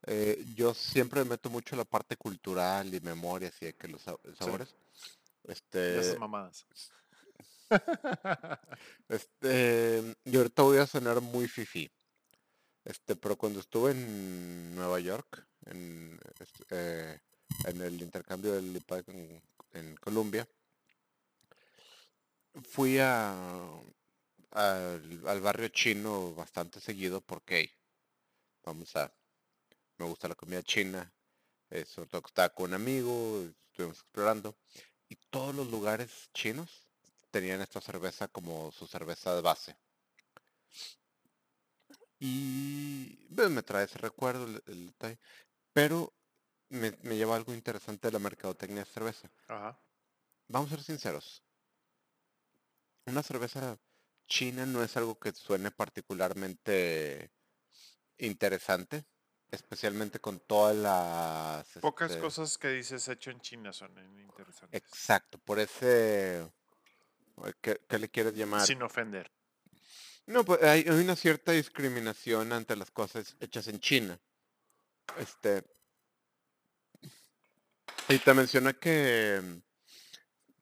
Eh, 0.07 0.45
yo 0.55 0.73
siempre 0.75 1.23
me 1.25 1.31
meto 1.31 1.51
mucho 1.51 1.75
en 1.75 1.79
la 1.81 1.85
parte 1.85 2.17
cultural 2.17 2.95
y 2.95 3.01
memorias 3.01 3.55
y 3.61 3.67
de 3.67 3.75
que 3.75 3.89
los 3.89 4.03
sa- 4.03 4.17
sabores. 4.39 4.75
De 5.45 5.53
Este, 5.53 6.01
esas 6.01 6.19
mamadas. 6.19 6.67
este, 9.09 10.17
y 10.25 10.37
ahorita 10.37 10.63
voy 10.63 10.79
a 10.79 10.87
sonar 10.87 11.21
muy 11.21 11.49
fifi. 11.49 11.91
Este, 12.85 13.17
pero 13.17 13.37
cuando 13.37 13.61
estuve 13.61 13.91
en 13.93 14.75
Nueva 14.75 15.01
York, 15.01 15.45
en, 15.67 16.19
este, 16.39 16.65
eh, 16.71 17.21
en 17.65 17.81
el 17.81 18.01
intercambio 18.01 18.53
del 18.53 18.77
IPAC 18.77 19.09
en, 19.09 19.43
en 19.73 19.97
Colombia, 19.97 20.49
fui 22.63 22.99
a, 23.01 23.35
al, 24.57 25.23
al 25.27 25.41
barrio 25.41 25.69
chino 25.69 26.35
bastante 26.35 26.81
seguido 26.81 27.21
porque 27.21 27.59
hey, 27.59 27.71
vamos 28.65 28.97
a, 28.97 29.13
me 29.99 30.07
gusta 30.07 30.29
la 30.29 30.35
comida 30.35 30.63
china, 30.63 31.13
eh, 31.71 31.85
sobre 31.85 32.09
todo 32.09 32.23
que 32.23 32.29
estaba 32.29 32.49
con 32.55 32.71
un 32.71 32.75
amigo, 32.75 33.45
estuvimos 33.71 33.99
explorando, 33.99 34.57
y 35.09 35.17
todos 35.31 35.55
los 35.55 35.71
lugares 35.71 36.31
chinos 36.33 36.89
tenían 37.31 37.61
esta 37.61 37.81
cerveza 37.81 38.29
como 38.29 38.73
su 38.73 38.87
cerveza 38.87 39.35
de 39.35 39.43
base. 39.43 39.77
Y 42.19 43.27
me 43.29 43.63
trae 43.63 43.85
ese 43.85 43.99
recuerdo, 43.99 44.47
el, 44.47 44.63
el 44.67 44.87
detalle, 44.87 45.19
pero 45.75 46.15
me, 46.71 46.93
me 47.03 47.17
lleva 47.17 47.37
algo 47.37 47.53
interesante 47.53 48.09
de 48.09 48.13
la 48.13 48.19
mercadotecnia 48.19 48.85
de 48.85 48.91
cerveza. 48.91 49.31
Ajá. 49.49 49.79
Vamos 50.49 50.73
a 50.73 50.77
ser 50.77 50.85
sinceros, 50.85 51.43
una 53.05 53.23
cerveza 53.23 53.79
china 54.27 54.67
no 54.67 54.83
es 54.83 54.97
algo 54.97 55.19
que 55.19 55.33
suene 55.33 55.71
particularmente 55.71 57.31
interesante, 58.19 59.05
especialmente 59.51 60.19
con 60.21 60.41
todas 60.41 60.77
las... 60.77 61.67
Pocas 61.81 62.11
este, 62.11 62.23
cosas 62.23 62.59
que 62.59 62.69
dices 62.69 63.07
hecho 63.09 63.31
en 63.31 63.41
China 63.41 63.73
son 63.73 63.97
eh, 63.99 64.23
interesantes. 64.23 64.81
Exacto, 64.81 65.39
por 65.39 65.59
ese... 65.59 66.51
¿Qué, 67.61 67.81
qué 67.89 67.99
le 67.99 68.09
quieres 68.09 68.35
llamar? 68.35 68.67
Sin 68.67 68.83
ofender. 68.83 69.31
No, 70.27 70.45
pues 70.45 70.63
hay, 70.63 70.81
hay 70.81 70.99
una 70.99 71.15
cierta 71.15 71.53
discriminación 71.53 72.53
ante 72.53 72.75
las 72.77 72.91
cosas 72.91 73.37
hechas 73.41 73.69
en 73.69 73.81
China. 73.81 74.19
Este... 75.19 75.63
Y 78.09 78.19
te 78.19 78.35
menciona 78.35 78.73
que, 78.73 79.61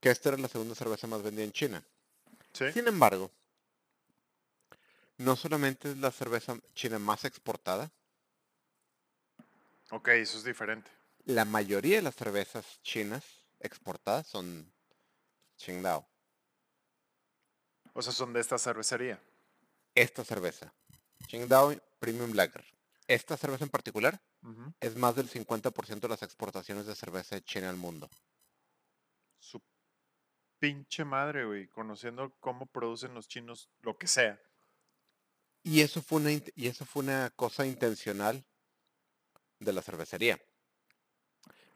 que 0.00 0.10
esta 0.10 0.30
era 0.30 0.38
la 0.38 0.48
segunda 0.48 0.74
cerveza 0.74 1.06
más 1.06 1.22
vendida 1.22 1.44
en 1.44 1.52
China. 1.52 1.86
¿Sí? 2.52 2.72
Sin 2.72 2.88
embargo, 2.88 3.30
no 5.18 5.36
solamente 5.36 5.90
es 5.92 5.98
la 5.98 6.10
cerveza 6.10 6.56
china 6.74 6.98
más 6.98 7.24
exportada, 7.24 7.90
Ok, 9.90 10.08
eso 10.08 10.38
es 10.38 10.44
diferente. 10.44 10.90
la 11.24 11.44
mayoría 11.44 11.96
de 11.96 12.02
las 12.02 12.16
cervezas 12.16 12.80
chinas 12.82 13.22
exportadas 13.60 14.26
son 14.26 14.72
Qingdao. 15.56 16.06
O 17.92 18.02
sea, 18.02 18.12
son 18.12 18.32
de 18.32 18.40
esta 18.40 18.58
cervecería. 18.58 19.22
Esta 19.94 20.24
cerveza, 20.24 20.72
Qingdao 21.28 21.74
Premium 22.00 22.32
Lager. 22.34 22.64
Esta 23.06 23.36
cerveza 23.36 23.64
en 23.64 23.70
particular 23.70 24.20
es 24.80 24.96
más 24.96 25.14
del 25.14 25.28
50% 25.30 26.00
de 26.00 26.08
las 26.08 26.22
exportaciones 26.22 26.86
de 26.86 26.94
cerveza 26.94 27.34
de 27.36 27.44
China 27.44 27.68
al 27.70 27.76
mundo. 27.76 28.10
Su 29.38 29.62
pinche 30.58 31.04
madre, 31.04 31.44
güey, 31.44 31.68
conociendo 31.68 32.34
cómo 32.40 32.66
producen 32.66 33.14
los 33.14 33.28
chinos 33.28 33.68
lo 33.82 33.96
que 33.98 34.06
sea. 34.06 34.40
Y 35.64 35.80
eso 35.80 36.02
fue 36.02 36.20
una, 36.20 36.30
y 36.30 36.68
eso 36.68 36.84
fue 36.84 37.02
una 37.02 37.30
cosa 37.30 37.66
intencional 37.66 38.44
de 39.58 39.72
la 39.72 39.82
cervecería. 39.82 40.38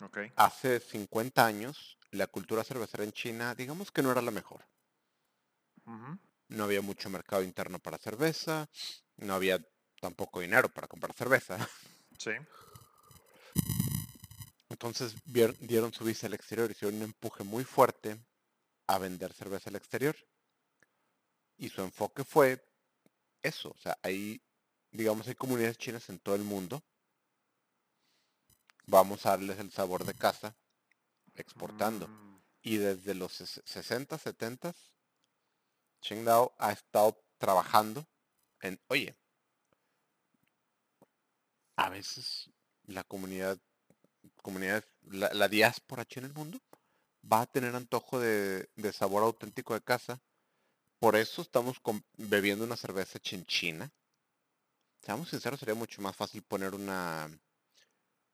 Okay. 0.01 0.31
Hace 0.37 0.79
50 0.79 1.44
años, 1.44 1.98
la 2.11 2.27
cultura 2.27 2.62
cervecera 2.62 3.03
en 3.03 3.12
China, 3.12 3.55
digamos 3.55 3.90
que 3.90 4.03
no 4.03 4.12
era 4.12 4.22
la 4.22 4.31
mejor. 4.31 4.64
No 6.48 6.64
había 6.64 6.83
mucho 6.83 7.09
mercado 7.09 7.42
interno 7.42 7.79
para 7.79 7.96
cerveza, 7.96 8.68
no 9.16 9.35
había 9.35 9.59
tampoco 10.01 10.40
dinero 10.40 10.68
para 10.68 10.87
comprar 10.87 11.14
cerveza. 11.14 11.59
Sí. 12.18 12.33
Entonces 14.68 15.14
dieron 15.24 15.94
su 15.94 16.05
visa 16.05 16.27
al 16.27 16.35
exterior, 16.35 16.70
hicieron 16.70 16.98
un 16.98 17.05
empuje 17.05 17.42
muy 17.42 17.64
fuerte 17.64 18.18
a 18.87 18.98
vender 18.98 19.33
cerveza 19.33 19.70
al 19.70 19.77
exterior. 19.77 20.14
Y 21.57 21.70
su 21.70 21.81
enfoque 21.81 22.22
fue 22.22 22.68
eso, 23.42 23.70
o 23.70 23.79
sea, 23.79 23.98
hay, 24.03 24.42
digamos, 24.90 25.29
hay 25.29 25.35
comunidades 25.35 25.79
chinas 25.79 26.09
en 26.09 26.18
todo 26.18 26.35
el 26.35 26.42
mundo. 26.42 26.83
Vamos 28.87 29.27
a 29.27 29.31
darles 29.31 29.59
el 29.59 29.70
sabor 29.70 30.05
de 30.05 30.14
casa 30.14 30.57
exportando. 31.35 32.09
Mm. 32.09 32.40
Y 32.62 32.77
desde 32.79 33.14
los 33.14 33.33
60, 33.33 34.18
70, 34.18 34.74
Qingdao 36.01 36.55
ha 36.59 36.72
estado 36.72 37.22
trabajando 37.38 38.07
en, 38.61 38.81
oye, 38.88 39.16
a 41.77 41.88
veces 41.88 42.51
la 42.87 43.05
comunidad, 43.05 43.59
comunidad 44.42 44.85
la, 45.03 45.48
diáspora 45.48 46.05
china 46.05 46.27
en 46.27 46.33
el 46.33 46.37
mundo 46.37 46.59
va 47.31 47.42
a 47.42 47.46
tener 47.46 47.74
antojo 47.74 48.18
de, 48.18 48.68
sabor 48.92 49.22
auténtico 49.22 49.74
de 49.74 49.81
casa. 49.81 50.20
Por 50.99 51.15
eso 51.15 51.43
estamos 51.43 51.81
bebiendo 52.17 52.65
una 52.65 52.77
cerveza 52.77 53.19
chinchina. 53.21 53.91
Seamos 55.01 55.29
sinceros, 55.29 55.61
sería 55.61 55.75
mucho 55.75 56.03
más 56.03 56.17
fácil 56.17 56.43
poner 56.43 56.75
una... 56.75 57.31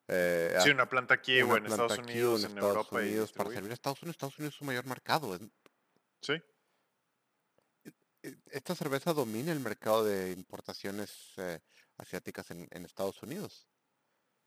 Eh, 0.08 0.56
sí, 0.62 0.70
una 0.70 0.88
planta 0.88 1.14
aquí 1.14 1.40
o 1.42 1.56
en 1.56 1.66
Estados 1.66 1.98
Unidos, 1.98 2.44
en, 2.44 2.58
Europa. 2.58 2.96
Unidos, 2.96 3.32
para 3.32 3.50
servir 3.50 3.70
a 3.70 3.74
Estados 3.74 4.02
Unidos. 4.02 4.16
Estados 4.16 4.38
Unidos 4.38 4.54
es 4.54 4.58
su 4.58 4.64
mayor 4.64 4.86
mercado. 4.86 5.38
Sí. 6.20 6.32
E, 7.84 7.92
e, 8.22 8.36
esta 8.50 8.74
cerveza 8.74 9.12
domina 9.12 9.52
el 9.52 9.60
mercado 9.60 10.04
de 10.04 10.32
importaciones 10.32 11.32
eh, 11.36 11.60
asiáticas 11.98 12.50
en, 12.50 12.84
Estados 12.84 13.22
Unidos. 13.22 13.66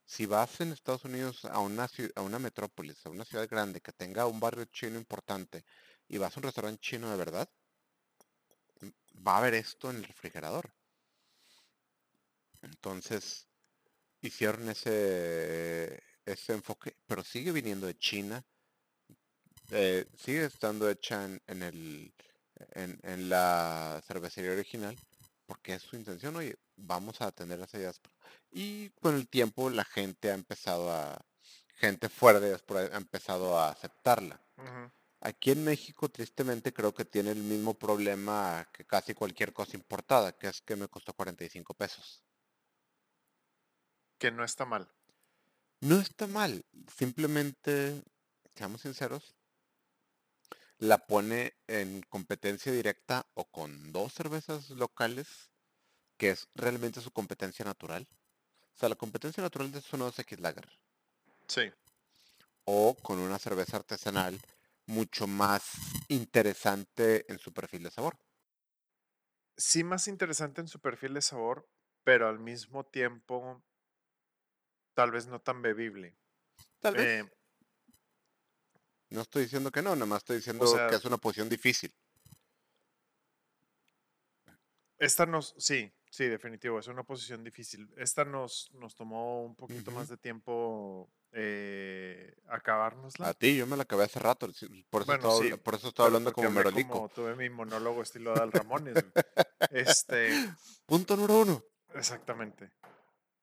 Si 0.06 0.25
vas 0.25 0.62
en 0.62 0.71
Estados 0.71 1.06
Unidos 1.06 1.45
a 1.45 1.60
una, 1.60 1.89
a 2.15 2.21
una 2.21 2.39
metrópolis, 2.39 3.06
a 3.06 3.10
una 3.10 3.25
ciudad 3.25 3.47
grande 3.49 3.82
que 3.82 3.91
tenga 3.93 4.25
un 4.25 4.39
barrio 4.39 4.65
chino 4.65 4.97
importante 4.97 5.65
y 6.08 6.17
vas 6.17 6.36
a 6.36 6.39
un 6.39 6.43
restaurante 6.43 6.82
chino 6.82 7.10
de 7.10 7.17
verdad, 7.17 7.49
va 9.25 9.36
a 9.36 9.38
haber 9.38 9.53
esto 9.56 9.89
en 9.89 9.97
el 9.97 10.03
refrigerador. 10.03 10.71
Entonces, 12.62 13.47
hicieron 14.21 14.69
ese, 14.69 16.03
ese 16.25 16.53
enfoque, 16.53 16.95
pero 17.06 17.23
sigue 17.23 17.51
viniendo 17.51 17.88
de 17.88 17.97
China, 17.97 18.43
eh, 19.71 20.06
sigue 20.17 20.45
estando 20.45 20.89
hecha 20.89 21.25
en, 21.25 21.63
el, 21.63 22.13
en, 22.71 22.99
en, 23.03 23.30
la 23.30 24.01
cervecería 24.06 24.51
original, 24.51 24.95
porque 25.45 25.75
es 25.75 25.84
su 25.84 25.95
intención, 25.95 26.36
oye, 26.36 26.56
vamos 26.75 27.21
a 27.21 27.27
atender 27.27 27.60
esa 27.62 27.77
diáspora. 27.77 28.15
Y 28.51 28.89
con 29.01 29.15
el 29.15 29.27
tiempo 29.27 29.69
la 29.69 29.86
gente 29.86 30.32
ha 30.32 30.34
empezado 30.34 30.91
a, 30.91 31.21
gente 31.77 32.10
fuera 32.10 32.39
de 32.39 32.49
diáspora 32.49 32.89
ha 32.91 32.97
empezado 32.97 33.58
a 33.58 33.69
aceptarla. 33.69 34.41
Aquí 35.19 35.51
en 35.51 35.63
México, 35.63 36.10
tristemente, 36.10 36.73
creo 36.73 36.93
que 36.93 37.03
tiene 37.03 37.32
el 37.32 37.41
mismo 37.41 37.73
problema 37.73 38.67
que 38.71 38.86
casi 38.86 39.13
cualquier 39.15 39.51
cosa 39.51 39.75
importada, 39.75 40.38
que 40.38 40.47
es 40.47 40.62
que 40.62 40.75
me 40.75 40.88
costó 40.88 41.13
45 41.13 41.73
pesos. 41.73 42.23
Que 44.19 44.32
no 44.32 44.43
está 44.43 44.65
mal. 44.65 44.88
No 45.82 45.99
está 45.99 46.27
mal. 46.27 46.63
Simplemente, 46.95 48.03
seamos 48.56 48.82
sinceros, 48.82 49.36
la 50.77 50.99
pone 50.99 51.56
en 51.65 52.03
competencia 52.03 52.71
directa 52.71 53.25
o 53.34 53.45
con 53.45 53.91
dos 53.91 54.13
cervezas 54.13 54.69
locales, 54.69 55.49
que 56.17 56.30
es 56.30 56.47
realmente 56.53 57.01
su 57.01 57.12
competencia 57.12 57.65
natural. 57.65 58.08
O 58.75 58.80
sea, 58.80 58.89
la 58.89 58.95
competencia 58.95 59.41
natural 59.41 59.71
de 59.71 59.82
su 59.82 59.97
2X 59.97 60.38
Lager. 60.39 60.69
Sí. 61.47 61.71
O 62.65 62.95
con 62.95 63.17
una 63.17 63.39
cerveza 63.39 63.77
artesanal 63.77 64.39
mucho 64.88 65.28
más 65.28 65.71
interesante 66.08 67.32
en 67.32 67.39
su 67.39 67.54
perfil 67.54 67.84
de 67.84 67.91
sabor. 67.91 68.17
Sí, 69.56 69.84
más 69.84 70.08
interesante 70.08 70.62
en 70.62 70.67
su 70.67 70.80
perfil 70.80 71.13
de 71.13 71.21
sabor, 71.21 71.67
pero 72.04 72.28
al 72.28 72.39
mismo 72.39 72.86
tiempo 72.86 73.63
tal 74.93 75.12
vez 75.12 75.28
no 75.28 75.39
tan 75.39 75.62
bebible. 75.62 76.17
Tal 76.80 76.95
vez. 76.95 77.23
Eh, 77.23 77.32
no 79.10 79.21
estoy 79.21 79.43
diciendo 79.43 79.71
que 79.71 79.82
no, 79.82 79.95
nada 79.95 80.06
más 80.06 80.19
estoy 80.19 80.38
diciendo 80.38 80.65
que 80.89 80.95
es 80.95 81.06
una 81.06 81.17
posición 81.17 81.50
difícil. 81.50 81.93
Esta 85.00 85.26
nos, 85.26 85.54
sí, 85.58 85.91
sí, 86.10 86.26
definitivo, 86.26 86.80
es 86.80 86.88
una 86.88 87.04
posición 87.04 87.43
difícil. 87.43 87.88
Esta 87.97 88.26
nos, 88.26 88.71
nos 88.73 88.95
tomó 88.95 89.43
un 89.43 89.56
poquito 89.56 89.91
más 89.91 90.10
de 90.10 90.17
tiempo 90.17 91.12
eh, 91.33 92.35
acabárnosla. 92.47 93.29
A 93.29 93.33
ti, 93.33 93.57
yo 93.57 93.67
me 93.67 93.77
la 93.77 93.83
acabé 93.83 94.05
hace 94.05 94.19
rato, 94.19 94.47
por 94.89 95.01
eso, 95.03 95.13
estaba, 95.13 95.57
por 95.57 95.75
eso 95.75 95.87
estaba 95.89 96.07
hablando 96.07 96.33
como 96.33 96.49
merolico. 96.51 96.93
Como 96.93 97.09
tuve 97.09 97.35
mi 97.35 97.49
monólogo 97.49 98.01
estilo 98.01 98.33
Dal 98.33 98.51
Ramones. 98.51 98.95
este. 99.71 100.31
Punto 100.85 101.15
número 101.15 101.41
uno. 101.41 101.63
Exactamente. 101.93 102.71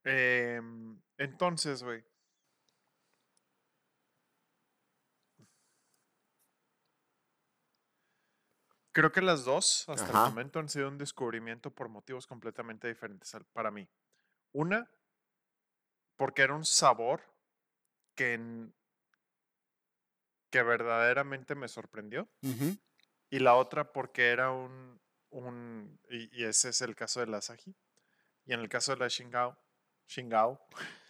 Em, 0.05 1.01
entonces, 1.19 1.83
güey, 1.83 2.05
Creo 8.95 9.11
que 9.11 9.21
las 9.21 9.45
dos, 9.45 9.89
hasta 9.89 10.07
el 10.07 10.31
momento, 10.31 10.61
han 10.61 10.69
sido 10.69 10.87
un 10.87 10.99
descubrimiento 10.99 11.75
por 11.75 11.89
motivos 11.89 12.29
completamente 12.29 12.87
diferentes 12.87 13.37
para 13.53 13.73
mí. 13.73 13.89
Una, 14.53 14.89
porque 16.17 16.43
era 16.43 16.55
un 16.55 16.65
sabor 16.65 17.34
que, 18.15 18.69
que 20.51 20.63
verdaderamente 20.63 21.55
me 21.55 21.69
sorprendió. 21.69 22.29
Y 23.31 23.39
la 23.41 23.57
otra, 23.57 23.93
porque 23.93 24.29
era 24.29 24.51
un, 24.51 25.01
un 25.31 25.99
y, 26.09 26.45
ese 26.45 26.69
es 26.69 26.81
el 26.81 26.95
caso 26.95 27.21
de 27.21 27.27
la 27.27 27.41
Saji. 27.41 27.75
Y 28.47 28.53
en 28.53 28.61
el 28.61 28.69
caso 28.69 28.93
de 28.93 28.99
la 28.99 29.09
Shingao, 29.09 29.59
Shingao, 30.07 30.61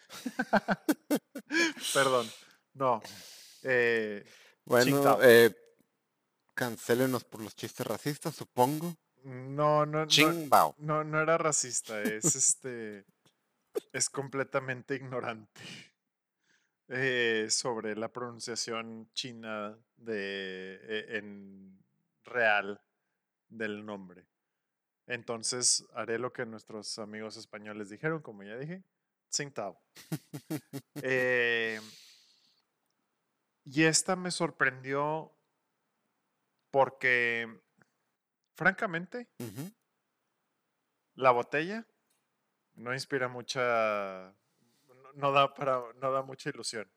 perdón, 1.95 2.31
no. 2.75 3.03
Eh, 3.65 4.25
bueno, 4.65 5.19
eh, 5.23 5.55
Cancélenos 6.55 7.25
por 7.25 7.43
los 7.43 7.57
chistes 7.57 7.87
racistas, 7.87 8.35
supongo. 8.35 8.97
No, 9.25 9.85
no, 9.85 10.07
no. 10.07 10.75
No, 10.79 11.03
no 11.03 11.21
era 11.21 11.37
racista, 11.37 12.01
es 12.01 12.37
este. 12.37 13.05
es 13.93 14.09
completamente 14.09 14.95
ignorante 14.95 15.61
eh, 16.89 17.47
sobre 17.51 17.97
la 17.97 18.13
pronunciación 18.13 19.09
china 19.15 19.79
de 19.97 20.81
e, 20.83 21.19
en 21.19 21.79
real 22.25 22.81
del 23.49 23.85
nombre. 23.85 24.27
Entonces 25.07 25.85
haré 25.95 26.19
lo 26.19 26.33
que 26.33 26.47
nuestros 26.47 26.99
amigos 26.99 27.37
españoles 27.37 27.91
dijeron, 27.91 28.23
como 28.23 28.43
ya 28.43 28.57
dije, 28.57 28.83
Tsingtao. 29.29 29.81
eh, 31.03 31.81
y 33.65 33.85
esta 33.85 34.15
me 34.17 34.31
sorprendió 34.31 35.33
porque, 36.71 37.49
francamente, 38.57 39.29
la 41.15 41.31
botella 41.31 41.87
no 42.75 42.93
inspira 42.93 43.29
mucha, 43.29 44.35
no, 45.15 45.33
da 45.33 45.53
para, 45.53 45.83
no 46.01 46.13
da 46.13 46.23
mucha 46.23 46.51
ilusión. 46.51 46.91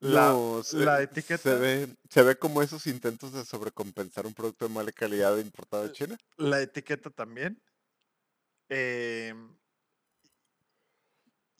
La, 0.00 0.34
la 0.72 1.00
etiqueta. 1.00 1.38
Se 1.38 1.54
ve, 1.54 1.96
se 2.10 2.22
ve 2.22 2.36
como 2.36 2.60
esos 2.60 2.86
intentos 2.88 3.32
de 3.32 3.44
sobrecompensar 3.44 4.26
un 4.26 4.34
producto 4.34 4.66
de 4.66 4.74
mala 4.74 4.90
calidad 4.90 5.36
importado 5.38 5.84
de 5.84 5.92
China. 5.92 6.18
La 6.36 6.60
etiqueta 6.60 7.10
también. 7.10 7.62
Em, 8.68 9.56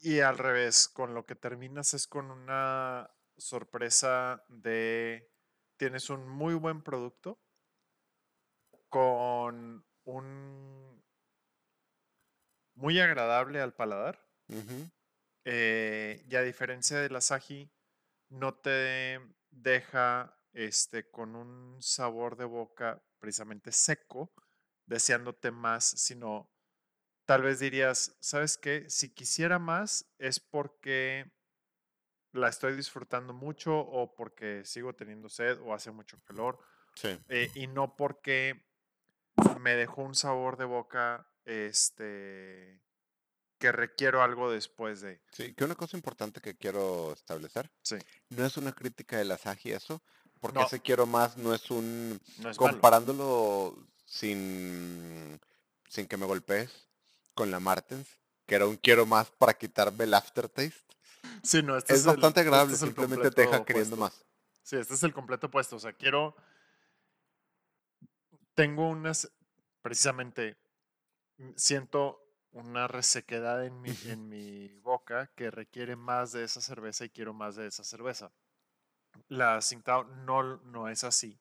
y 0.00 0.18
al 0.18 0.38
revés, 0.38 0.88
con 0.88 1.14
lo 1.14 1.24
que 1.24 1.36
terminas 1.36 1.94
es 1.94 2.08
con 2.08 2.32
una 2.32 3.08
sorpresa 3.36 4.42
de 4.48 5.30
tienes 5.76 6.10
un 6.10 6.28
muy 6.28 6.54
buen 6.54 6.82
producto 6.82 7.40
con 8.88 9.84
un 10.04 11.02
muy 12.74 13.00
agradable 13.00 13.60
al 13.60 13.74
paladar. 13.74 14.18
Eh, 15.44 16.24
y 16.28 16.36
a 16.36 16.42
diferencia 16.42 16.98
del 16.98 17.16
asahi, 17.16 17.70
no 18.28 18.54
te 18.54 19.20
deja 19.50 20.38
este, 20.52 21.10
con 21.10 21.36
un 21.36 21.80
sabor 21.82 22.36
de 22.36 22.44
boca 22.44 23.02
precisamente 23.18 23.72
seco, 23.72 24.32
deseándote 24.86 25.50
más, 25.50 25.84
sino 25.84 26.50
tal 27.26 27.42
vez 27.42 27.60
dirías, 27.60 28.16
¿sabes 28.20 28.58
qué? 28.58 28.88
Si 28.90 29.14
quisiera 29.14 29.58
más 29.58 30.12
es 30.18 30.40
porque 30.40 31.32
la 32.32 32.48
estoy 32.48 32.74
disfrutando 32.74 33.32
mucho 33.32 33.78
o 33.78 34.14
porque 34.14 34.64
sigo 34.64 34.94
teniendo 34.94 35.28
sed 35.28 35.60
o 35.60 35.74
hace 35.74 35.90
mucho 35.90 36.18
calor 36.24 36.58
Sí. 36.94 37.18
eh, 37.28 37.50
y 37.54 37.66
no 37.66 37.96
porque 37.96 38.66
me 39.60 39.76
dejó 39.76 40.02
un 40.02 40.14
sabor 40.14 40.56
de 40.56 40.64
boca 40.64 41.26
este 41.44 42.82
que 43.62 43.70
requiero 43.70 44.22
algo 44.24 44.50
después 44.50 45.00
de. 45.02 45.20
Sí, 45.30 45.54
que 45.54 45.62
una 45.64 45.76
cosa 45.76 45.96
importante 45.96 46.40
que 46.40 46.56
quiero 46.56 47.12
establecer, 47.12 47.70
Sí, 47.82 47.96
no 48.30 48.44
es 48.44 48.56
una 48.56 48.72
crítica 48.72 49.16
del 49.18 49.30
Asahi 49.30 49.70
eso, 49.70 50.02
porque 50.40 50.58
No. 50.58 50.66
ese 50.66 50.80
quiero 50.80 51.06
más 51.06 51.36
no 51.36 51.54
es 51.54 51.70
un 51.70 52.20
no 52.38 52.50
es 52.50 52.58
malo. 52.58 52.72
comparándolo 52.72 53.78
sin 54.04 55.40
sin 55.88 56.08
que 56.08 56.16
me 56.16 56.26
golpees 56.26 56.88
con 57.34 57.52
la 57.52 57.60
Martens, 57.60 58.08
que 58.46 58.56
era 58.56 58.66
un 58.66 58.76
quiero 58.76 59.06
más 59.06 59.30
para 59.30 59.54
quitarme 59.54 60.04
el 60.04 60.14
aftertaste. 60.14 60.74
Sí, 61.44 61.62
no, 61.62 61.76
este 61.76 61.94
Es 61.94 62.00
el- 62.00 62.06
bastante 62.06 62.40
este 62.40 62.40
agradable, 62.40 62.74
es 62.74 62.82
el 62.82 62.88
simplemente 62.88 63.30
te 63.30 63.42
deja 63.42 63.64
queriendo 63.64 63.96
más. 63.96 64.24
Sí, 64.64 64.76
este 64.76 64.94
es 64.94 65.02
el 65.04 65.12
completo 65.14 65.46
opuesto. 65.46 65.76
O 65.76 65.78
sea, 65.78 65.92
quiero. 65.92 66.34
Tengo 68.54 68.88
unas. 68.88 69.30
Precisamente. 69.82 70.56
mm, 71.38 71.50
Siento 71.56 72.21
una 72.52 72.86
resequedad 72.86 73.64
en 73.64 73.80
mi, 73.80 73.90
en 74.06 74.28
mi 74.28 74.68
boca 74.80 75.28
que 75.34 75.50
requiere 75.50 75.96
más 75.96 76.32
de 76.32 76.44
esa 76.44 76.60
cerveza 76.60 77.04
y 77.04 77.10
quiero 77.10 77.32
más 77.34 77.56
de 77.56 77.66
esa 77.66 77.82
cerveza. 77.84 78.32
La 79.28 79.58
Tsingtao 79.58 80.04
no, 80.04 80.58
no 80.58 80.88
es 80.88 81.04
así. 81.04 81.38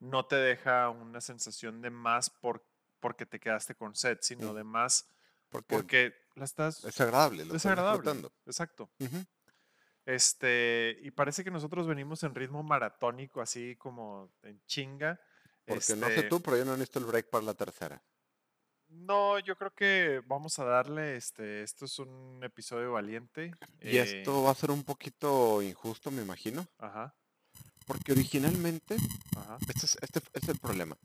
No 0.00 0.26
te 0.26 0.36
deja 0.36 0.90
una 0.90 1.20
sensación 1.20 1.80
de 1.80 1.90
más 1.90 2.30
por, 2.30 2.64
porque 3.00 3.26
te 3.26 3.40
quedaste 3.40 3.74
con 3.74 3.94
sed, 3.96 4.18
sino 4.20 4.54
de 4.54 4.64
más 4.64 5.08
Porque 5.48 5.74
porque 5.76 6.14
la 6.36 6.44
estás. 6.44 6.84
es 6.84 7.00
agradable, 7.00 7.44
lo 7.44 7.50
Es 7.52 7.56
estás 7.64 7.72
agradable. 7.72 7.98
disfrutando. 8.02 8.32
Exacto. 8.46 8.90
Este, 10.06 10.98
y 11.02 11.10
parece 11.10 11.44
que 11.44 11.50
nosotros 11.50 11.86
venimos 11.86 12.22
en 12.22 12.34
ritmo 12.34 12.62
maratónico, 12.62 13.40
así 13.40 13.76
como 13.76 14.32
en 14.42 14.60
chinga. 14.66 15.20
Porque 15.66 15.96
no 15.96 16.06
sé 16.06 16.14
Este, 16.16 16.28
tú, 16.28 16.40
pero 16.40 16.56
yo 16.56 16.64
no 16.64 16.72
necesito 16.72 16.98
el 17.00 17.04
break 17.04 17.28
para 17.28 17.44
la 17.44 17.54
tercera. 17.54 18.02
No, 18.88 19.38
yo 19.38 19.56
creo 19.56 19.72
que 19.74 20.22
vamos 20.26 20.58
a 20.58 20.64
darle, 20.64 21.16
este, 21.16 21.62
esto 21.62 21.84
es 21.84 21.98
un 21.98 22.40
episodio 22.42 22.92
valiente. 22.92 23.54
Y 23.80 23.98
eh, 23.98 24.02
esto 24.02 24.42
va 24.42 24.50
a 24.50 24.54
ser 24.54 24.70
un 24.70 24.82
poquito 24.82 25.60
injusto, 25.62 26.10
me 26.10 26.22
imagino, 26.22 26.66
Ajá, 26.78 27.14
porque 27.86 28.12
originalmente, 28.12 28.96
ajá, 29.36 29.58
este 29.68 29.86
es, 29.86 29.98
este 30.00 30.20
es 30.32 30.48
el 30.48 30.58
problema. 30.58 30.96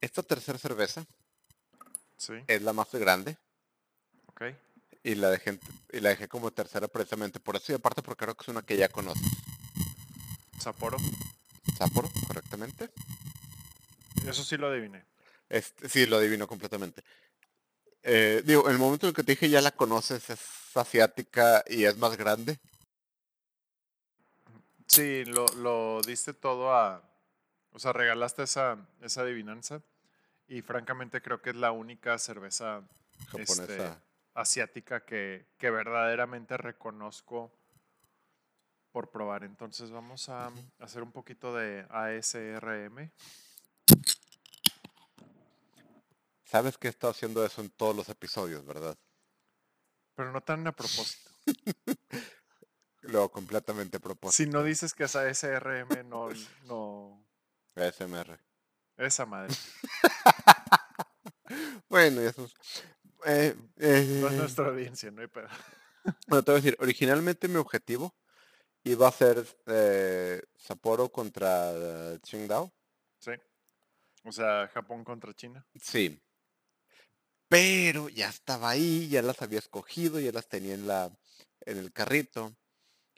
Esta 0.00 0.22
tercera 0.22 0.58
cerveza 0.58 1.04
sí, 2.16 2.34
es 2.46 2.62
la 2.62 2.72
más 2.72 2.92
grande 2.92 3.36
ok. 4.26 4.42
y 5.02 5.14
la 5.14 5.30
dejé, 5.30 5.58
y 5.92 6.00
la 6.00 6.10
dejé 6.10 6.28
como 6.28 6.50
tercera 6.52 6.86
precisamente 6.86 7.40
por 7.40 7.56
eso 7.56 7.72
y 7.72 7.74
aparte 7.76 8.02
porque 8.02 8.24
creo 8.24 8.36
que 8.36 8.42
es 8.42 8.48
una 8.48 8.62
que 8.62 8.76
ya 8.76 8.88
conoces. 8.88 9.26
Sapporo, 10.58 10.98
Sapporo, 11.76 12.08
correctamente. 12.26 12.90
eso 14.26 14.44
sí 14.44 14.56
lo 14.56 14.68
adiviné. 14.68 15.04
Este, 15.48 15.88
sí, 15.88 16.06
lo 16.06 16.16
adivino 16.16 16.46
completamente. 16.46 17.02
Eh, 18.02 18.42
digo, 18.44 18.66
en 18.66 18.72
el 18.72 18.78
momento 18.78 19.08
en 19.08 19.14
que 19.14 19.22
te 19.22 19.32
dije 19.32 19.48
ya 19.48 19.60
la 19.60 19.72
conoces, 19.72 20.30
es 20.30 20.40
asiática 20.76 21.64
y 21.66 21.84
es 21.84 21.96
más 21.96 22.16
grande. 22.16 22.58
Sí, 24.86 25.24
lo, 25.24 25.46
lo 25.56 26.00
diste 26.02 26.32
todo 26.32 26.72
a, 26.72 27.02
o 27.72 27.78
sea, 27.78 27.92
regalaste 27.92 28.44
esa, 28.44 28.78
esa 29.02 29.22
adivinanza 29.22 29.82
y 30.48 30.62
francamente 30.62 31.20
creo 31.20 31.42
que 31.42 31.50
es 31.50 31.56
la 31.56 31.72
única 31.72 32.18
cerveza 32.18 32.82
Japonesa. 33.26 33.62
este, 33.62 33.92
asiática 34.34 35.04
que, 35.04 35.46
que 35.58 35.70
verdaderamente 35.70 36.56
reconozco 36.56 37.52
por 38.92 39.10
probar. 39.10 39.44
Entonces 39.44 39.90
vamos 39.90 40.28
a 40.28 40.50
hacer 40.78 41.02
un 41.02 41.12
poquito 41.12 41.54
de 41.54 41.84
ASRM. 41.90 43.10
Sabes 46.46 46.78
que 46.78 46.86
he 46.86 46.90
estado 46.90 47.10
haciendo 47.10 47.44
eso 47.44 47.60
en 47.60 47.70
todos 47.70 47.94
los 47.94 48.08
episodios, 48.08 48.64
¿verdad? 48.64 48.96
Pero 50.14 50.32
no 50.32 50.40
tan 50.40 50.66
a 50.66 50.72
propósito. 50.76 51.30
Lo 53.02 53.30
completamente 53.30 53.98
a 53.98 54.00
propósito. 54.00 54.44
Si 54.44 54.48
no 54.48 54.62
dices 54.62 54.94
que 54.94 55.04
es 55.04 55.14
ASRM, 55.16 56.08
no, 56.08 56.28
no, 56.64 57.26
ASMR. 57.74 58.38
esa 58.96 59.26
madre. 59.26 59.54
Bueno, 61.88 62.20
eso 62.22 62.44
es... 62.44 62.54
eh, 63.26 63.54
No 63.76 63.84
es 64.28 64.32
eh, 64.32 64.36
nuestra 64.36 64.66
audiencia, 64.66 65.10
no 65.12 65.20
hay 65.22 65.28
pedo. 65.28 65.46
bueno, 66.26 66.42
te 66.42 66.50
voy 66.50 66.58
a 66.58 66.62
decir, 66.62 66.76
originalmente 66.80 67.46
mi 67.46 67.56
objetivo 67.56 68.16
iba 68.82 69.06
a 69.08 69.12
ser 69.12 69.46
eh, 69.66 70.42
Sapporo 70.56 71.08
contra 71.10 72.18
Qingdao. 72.22 72.72
Sí. 73.20 73.30
O 74.24 74.32
sea, 74.32 74.68
Japón 74.74 75.04
contra 75.04 75.32
China. 75.34 75.64
Sí. 75.80 76.20
Pero 77.48 78.08
ya 78.08 78.28
estaba 78.28 78.70
ahí, 78.70 79.08
ya 79.08 79.22
las 79.22 79.40
había 79.42 79.58
escogido, 79.60 80.18
ya 80.20 80.32
las 80.32 80.48
tenía 80.48 80.74
en 80.74 80.86
la 80.86 81.10
en 81.60 81.78
el 81.78 81.92
carrito. 81.92 82.52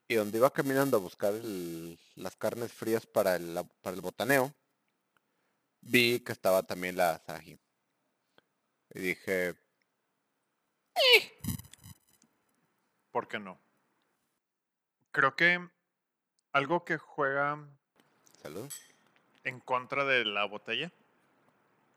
Y 0.06 0.14
donde 0.14 0.38
iba 0.38 0.50
caminando 0.52 0.96
a 0.96 1.00
buscar 1.00 1.34
el- 1.34 1.98
las 2.14 2.34
carnes 2.36 2.72
frías 2.72 3.06
para 3.06 3.36
el, 3.36 3.58
para 3.82 3.94
el 3.94 4.00
botaneo, 4.02 4.54
vi 5.82 6.20
que 6.20 6.32
estaba 6.32 6.62
también 6.62 6.96
la 6.96 7.12
Asahi. 7.16 7.58
Y 8.94 8.98
dije, 9.00 9.54
¿Por 13.10 13.28
qué 13.28 13.38
no? 13.38 13.58
Creo 15.12 15.34
que 15.36 15.68
algo 16.52 16.84
que 16.84 16.96
juega 16.98 17.58
salud. 18.42 18.72
en 19.44 19.60
contra 19.60 20.04
de 20.04 20.24
la 20.24 20.44
botella, 20.44 20.90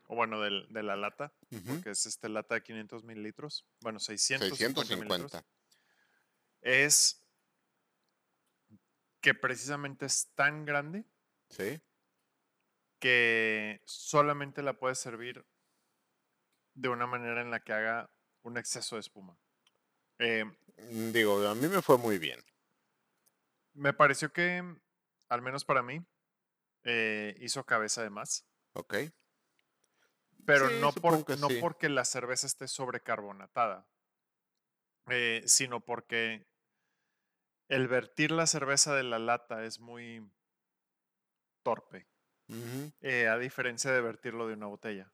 o 0.08 0.14
bueno, 0.16 0.40
del- 0.40 0.66
de, 0.70 0.82
la 0.82 0.96
lata, 0.96 1.32
Ujú, 1.50 1.80
que 1.82 1.90
es 1.90 2.06
este 2.06 2.28
lata 2.28 2.54
de 2.56 2.62
500 2.62 3.04
mililitros, 3.04 3.66
bueno, 3.80 3.98
650, 3.98 4.80
mililitros, 4.96 5.30
650. 5.32 5.46
es 6.62 7.18
que 9.20 9.34
precisamente 9.34 10.06
es 10.06 10.32
tan 10.34 10.64
grande 10.64 11.04
Sí. 11.48 11.80
que 12.98 13.80
solamente 13.84 14.62
la 14.62 14.78
puedes 14.78 14.98
servir 14.98 15.44
de 16.74 16.88
una 16.88 17.06
manera 17.06 17.40
en 17.42 17.50
la 17.50 17.60
que 17.60 17.72
haga 17.72 18.10
un 18.42 18.56
exceso 18.58 18.96
de 18.96 19.00
espuma. 19.00 19.38
Eh, 20.18 20.44
Mm, 20.78 21.12
Digo, 21.12 21.46
a 21.46 21.54
mí 21.54 21.68
me 21.68 21.82
fue 21.82 21.98
muy 21.98 22.18
bien. 22.18 22.40
me 23.74 23.92
pareció 23.92 24.32
que, 24.32 24.62
al 25.28 25.42
menos 25.42 25.64
para 25.64 25.82
mí, 25.82 26.04
eh, 26.84 27.36
hizo 27.40 27.64
cabeza 27.64 28.02
de 28.02 28.10
más. 28.10 28.44
¿Ok? 28.74 28.94
Pero 30.44 30.68
Sí, 30.68 30.80
no, 30.80 30.92
por, 30.92 31.38
no 31.38 31.48
sí. 31.48 31.58
porque 31.60 31.88
la 31.88 32.04
cerveza 32.04 32.46
esté 32.46 32.66
sobrecarbonatada, 32.68 33.86
eh, 35.08 35.42
sino 35.46 35.80
porque 35.80 36.46
el 37.68 37.88
vertir 37.88 38.30
la 38.30 38.46
cerveza 38.46 38.94
de 38.94 39.02
la 39.02 39.18
lata 39.18 39.64
es 39.64 39.80
muy 39.80 40.22
torpe, 41.62 42.06
eh, 43.00 43.28
a 43.28 43.38
diferencia 43.38 43.92
de 43.92 44.00
vertirlo 44.00 44.46
de 44.46 44.54
una 44.54 44.66
botella. 44.66 45.12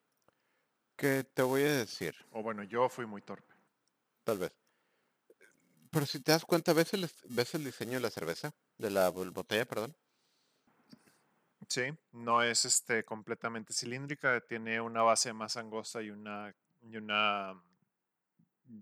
¿Qué 0.97 1.25
te 1.25 1.43
voy 1.43 1.63
a 1.63 1.73
decir? 1.77 2.15
O 2.33 2.43
bueno, 2.43 2.65
yo 2.65 2.89
fui 2.89 3.07
muy 3.07 3.23
torpe. 3.23 3.55
Tal 4.25 4.39
vez. 4.39 4.53
Pero 5.91 6.07
si 6.07 6.21
te 6.21 6.33
das 6.33 6.45
cuenta, 6.45 6.73
¿ves 6.73 6.93
el, 6.95 7.05
es- 7.05 7.23
ves 7.29 7.55
el 7.55 7.65
diseño 7.65 7.95
de 7.95 8.01
la 8.01 8.11
cerveza? 8.11 8.55
De 8.79 8.91
la 8.91 9.09
botella, 9.11 9.65
perdón. 9.65 9.97
Sí, 11.69 11.83
no 12.13 12.43
es 12.43 12.65
este 12.65 13.05
completamente 13.05 13.73
cilíndrica, 13.75 14.41
tiene 14.41 14.81
una 14.81 15.03
base 15.03 15.33
más 15.35 15.57
angosta 15.57 16.01
y 16.03 16.11
una 16.11 16.55
y 16.83 16.97
una 16.97 17.63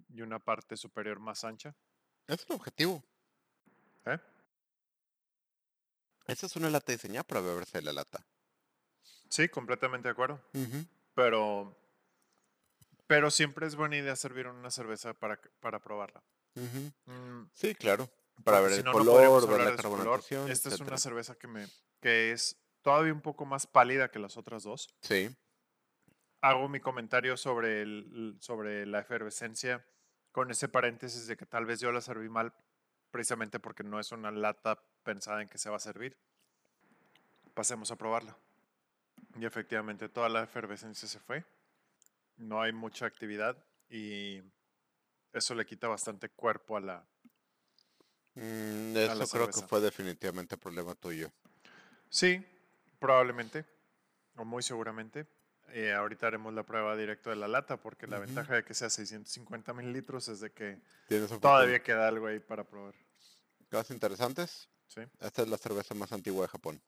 y 0.08 0.20
una 0.22 0.38
parte 0.38 0.76
superior 0.76 1.18
más 1.18 1.42
ancha. 1.44 1.74
Ese 2.28 2.42
es 2.44 2.50
el 2.50 2.56
objetivo. 2.56 3.04
¿eh? 4.04 4.18
Esa 6.26 6.46
es 6.46 6.56
una 6.56 6.70
lata 6.70 6.92
diseñada 6.92 7.24
para 7.24 7.40
beberse 7.40 7.82
la 7.82 7.92
lata. 7.92 8.24
Sí, 9.28 9.48
completamente 9.48 10.08
de 10.08 10.12
acuerdo. 10.12 10.40
Pero 11.14 11.76
pero 13.08 13.30
siempre 13.30 13.66
es 13.66 13.76
buena 13.76 13.96
idea 13.96 14.16
servir 14.16 14.46
una 14.48 14.70
cerveza 14.70 15.14
para, 15.14 15.40
para 15.60 15.80
probarla. 15.80 16.22
Mm, 16.54 17.44
Sí, 17.52 17.74
claro. 17.74 18.08
Para 18.44 18.58
porque 18.58 18.62
ver 18.62 18.72
si 18.72 18.78
el 18.80 18.84
no, 18.84 18.92
no 18.92 18.98
color, 18.98 19.48
ver 19.48 19.58
la 19.60 19.64
color. 19.64 19.76
carbonatación, 19.82 20.50
Esta 20.50 20.68
es 20.68 20.80
una 20.80 20.98
cerveza 20.98 21.36
que 21.36 21.46
me 21.46 21.66
que 22.00 22.32
es 22.32 22.56
todavía 22.86 23.12
un 23.12 23.20
poco 23.20 23.44
más 23.44 23.66
pálida 23.66 24.12
que 24.12 24.20
las 24.20 24.36
otras 24.36 24.62
dos. 24.62 24.88
Sí. 25.00 25.28
hago 26.40 26.68
mi 26.68 26.78
comentario 26.78 27.36
sobre, 27.36 27.82
el, 27.82 28.36
sobre 28.38 28.86
la 28.86 29.00
efervescencia 29.00 29.84
con 30.30 30.52
ese 30.52 30.68
paréntesis 30.68 31.26
de 31.26 31.36
que 31.36 31.46
tal 31.46 31.66
vez 31.66 31.80
yo 31.80 31.90
la 31.90 32.00
serví 32.00 32.28
mal 32.28 32.54
precisamente 33.10 33.58
porque 33.58 33.82
no 33.82 33.98
es 33.98 34.12
una 34.12 34.30
lata 34.30 34.80
pensada 35.02 35.42
en 35.42 35.48
que 35.48 35.58
se 35.58 35.68
va 35.68 35.78
a 35.78 35.80
servir. 35.80 36.16
Pasemos 37.54 37.90
a 37.90 37.96
probarla. 37.96 38.38
Y 39.34 39.44
efectivamente 39.44 40.08
toda 40.08 40.28
la 40.28 40.44
efervescencia 40.44 41.08
se 41.08 41.18
fue. 41.18 41.44
No 42.36 42.62
hay 42.62 42.72
mucha 42.72 43.06
actividad 43.06 43.56
y 43.90 44.42
eso 45.32 45.56
le 45.56 45.66
quita 45.66 45.88
bastante 45.88 46.28
cuerpo 46.28 46.76
a 46.76 46.80
la... 46.80 47.04
Mm, 48.34 48.96
eso 48.96 49.26
creo 49.26 49.50
que 49.50 49.62
fue 49.62 49.80
definitivamente 49.80 50.56
problema 50.56 50.94
tuyo. 50.94 51.32
Sí, 52.08 52.46
probablemente, 52.98 53.64
o 54.36 54.44
muy 54.44 54.62
seguramente. 54.62 55.26
Eh, 55.70 55.92
ahorita 55.92 56.28
haremos 56.28 56.54
la 56.54 56.62
prueba 56.62 56.96
directo 56.96 57.30
de 57.30 57.36
la 57.36 57.48
lata 57.48 57.76
porque 57.76 58.06
la 58.06 58.20
ventaja 58.20 58.54
de 58.54 58.64
que 58.64 58.72
sea 58.72 58.88
650 58.88 59.72
mililitros 59.72 60.28
es 60.28 60.40
de 60.40 60.52
que 60.52 60.80
todavía 61.40 61.82
queda 61.82 62.06
algo 62.06 62.28
ahí 62.28 62.38
para 62.38 62.64
probar. 62.64 62.94
Cosas 63.70 63.90
interesantes. 63.90 64.68
Sí. 64.86 65.00
Esta 65.18 65.42
es 65.42 65.48
la 65.48 65.58
cerveza 65.58 65.94
más 65.94 66.12
antigua 66.12 66.42
de 66.42 66.48
Japón. 66.48 66.80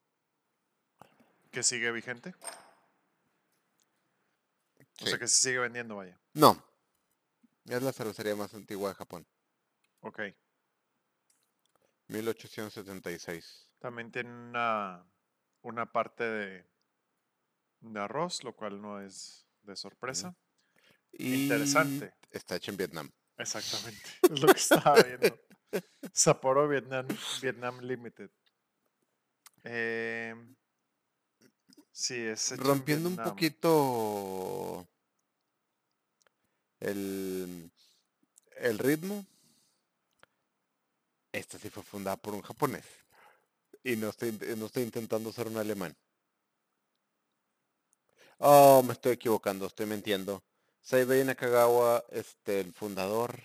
¿Que 1.51 1.61
sigue 1.63 1.91
vigente? 1.91 2.33
O 5.01 5.05
sea 5.05 5.17
que 5.17 5.27
se 5.27 5.37
sigue 5.37 5.59
vendiendo, 5.59 5.95
vaya. 5.95 6.17
No. 6.33 6.63
Es 7.65 7.81
la 7.81 7.91
cervecería 7.91 8.35
más 8.35 8.53
antigua 8.53 8.89
de 8.89 8.95
Japón. 8.95 9.25
Ok. 10.01 10.21
1876. 12.07 13.69
También 13.79 14.11
tiene 14.11 14.29
una, 14.29 15.03
una 15.69 15.91
parte 15.91 16.23
de, 16.23 16.65
de 17.81 17.99
arroz, 17.99 18.43
lo 18.43 18.55
cual 18.55 18.81
no 18.81 19.01
es 19.01 19.47
de 19.61 19.75
sorpresa. 19.75 20.35
Interesante. 21.13 22.13
Está 22.31 22.55
hecho 22.55 22.71
en 22.71 22.77
Vietnam. 22.77 23.11
Exactamente. 23.37 24.09
Es 24.33 24.41
lo 24.41 24.47
que 24.47 24.59
estaba 24.59 25.01
viendo. 25.01 25.39
Sapporo 26.13 26.67
Vietnam, 26.67 27.07
Vietnam 27.41 27.79
Limited. 27.79 28.29
Eh, 29.63 30.35
sí, 31.91 32.15
es 32.15 32.57
Rompiendo 32.57 33.09
un 33.09 33.17
poquito 33.17 34.87
el, 36.79 37.71
el 38.57 38.79
ritmo. 38.79 39.25
Esta 41.31 41.59
sí 41.59 41.69
fue 41.69 41.83
fundada 41.83 42.17
por 42.17 42.33
un 42.33 42.41
japonés. 42.41 42.85
Y 43.83 43.95
no 43.95 44.09
estoy, 44.09 44.31
no 44.57 44.65
estoy 44.65 44.83
intentando 44.83 45.31
ser 45.31 45.47
un 45.47 45.57
alemán. 45.57 45.95
Oh, 48.39 48.81
me 48.83 48.93
estoy 48.93 49.13
equivocando, 49.13 49.65
estoy 49.65 49.85
mintiendo. 49.85 50.43
Seibei 50.81 51.23
Nakagawa, 51.23 52.05
este, 52.09 52.61
el 52.61 52.73
fundador, 52.73 53.41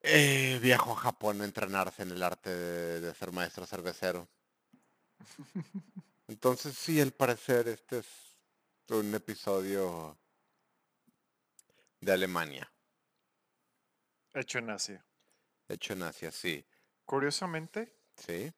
eh, 0.00 0.58
viajó 0.60 0.92
a 0.92 0.96
Japón 0.96 1.40
a 1.40 1.44
entrenarse 1.44 2.02
en 2.02 2.10
el 2.10 2.22
arte 2.22 2.50
de, 2.50 3.14
ser 3.14 3.30
maestro 3.32 3.66
cervecero. 3.66 4.28
Entonces 6.26 6.76
sí, 6.76 7.00
al 7.00 7.12
parecer 7.12 7.68
este 7.68 7.98
es 7.98 8.06
un 8.88 9.14
episodio 9.14 10.18
de 12.00 12.12
Alemania. 12.12 12.70
Hecho 14.34 14.58
en 14.58 14.70
Asia. 14.70 15.04
Hecho 15.68 15.92
en 15.92 16.02
Asia, 16.02 16.32
sí. 16.32 16.64
Curiosamente. 17.04 18.01
Sí. 18.16 18.52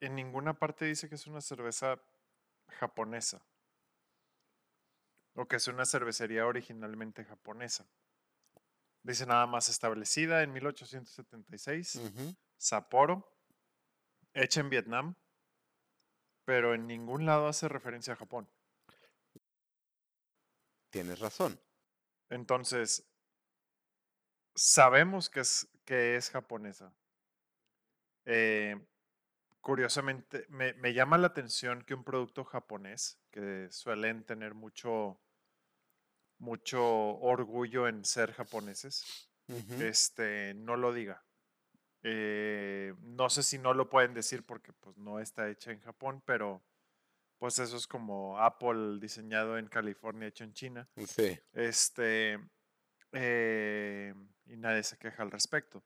En 0.00 0.14
ninguna 0.14 0.54
parte 0.54 0.84
dice 0.84 1.08
que 1.08 1.14
es 1.14 1.26
una 1.26 1.40
cerveza 1.40 2.00
japonesa. 2.68 3.44
O 5.34 5.46
que 5.46 5.56
es 5.56 5.66
una 5.66 5.84
cervecería 5.84 6.46
originalmente 6.46 7.24
japonesa. 7.24 7.88
Dice 9.02 9.26
nada 9.26 9.46
más 9.46 9.68
establecida 9.68 10.42
en 10.42 10.52
1876. 10.52 12.00
Sapporo. 12.56 13.30
Hecha 14.32 14.60
en 14.60 14.70
Vietnam. 14.70 15.16
Pero 16.44 16.74
en 16.74 16.86
ningún 16.86 17.26
lado 17.26 17.48
hace 17.48 17.68
referencia 17.68 18.12
a 18.12 18.16
Japón. 18.16 18.48
Tienes 20.90 21.18
razón. 21.18 21.60
Entonces, 22.28 23.04
sabemos 24.54 25.28
que 25.28 25.40
es, 25.40 25.68
que 25.84 26.16
es 26.16 26.30
japonesa. 26.30 26.92
Eh, 28.24 28.78
curiosamente, 29.60 30.46
me, 30.48 30.74
me, 30.74 30.92
llama 30.94 31.18
la 31.18 31.28
atención 31.28 31.82
que 31.82 31.94
un 31.94 32.04
producto 32.04 32.44
japonés, 32.44 33.18
que 33.30 33.68
suelen 33.70 34.24
tener 34.24 34.54
mucho, 34.54 35.20
mucho 36.38 36.82
orgullo 37.18 37.88
en 37.88 38.04
ser 38.04 38.32
japoneses, 38.32 39.28
este, 39.80 40.54
no 40.54 40.76
lo 40.76 40.92
diga. 40.92 41.24
Eh, 42.02 42.94
no 43.00 43.30
sé 43.30 43.42
si 43.42 43.58
no 43.58 43.72
lo 43.72 43.88
pueden 43.88 44.12
decir 44.12 44.44
porque 44.44 44.72
pues, 44.74 44.96
no 44.98 45.20
está 45.20 45.48
hecha 45.48 45.72
en 45.72 45.80
Japón, 45.80 46.22
pero 46.26 46.62
pues 47.38 47.58
eso 47.58 47.76
es 47.76 47.86
como 47.86 48.38
Apple 48.38 48.98
diseñado 49.00 49.58
en 49.58 49.68
California, 49.68 50.28
hecho 50.28 50.44
en 50.44 50.52
China. 50.52 50.88
Sí. 51.06 51.38
Este, 51.52 52.38
eh, 53.14 54.14
y 54.46 54.56
nadie 54.56 54.82
se 54.82 54.98
queja 54.98 55.22
al 55.22 55.30
respecto. 55.30 55.82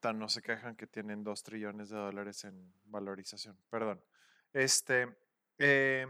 Tan 0.00 0.18
no 0.18 0.28
se 0.28 0.42
quejan 0.42 0.76
que 0.76 0.86
tienen 0.86 1.22
dos 1.22 1.42
trillones 1.42 1.90
de 1.90 1.96
dólares 1.96 2.44
en 2.44 2.74
valorización. 2.86 3.56
Perdón. 3.70 4.02
Este, 4.52 5.16
eh, 5.58 6.06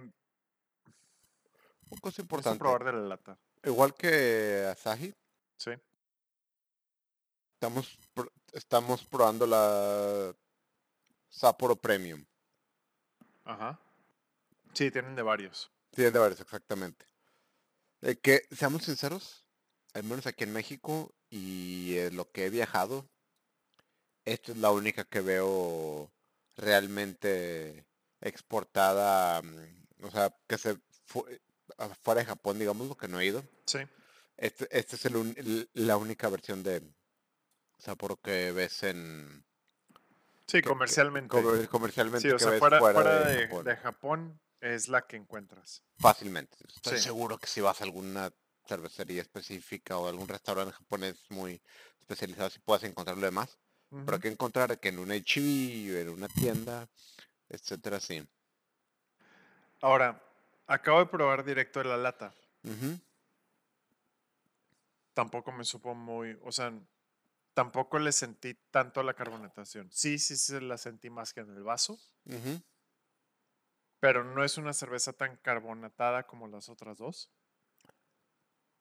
una 1.91 2.01
cosa 2.01 2.23
importante. 2.23 2.59
probar 2.59 2.85
de 2.85 2.93
la 2.93 3.01
lata. 3.01 3.39
Igual 3.65 3.95
que 3.95 4.67
Asahi. 4.71 5.15
Sí. 5.57 5.73
Estamos, 7.55 7.99
estamos 8.53 9.05
probando 9.05 9.47
la 9.47 10.35
Sapporo 11.29 11.77
Premium. 11.77 12.25
Ajá. 13.45 13.79
Sí, 14.73 14.91
tienen 14.91 15.15
de 15.15 15.23
varios. 15.23 15.71
Tienen 15.91 16.13
de 16.13 16.19
varios, 16.19 16.41
exactamente. 16.41 17.07
Eh, 18.03 18.17
que, 18.17 18.47
seamos 18.51 18.83
sinceros, 18.83 19.44
al 19.95 20.05
menos 20.05 20.27
aquí 20.27 20.45
en 20.45 20.53
México 20.53 21.15
y 21.31 21.97
lo 22.11 22.31
que 22.31 22.47
he 22.47 22.51
viajado, 22.51 23.09
esta 24.25 24.53
es 24.53 24.59
la 24.59 24.71
única 24.71 25.05
que 25.05 25.21
veo 25.21 26.13
realmente 26.57 27.87
exportada, 28.21 29.41
mm, 29.43 30.05
o 30.05 30.11
sea, 30.11 30.35
que 30.47 30.59
se 30.59 30.79
fue, 31.07 31.41
fuera 32.03 32.21
de 32.21 32.27
Japón, 32.27 32.59
digamos, 32.59 32.89
lo 32.89 32.97
que 32.97 33.09
no 33.09 33.21
he 33.21 33.27
ido. 33.27 33.45
Sí. 33.67 33.79
Este, 34.37 34.67
este 34.77 34.97
es 34.97 35.05
el, 35.07 35.69
la 35.75 35.97
única 35.97 36.29
versión 36.29 36.63
de 36.63 36.83
Sapporo 37.79 38.17
que 38.17 38.53
ves 38.53 38.83
en... 38.83 39.45
Sí, 40.47 40.61
comercialmente. 40.61 41.69
comercialmente. 41.69 42.29
Sí, 42.29 42.35
o 42.35 42.39
sea, 42.39 42.59
fuera, 42.59 43.25
de, 43.25 43.77
Japón 43.77 44.41
es 44.61 44.89
la 44.89 45.03
que 45.03 45.17
encuentras. 45.17 45.83
Fácilmente. 45.99 46.59
Estoy 46.69 46.99
seguro 46.99 47.39
que 47.39 47.47
si 47.47 47.61
vas 47.61 47.81
a 47.81 47.85
alguna 47.85 48.31
cervecería 48.67 49.23
específica 49.23 49.97
o 49.97 50.09
algún 50.09 50.29
restaurante 50.29 50.73
japonés 50.73 51.17
muy 51.31 51.61
especializado, 52.01 52.51
si 52.51 52.59
puedes 52.61 52.85
encontrar 52.85 53.17
lo 53.17 53.27
demás. 53.27 53.59
Pero 53.91 54.15
hay 54.15 54.21
que 54.21 54.29
encontrar 54.29 54.81
que 54.81 54.89
en 54.89 54.99
una 54.99 55.15
HB, 55.15 56.01
en 56.01 56.09
una 56.09 56.27
tienda, 56.27 56.89
etcétera, 57.49 58.01
sí. 58.01 58.27
Ahora, 59.81 60.21
acabo 60.67 60.99
de 60.99 61.07
probar 61.07 61.45
directo 61.45 61.79
de 61.79 61.85
la 61.85 61.97
lata. 61.97 62.35
Tampoco 65.13 65.53
me 65.53 65.65
supo 65.65 65.95
muy, 65.95 66.37
o 66.43 66.51
sea, 66.51 66.73
tampoco 67.53 68.01
le 68.01 68.11
sentí 68.11 68.55
tanto 68.73 69.01
la 69.05 69.15
carbonatación. 69.15 69.89
Sí, 69.93 70.19
sí, 70.19 70.37
se 70.37 70.61
la 70.61 70.77
sentí 70.77 71.09
más 71.09 71.33
que 71.33 71.41
en 71.41 71.51
el 71.51 71.63
vaso 71.63 71.97
pero 74.05 74.23
no 74.23 74.45
es 74.45 74.59
una 74.59 74.75
cerveza 74.75 75.15
tan 75.15 75.39
carbonatada 75.39 76.27
como 76.27 76.47
las 76.47 76.69
otras 76.69 76.99
dos. 76.99 77.31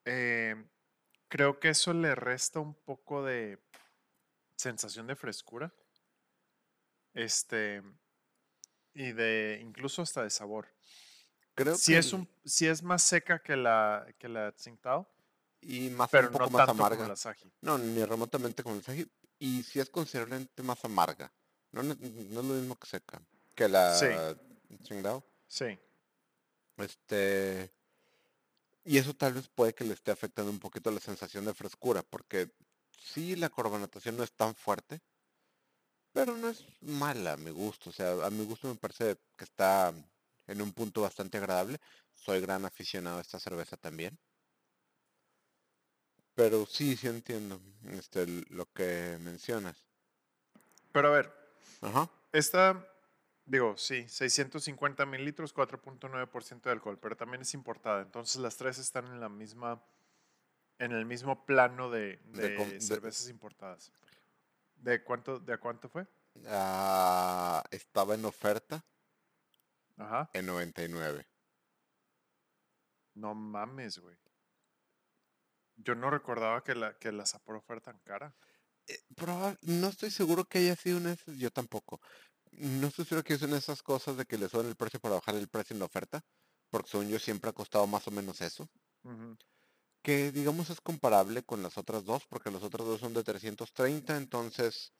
Em, 0.04 0.68
creo 1.28 1.58
que 1.58 1.70
eso 1.70 1.92
le 1.92 2.14
resta 2.14 2.60
un 2.60 2.74
poco 2.74 3.24
de 3.24 3.58
sensación 4.56 5.06
de 5.06 5.16
frescura. 5.16 5.72
Este. 7.14 7.82
Y 8.92 9.12
de. 9.12 9.60
incluso 9.62 10.02
hasta 10.02 10.22
de 10.22 10.30
sabor. 10.30 10.68
Creo 11.54 11.76
si 11.76 11.92
que 11.92 11.98
es 11.98 12.12
un, 12.12 12.28
si 12.44 12.66
es 12.66 12.82
más 12.82 13.02
seca 13.02 13.42
que 13.42 13.56
la 13.56 14.06
que 14.18 14.28
la 14.28 14.52
Tsingtao. 14.52 15.08
Y 15.60 15.88
más 15.90 16.10
pero 16.10 16.28
un 16.28 16.32
poco 16.32 16.50
más 16.50 16.68
amarga. 16.68 17.14
No, 17.62 17.78
ni 17.78 18.04
remotamente 18.04 18.62
como 18.62 18.76
la 18.76 18.82
Saji. 18.82 19.10
Y 19.38 19.62
si 19.62 19.80
es 19.80 19.88
considerablemente 19.88 20.62
más 20.62 20.84
amarga. 20.84 21.32
No, 21.72 21.82
no, 21.82 21.92
es 21.92 22.34
lo 22.34 22.42
mismo 22.42 22.76
que 22.76 22.86
seca. 22.86 23.20
Que 23.54 23.68
la 23.68 23.94
sí. 23.94 24.06
Sí. 25.46 25.78
Este. 26.76 27.72
Y 28.84 28.98
eso 28.98 29.14
tal 29.14 29.32
vez 29.32 29.48
puede 29.48 29.74
que 29.74 29.84
le 29.84 29.94
esté 29.94 30.10
afectando 30.10 30.50
un 30.50 30.58
poquito 30.58 30.90
la 30.90 31.00
sensación 31.00 31.46
de 31.46 31.54
frescura, 31.54 32.02
porque 32.02 32.50
sí 32.98 33.34
la 33.34 33.48
carbonatación 33.48 34.16
no 34.16 34.22
es 34.22 34.32
tan 34.32 34.54
fuerte, 34.54 35.00
pero 36.12 36.36
no 36.36 36.48
es 36.48 36.64
mala 36.80 37.32
a 37.32 37.36
mi 37.36 37.50
gusto. 37.50 37.90
O 37.90 37.92
sea, 37.92 38.12
a 38.24 38.30
mi 38.30 38.44
gusto 38.44 38.68
me 38.68 38.76
parece 38.76 39.16
que 39.36 39.44
está 39.44 39.92
en 40.46 40.62
un 40.62 40.72
punto 40.72 41.02
bastante 41.02 41.38
agradable. 41.38 41.80
Soy 42.12 42.40
gran 42.40 42.64
aficionado 42.64 43.18
a 43.18 43.22
esta 43.22 43.40
cerveza 43.40 43.76
también. 43.76 44.18
Pero 46.34 46.66
sí, 46.66 46.96
sí 46.96 47.06
entiendo 47.06 47.60
este, 47.90 48.26
lo 48.50 48.66
que 48.72 49.18
mencionas. 49.20 49.86
Pero 50.92 51.08
a 51.08 51.10
ver, 51.12 51.32
Ajá. 51.80 52.08
esta, 52.32 52.86
digo, 53.46 53.76
sí, 53.76 54.08
650 54.08 55.06
mililitros, 55.06 55.52
4.9% 55.54 56.62
de 56.68 56.72
alcohol, 56.72 56.98
pero 56.98 57.16
también 57.16 57.42
es 57.42 57.54
importada. 57.54 58.02
Entonces 58.02 58.36
las 58.36 58.56
tres 58.56 58.78
están 58.78 59.06
en 59.06 59.20
la 59.20 59.28
misma, 59.28 59.82
en 60.78 60.92
el 60.92 61.04
mismo 61.06 61.44
plano 61.46 61.90
de, 61.90 62.18
De 62.24 62.48
de 62.50 62.54
com- 62.56 62.68
de- 62.68 62.80
cervezas 62.80 63.28
importadas. 63.28 63.92
¿De 64.76 65.02
cuánto, 65.02 65.38
de 65.38 65.54
a 65.54 65.58
cuánto 65.58 65.88
fue? 65.88 66.06
Ah, 66.46 67.62
estaba 67.70 68.14
en 68.14 68.24
oferta 68.24 68.84
Ajá. 69.96 70.28
en 70.32 70.46
99. 70.46 71.26
No 73.14 73.34
mames, 73.34 73.98
güey. 73.98 74.16
Yo 75.76 75.94
no 75.94 76.10
recordaba 76.10 76.62
que 76.64 76.74
la, 76.74 76.98
que 76.98 77.12
la 77.12 77.26
Sapporo 77.26 77.60
fuera 77.60 77.80
tan 77.80 77.98
cara. 78.00 78.34
Eh, 78.86 78.98
no 79.62 79.88
estoy 79.88 80.10
seguro 80.10 80.44
que 80.44 80.58
haya 80.58 80.76
sido 80.76 80.98
una 80.98 81.08
de 81.10 81.14
esas, 81.14 81.36
yo 81.36 81.50
tampoco. 81.50 82.00
No 82.58 82.88
estoy 82.88 83.04
seguro 83.04 83.24
que 83.24 83.38
son 83.38 83.54
esas 83.54 83.82
cosas 83.82 84.16
de 84.16 84.26
que 84.26 84.38
le 84.38 84.48
suben 84.48 84.66
el 84.66 84.76
precio 84.76 85.00
para 85.00 85.16
bajar 85.16 85.34
el 85.34 85.48
precio 85.48 85.74
en 85.74 85.80
la 85.80 85.86
oferta, 85.86 86.24
porque 86.70 86.90
según 86.90 87.08
yo 87.08 87.18
siempre 87.18 87.50
ha 87.50 87.52
costado 87.52 87.86
más 87.86 88.06
o 88.06 88.10
menos 88.10 88.40
eso. 88.40 88.68
Que 90.02 90.32
digamos 90.32 90.70
es 90.70 90.80
comparable 90.80 91.42
con 91.42 91.62
las 91.62 91.78
otras 91.78 92.04
dos, 92.04 92.26
porque 92.26 92.50
las 92.50 92.62
otras 92.62 92.86
dos 92.86 93.00
son 93.00 93.14
de 93.14 93.24
330, 93.24 94.16
entonces 94.16 94.92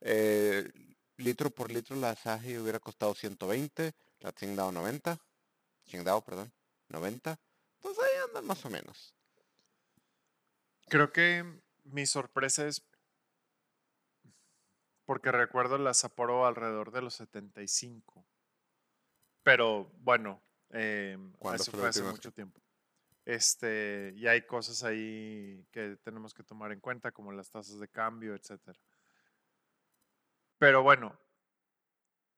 eh, 0.00 0.70
litro 1.16 1.50
por 1.50 1.70
litro 1.70 1.96
la 1.96 2.10
Asahi 2.10 2.58
hubiera 2.58 2.80
costado 2.80 3.14
120, 3.14 3.94
la 4.20 4.32
Tsingtao 4.32 4.72
90, 4.72 5.18
Tsingtao, 5.84 6.24
perdón, 6.24 6.52
90, 6.88 7.38
entonces 7.76 8.04
ahí 8.04 8.28
andan 8.28 8.46
más 8.46 8.64
o 8.64 8.70
menos. 8.70 9.14
Creo 10.88 11.12
que 11.12 11.44
mi 11.84 12.06
sorpresa 12.06 12.66
es 12.66 12.82
porque 15.06 15.32
recuerdo 15.32 15.78
la 15.78 15.94
Sapporo 15.94 16.46
alrededor 16.46 16.90
de 16.90 17.00
los 17.00 17.14
75. 17.14 18.26
Pero 19.42 19.90
bueno, 20.00 20.42
eh, 20.70 21.16
¿Cuándo 21.38 21.62
eso 21.62 21.70
fue 21.70 21.88
hace 21.88 22.02
mucho 22.02 22.32
tiempo. 22.32 22.60
Este, 23.24 24.12
y 24.16 24.26
hay 24.26 24.42
cosas 24.42 24.84
ahí 24.84 25.64
que 25.70 25.96
tenemos 26.02 26.34
que 26.34 26.42
tomar 26.42 26.72
en 26.72 26.80
cuenta, 26.80 27.12
como 27.12 27.32
las 27.32 27.50
tasas 27.50 27.78
de 27.80 27.88
cambio, 27.88 28.34
etcétera. 28.34 28.78
Pero 30.58 30.82
bueno, 30.82 31.18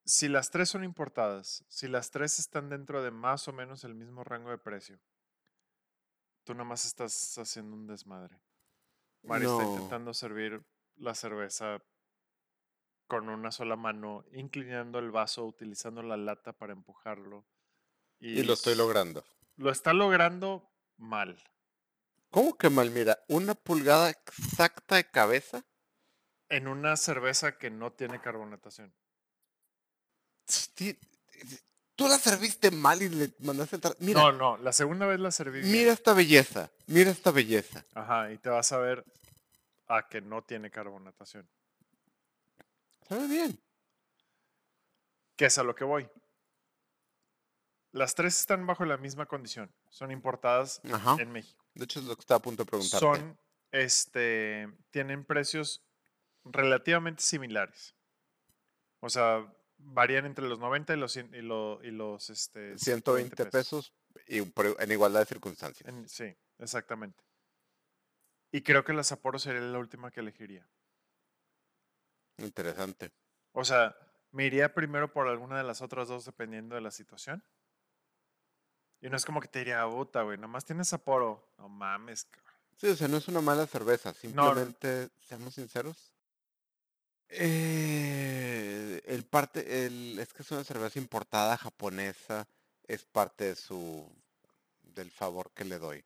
si 0.05 0.29
las 0.29 0.51
tres 0.51 0.69
son 0.69 0.85
importadas, 0.85 1.65
si 1.69 1.89
las 1.89 2.11
tres 2.11 2.39
están 2.39 2.69
dentro 2.69 3.03
de 3.03 3.11
más 3.11 3.49
o 3.49 3.53
menos 3.53 3.85
el 3.85 3.95
mismo 3.95 4.25
rango 4.25 4.51
de 4.51 4.59
precio, 4.59 4.99
tú 6.45 6.55
nada 6.55 6.65
más 6.65 6.85
estás 6.85 7.37
haciendo 7.39 7.77
un 7.77 7.87
desmadre. 7.87 8.41
Mario 9.23 9.59
está 9.59 9.71
intentando 9.71 10.15
servir 10.15 10.63
la 10.97 11.15
cerveza 11.15 11.83
con 13.09 13.29
una 13.29 13.51
sola 13.51 13.75
mano, 13.75 14.25
inclinando 14.33 14.99
el 15.01 15.11
vaso, 15.11 15.45
utilizando 15.45 16.03
la 16.03 16.17
lata 16.17 16.53
para 16.53 16.73
empujarlo. 16.75 17.45
Y 18.21 18.43
lo 18.43 18.53
estoy 18.53 18.77
logrando. 18.77 19.25
Lo 19.57 19.71
está 19.71 19.93
logrando 19.93 20.71
mal. 20.99 21.37
¿Cómo 22.31 22.57
que 22.57 22.69
mal? 22.69 22.91
Mira, 22.91 23.19
una 23.29 23.55
pulgada 23.55 24.11
exacta 24.11 24.97
de 24.97 25.05
cabeza. 25.11 25.65
En 26.51 26.69
una 26.69 26.97
cerveza 26.97 27.59
que 27.59 27.71
no 27.71 27.93
tiene 27.93 28.21
carbonatación. 28.21 28.93
Tú 31.97 32.07
la 32.07 32.19
serviste 32.19 32.71
mal 32.71 33.03
y 33.03 33.09
le 33.09 33.33
mandaste 33.41 33.77
entrar. 33.77 33.97
Mira, 33.99 34.21
No, 34.21 34.33
no, 34.33 34.57
la 34.59 34.73
segunda 34.73 35.07
vez 35.07 35.19
la 35.19 35.33
serví 35.33 35.61
bien. 35.61 35.73
mira 35.73 35.93
esta 35.93 36.13
belleza, 36.13 36.71
mira 36.87 37.11
esta 37.11 37.31
belleza. 37.33 37.85
Ajá, 37.95 38.31
y 38.31 38.39
te 38.39 38.49
vas 38.51 38.71
a 38.73 38.79
ver 38.79 39.05
a 39.89 40.07
que 40.09 40.21
no 40.21 40.43
tiene 40.43 40.71
carbonatación. 40.71 41.49
Sabe 43.09 43.27
bien. 43.27 43.61
Que 45.37 45.47
es 45.47 45.59
a 45.59 45.63
lo 45.63 45.75
que 45.75 45.85
voy. 45.85 46.09
Las 47.93 48.15
tres 48.15 48.39
están 48.39 48.67
bajo 48.67 48.85
la 48.85 48.99
misma 48.99 49.27
condición. 49.27 49.73
Son 49.91 50.11
importadas 50.11 50.81
Ajá. 50.93 51.17
en 51.21 51.33
México. 51.33 51.65
De 51.75 51.85
hecho, 51.85 52.01
es 52.01 52.07
lo 52.07 52.15
que 52.15 52.21
estaba 52.21 52.39
a 52.39 52.43
punto 52.43 52.65
de 52.65 52.71
preguntarte. 52.71 52.99
Son, 52.99 53.39
este, 53.73 54.69
tienen 54.91 55.25
precios 55.25 55.83
relativamente 56.45 57.23
similares. 57.23 57.95
O 59.01 59.09
sea, 59.09 59.51
varían 59.79 60.27
entre 60.27 60.47
los 60.49 60.59
90 60.59 60.95
y 60.95 60.97
los, 60.97 61.13
100 61.13 61.35
y 61.35 61.39
y 61.39 61.91
los 61.93 62.31
este, 62.31 62.77
120 62.77 63.47
pesos 63.47 63.93
y 64.27 64.39
en 64.39 64.93
igualdad 64.93 65.21
de 65.21 65.27
circunstancias. 65.27 65.89
En- 65.89 66.09
sí, 66.09 66.37
exactamente. 66.59 67.23
Y 68.51 68.63
creo 68.63 68.85
que 68.85 68.93
la 68.93 69.05
Sapporo 69.05 69.39
sería 69.39 69.61
la 69.61 69.79
última 69.79 70.11
que 70.11 70.21
elegiría. 70.21 70.69
Interesante. 72.39 73.13
O 73.53 73.65
sea, 73.65 73.97
me 74.31 74.45
iría 74.47 74.73
primero 74.75 75.13
por 75.13 75.29
alguna 75.29 75.59
de 75.59 75.65
las 75.65 75.83
otras 75.83 76.09
dos 76.09 76.25
dependiendo 76.25 76.75
de 76.75 76.81
la 76.81 76.91
situación. 76.91 77.43
Y 79.01 79.09
no 79.09 79.17
es 79.17 79.25
como 79.25 79.41
que 79.41 79.49
te 79.49 79.61
diría, 79.61 79.87
puta, 79.87 80.23
güey, 80.23 80.39
nomás 80.39 80.65
tienes 80.65 80.89
Sapporo. 80.89 81.53
No 81.59 81.69
mames, 81.69 82.25
cabrón. 82.25 82.55
Sí, 82.77 82.89
o 82.89 82.97
sea, 82.97 83.09
no 83.09 83.17
es 83.17 83.29
una 83.29 83.41
mala 83.41 83.67
cerveza. 83.67 84.11
no. 84.11 84.17
Simplemente, 84.19 85.11
seamos 85.21 85.55
sinceros. 85.55 86.13
eh, 87.29 89.01
el 89.07 89.25
parte, 89.25 89.87
el, 89.87 90.19
es 90.19 90.33
que 90.33 90.43
es 90.43 90.51
una 90.51 90.65
cerveza 90.65 90.99
importada 90.99 91.57
japonesa. 91.57 92.47
Es 92.87 93.05
parte 93.05 93.45
de 93.45 93.57
su, 93.57 94.11
del 94.83 95.11
favor 95.11 95.51
que 95.53 95.65
le 95.65 95.79
doy. 95.79 96.05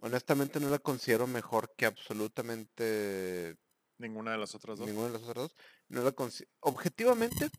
Honestamente 0.00 0.58
no 0.60 0.68
la 0.68 0.80
considero 0.80 1.26
mejor 1.28 1.74
que 1.76 1.86
absolutamente 1.86 3.56
Ninguna 4.02 4.32
de 4.32 4.38
las 4.38 4.54
otras 4.54 4.78
dos. 4.78 4.86
ninguna 4.86 5.06
de 5.06 5.12
las 5.14 5.22
otras 5.22 5.48
dos. 5.48 5.56
No 5.88 6.02
la 6.02 6.14
Objetivamente, 6.60 7.50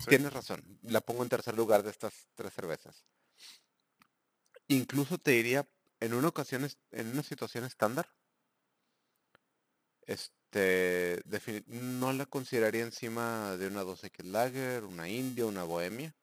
Sí. 0.00 0.10
Tienes 0.10 0.32
razón. 0.32 0.62
La 0.82 1.00
pongo 1.00 1.22
en 1.22 1.28
tercer 1.28 1.56
lugar 1.56 1.82
de 1.82 1.90
estas 1.90 2.28
tres 2.34 2.52
cervezas. 2.52 3.04
Incluso 4.68 5.18
te 5.18 5.32
diría, 5.32 5.66
en 6.00 6.14
una 6.14 6.28
ocasión, 6.28 6.68
en 6.90 7.08
una 7.08 7.22
situación 7.22 7.64
estándar, 7.64 8.08
este, 10.02 11.22
no 11.66 12.12
la 12.12 12.26
consideraría 12.26 12.82
encima 12.82 13.56
de 13.56 13.66
una 13.68 13.82
2X 13.84 14.24
Lager, 14.24 14.84
una 14.84 15.08
India, 15.08 15.46
una 15.46 15.64
Bohemia, 15.64 16.14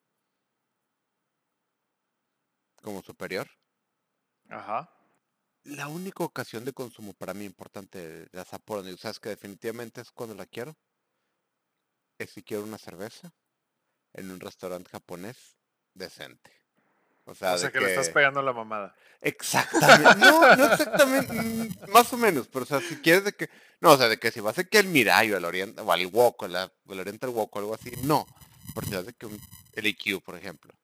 como 2.82 3.02
superior. 3.02 3.50
Ajá. 4.48 4.90
La 5.64 5.88
única 5.88 6.24
ocasión 6.24 6.64
de 6.64 6.72
consumo 6.72 7.14
para 7.14 7.34
mí 7.34 7.44
importante 7.44 7.98
de 7.98 8.28
la 8.32 8.44
Sapporo, 8.44 8.82
sabes 8.98 9.18
que 9.18 9.30
definitivamente 9.30 10.00
es 10.02 10.10
cuando 10.10 10.34
la 10.34 10.46
quiero, 10.46 10.76
es 12.18 12.30
si 12.30 12.42
quiero 12.42 12.64
una 12.64 12.78
cerveza 12.78 13.32
en 14.12 14.30
un 14.30 14.40
restaurante 14.40 14.90
japonés 14.90 15.56
decente. 15.94 16.52
O 17.26 17.34
sea, 17.34 17.54
o 17.54 17.58
sea 17.58 17.68
de 17.68 17.72
que, 17.72 17.80
le 17.80 17.88
estás 17.90 18.08
que- 18.08 18.12
pegando 18.14 18.42
la 18.42 18.52
mamada. 18.52 18.94
Exactamente. 19.22 20.16
No, 20.18 20.54
no 20.56 20.64
exactamente. 20.72 21.32
mm, 21.32 21.90
Más 21.90 22.12
o 22.12 22.18
menos. 22.18 22.46
Pero, 22.48 22.64
o 22.64 22.66
sea, 22.66 22.80
si 22.82 22.96
quieres 22.96 23.24
de 23.24 23.32
que. 23.32 23.48
No, 23.80 23.92
o 23.92 23.96
sea, 23.96 24.08
de 24.10 24.18
que 24.18 24.30
si 24.30 24.40
vas 24.40 24.58
aquí 24.58 24.76
al 24.76 24.86
Mirai 24.88 25.32
o 25.32 25.36
al 25.38 25.44
Oriente, 25.46 25.80
o 25.80 25.90
al 25.90 26.06
Wok, 26.06 26.42
o 26.42 26.48
la- 26.48 26.70
al 26.88 27.00
Oriental 27.00 27.30
Wok 27.30 27.56
o 27.56 27.58
algo 27.58 27.74
así. 27.74 27.90
No. 28.02 28.26
Porque 28.74 28.90
si 28.90 28.96
vas 28.96 29.06
de 29.06 29.14
que 29.14 29.24
un, 29.24 29.40
el 29.72 29.86
IQ, 29.86 30.20
por 30.22 30.36
ejemplo. 30.36 30.74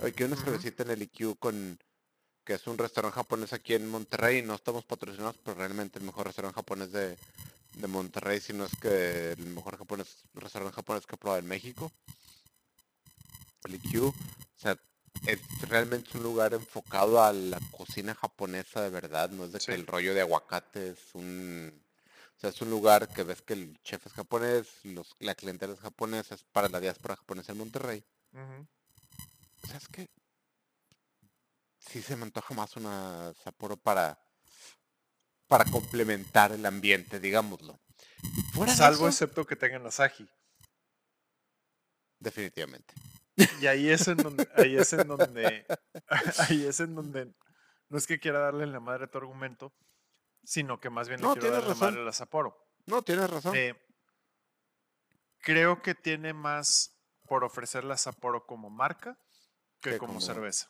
Oye, 0.00 0.12
que 0.12 0.24
una 0.24 0.36
cervecita 0.36 0.84
en 0.84 0.90
el 0.92 1.02
IQ 1.02 1.36
con. 1.40 1.76
Que 2.50 2.56
es 2.56 2.66
un 2.66 2.78
restaurante 2.78 3.14
japonés 3.14 3.52
aquí 3.52 3.74
en 3.74 3.88
Monterrey. 3.88 4.42
No 4.42 4.56
estamos 4.56 4.84
patrocinados, 4.84 5.36
pero 5.44 5.56
realmente 5.56 6.00
el 6.00 6.04
mejor 6.04 6.26
restaurante 6.26 6.56
japonés 6.56 6.90
de, 6.90 7.16
de 7.76 7.86
Monterrey, 7.86 8.40
si 8.40 8.52
no 8.52 8.64
es 8.64 8.72
que 8.74 9.30
el 9.38 9.46
mejor 9.46 9.78
japonés, 9.78 10.24
restaurante 10.34 10.74
japonés 10.74 11.06
que 11.06 11.14
he 11.14 11.18
probado 11.18 11.38
en 11.38 11.46
México. 11.46 11.92
El 13.62 13.76
IQ. 13.76 14.02
O 14.06 14.14
sea, 14.56 14.76
es 15.28 15.38
realmente 15.68 16.18
un 16.18 16.24
lugar 16.24 16.52
enfocado 16.52 17.22
a 17.22 17.32
la 17.32 17.60
cocina 17.70 18.16
japonesa 18.16 18.82
de 18.82 18.90
verdad, 18.90 19.30
no 19.30 19.44
es 19.44 19.52
de 19.52 19.60
Sí. 19.60 19.66
que 19.66 19.74
el 19.74 19.86
rollo 19.86 20.12
de 20.12 20.22
aguacate 20.22 20.88
es 20.88 20.98
un... 21.14 21.72
O 22.36 22.40
sea, 22.40 22.50
es 22.50 22.60
un 22.62 22.70
lugar 22.70 23.06
que 23.10 23.22
ves 23.22 23.42
que 23.42 23.52
el 23.52 23.80
chef 23.84 24.04
es 24.08 24.12
japonés, 24.12 24.66
los, 24.82 25.14
la 25.20 25.36
clientela 25.36 25.74
es 25.74 25.78
japonesa, 25.78 26.34
es 26.34 26.42
para 26.42 26.68
la 26.68 26.80
diáspora 26.80 27.14
japonesa 27.14 27.52
en 27.52 27.58
Monterrey. 27.58 28.02
O 29.62 29.66
sea, 29.68 29.76
es 29.76 29.86
que 29.86 30.10
sí 31.80 32.00
se 32.02 32.16
me 32.16 32.22
antoja 32.24 32.54
más 32.54 32.76
una 32.76 33.32
Sapporo 33.42 33.76
para, 33.76 34.18
para 35.48 35.64
complementar 35.64 36.52
el 36.52 36.64
ambiente, 36.66 37.18
digámoslo. 37.20 37.80
Fuera 38.52 38.74
Salvo 38.74 39.08
eso, 39.08 39.24
excepto 39.24 39.46
que 39.46 39.56
tengan 39.56 39.86
Asahi. 39.86 40.28
definitivamente. 42.18 42.94
Y 43.60 43.66
ahí 43.66 43.88
es 43.88 44.06
en 44.08 44.18
donde, 44.18 44.48
ahí 44.56 44.76
es 44.76 44.92
en 44.92 45.08
donde, 45.08 45.66
ahí 46.38 46.66
es 46.66 46.80
en 46.80 46.94
donde, 46.94 47.32
no 47.88 47.96
es 47.98 48.06
que 48.06 48.20
quiera 48.20 48.40
darle 48.40 48.66
la 48.66 48.80
madre 48.80 49.04
a 49.04 49.10
tu 49.10 49.18
argumento, 49.18 49.72
sino 50.44 50.78
que 50.80 50.90
más 50.90 51.08
bien 51.08 51.20
le 51.22 51.26
quiero 51.32 51.50
darle 51.50 51.68
la 51.70 51.74
madre 51.74 52.00
a 52.00 52.04
la 52.04 52.12
Sapporo. 52.12 52.56
No, 52.86 53.02
tienes 53.02 53.30
razón. 53.30 53.54
Eh, 53.56 53.74
creo 55.38 55.80
que 55.82 55.94
tiene 55.94 56.34
más 56.34 56.96
por 57.26 57.44
ofrecer 57.44 57.84
la 57.84 57.96
Sapporo 57.96 58.44
como 58.46 58.68
marca 58.68 59.18
que 59.80 59.92
Que 59.92 59.98
como, 59.98 60.14
como- 60.14 60.20
cerveza. 60.20 60.68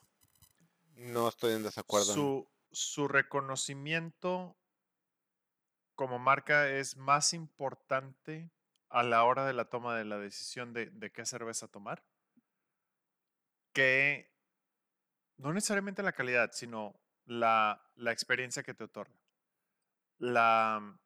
No 1.00 1.28
estoy 1.28 1.54
en 1.54 1.62
desacuerdo. 1.62 2.12
Su, 2.12 2.48
su 2.70 3.08
reconocimiento 3.08 4.56
como 5.94 6.18
marca 6.18 6.68
es 6.68 6.96
más 6.96 7.32
importante 7.32 8.50
a 8.88 9.02
la 9.02 9.24
hora 9.24 9.46
de 9.46 9.52
la 9.52 9.66
toma 9.66 9.96
de 9.96 10.04
la 10.04 10.18
decisión 10.18 10.72
de, 10.72 10.86
de 10.90 11.10
qué 11.10 11.24
cerveza 11.24 11.68
tomar 11.68 12.02
que 13.72 14.30
no 15.36 15.52
necesariamente 15.52 16.02
la 16.02 16.12
calidad, 16.12 16.50
sino 16.52 17.00
la, 17.24 17.82
la 17.96 18.12
experiencia 18.12 18.62
que 18.62 18.74
te 18.74 18.84
otorga. 18.84 19.18
La 20.18 20.80
mm, 20.80 20.98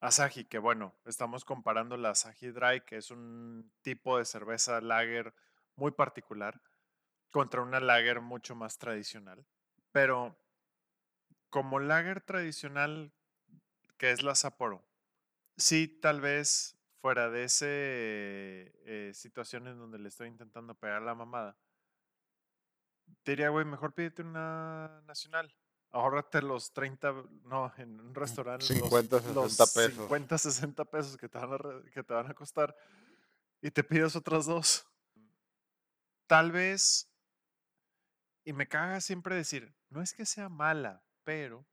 Asahi, 0.00 0.44
que 0.44 0.58
bueno, 0.58 0.94
estamos 1.04 1.44
comparando 1.44 1.96
la 1.96 2.10
Asahi 2.10 2.50
Dry, 2.50 2.80
que 2.82 2.96
es 2.96 3.10
un 3.10 3.72
tipo 3.82 4.18
de 4.18 4.24
cerveza 4.24 4.80
lager 4.80 5.34
muy 5.76 5.90
particular, 5.90 6.60
contra 7.34 7.62
una 7.62 7.80
lager 7.80 8.20
mucho 8.20 8.54
más 8.54 8.78
tradicional. 8.78 9.44
Pero 9.90 10.38
como 11.50 11.80
lager 11.80 12.20
tradicional, 12.20 13.12
que 13.98 14.12
es 14.12 14.22
la 14.22 14.36
Sapporo, 14.36 14.84
sí, 15.56 15.88
tal 15.88 16.20
vez 16.20 16.76
fuera 17.00 17.30
de 17.30 17.42
ese 17.42 17.66
eh, 17.66 19.10
situación 19.14 19.66
en 19.66 19.78
donde 19.80 19.98
le 19.98 20.08
estoy 20.10 20.28
intentando 20.28 20.76
pegar 20.76 21.02
la 21.02 21.16
mamada, 21.16 21.56
te 23.24 23.32
diría, 23.32 23.48
güey, 23.48 23.64
mejor 23.64 23.92
pídete 23.94 24.22
una 24.22 25.02
nacional. 25.04 25.52
Ahórrate 25.90 26.40
los 26.40 26.72
30, 26.72 27.12
no, 27.42 27.72
en 27.78 27.98
un 28.00 28.14
restaurante. 28.14 28.64
los- 28.74 28.78
50, 28.90 29.18
60 29.18 29.34
los 29.40 29.56
pesos. 29.56 29.94
50, 29.94 30.38
60 30.38 30.84
pesos 30.84 31.16
que 31.16 31.28
te, 31.28 31.38
van 31.38 31.52
a, 31.52 31.58
re- 31.58 31.90
que 31.90 32.02
te 32.04 32.14
van 32.14 32.30
a 32.30 32.34
costar 32.34 32.76
y 33.60 33.72
te 33.72 33.82
pides 33.82 34.14
otras 34.14 34.46
dos. 34.46 34.86
Tal 36.28 36.52
vez, 36.52 37.10
y 38.44 38.52
me 38.52 38.68
caga 38.68 39.00
siempre 39.00 39.34
decir, 39.34 39.74
no 39.90 40.02
es 40.02 40.12
que 40.12 40.26
sea 40.26 40.48
mala, 40.48 41.02
pero, 41.24 41.66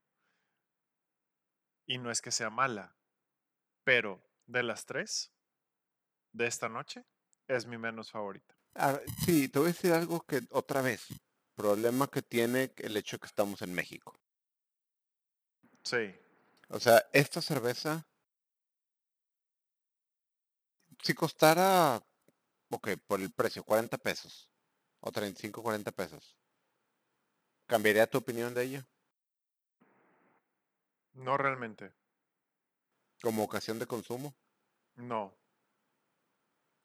y 1.86 1.98
no 1.98 2.10
es 2.10 2.22
que 2.22 2.30
sea 2.30 2.50
mala, 2.50 2.96
pero 3.84 4.22
de 4.46 4.62
las 4.62 4.86
tres 4.86 5.32
de 6.32 6.46
esta 6.46 6.68
noche 6.68 7.04
es 7.48 7.66
mi 7.66 7.76
menos 7.76 8.10
favorita. 8.10 8.56
Ah, 8.74 8.98
sí, 9.24 9.48
te 9.48 9.58
voy 9.58 9.68
a 9.68 9.72
decir 9.72 9.92
algo 9.92 10.22
que 10.22 10.40
otra 10.50 10.80
vez, 10.80 11.06
problema 11.54 12.08
que 12.08 12.22
tiene 12.22 12.72
el 12.78 12.96
hecho 12.96 13.16
de 13.16 13.20
que 13.20 13.26
estamos 13.26 13.60
en 13.60 13.74
México. 13.74 14.18
Sí, 15.84 16.14
O 16.68 16.80
sea, 16.80 17.04
esta 17.12 17.42
cerveza, 17.42 18.06
si 21.02 21.14
costara, 21.14 22.02
ok, 22.70 22.88
por 23.06 23.20
el 23.20 23.30
precio, 23.32 23.62
40 23.64 23.98
pesos, 23.98 24.50
o 25.00 25.10
35, 25.12 25.62
40 25.62 25.92
pesos, 25.92 26.36
¿cambiaría 27.66 28.06
tu 28.06 28.18
opinión 28.18 28.54
de 28.54 28.62
ella? 28.64 28.86
no 31.14 31.36
realmente. 31.36 31.92
Como 33.22 33.44
ocasión 33.44 33.78
de 33.78 33.86
consumo. 33.86 34.34
No. 34.96 35.36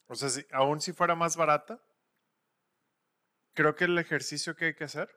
O 0.07 0.15
sea, 0.15 0.29
si, 0.29 0.45
aún 0.51 0.79
si 0.81 0.93
fuera 0.93 1.15
más 1.15 1.35
barata, 1.35 1.81
creo 3.53 3.75
que 3.75 3.85
el 3.85 3.97
ejercicio 3.97 4.55
que 4.55 4.65
hay 4.65 4.75
que 4.75 4.85
hacer 4.85 5.09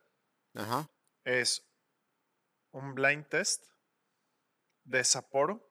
Ajá. 0.54 0.88
es 1.24 1.68
un 2.72 2.94
blind 2.94 3.26
test 3.28 3.66
de 4.84 5.04
Sapporo 5.04 5.70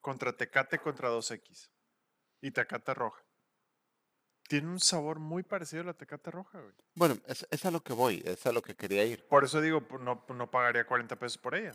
contra 0.00 0.36
Tecate 0.36 0.78
contra 0.78 1.10
2X 1.10 1.70
y 2.40 2.50
Tecate 2.50 2.94
roja. 2.94 3.27
Tiene 4.48 4.68
un 4.68 4.80
sabor 4.80 5.18
muy 5.20 5.42
parecido 5.44 5.82
a 5.82 5.86
la 5.86 5.94
Tecate 5.94 6.30
roja, 6.30 6.58
güey. 6.60 6.72
Bueno, 6.94 7.18
es, 7.26 7.46
es 7.50 7.64
a 7.64 7.70
lo 7.70 7.82
que 7.82 7.92
voy, 7.92 8.22
es 8.24 8.44
a 8.46 8.52
lo 8.52 8.62
que 8.62 8.74
quería 8.74 9.04
ir. 9.04 9.24
Por 9.28 9.44
eso 9.44 9.60
digo, 9.60 9.80
pu- 9.86 10.00
no, 10.00 10.24
no 10.34 10.50
pagaría 10.50 10.86
40 10.86 11.16
pesos 11.16 11.38
por 11.38 11.54
ella. 11.54 11.72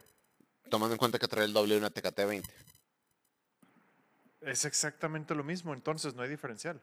Tomando 0.69 0.93
en 0.95 0.97
cuenta 0.97 1.19
que 1.19 1.27
trae 1.27 1.45
el 1.45 1.53
doble 1.53 1.75
de 1.75 1.79
una 1.79 1.89
TKT 1.91 2.17
20. 2.25 2.49
Es 4.41 4.65
exactamente 4.65 5.33
lo 5.35 5.43
mismo, 5.43 5.73
entonces 5.73 6.13
no 6.15 6.23
hay 6.23 6.29
diferencial. 6.29 6.81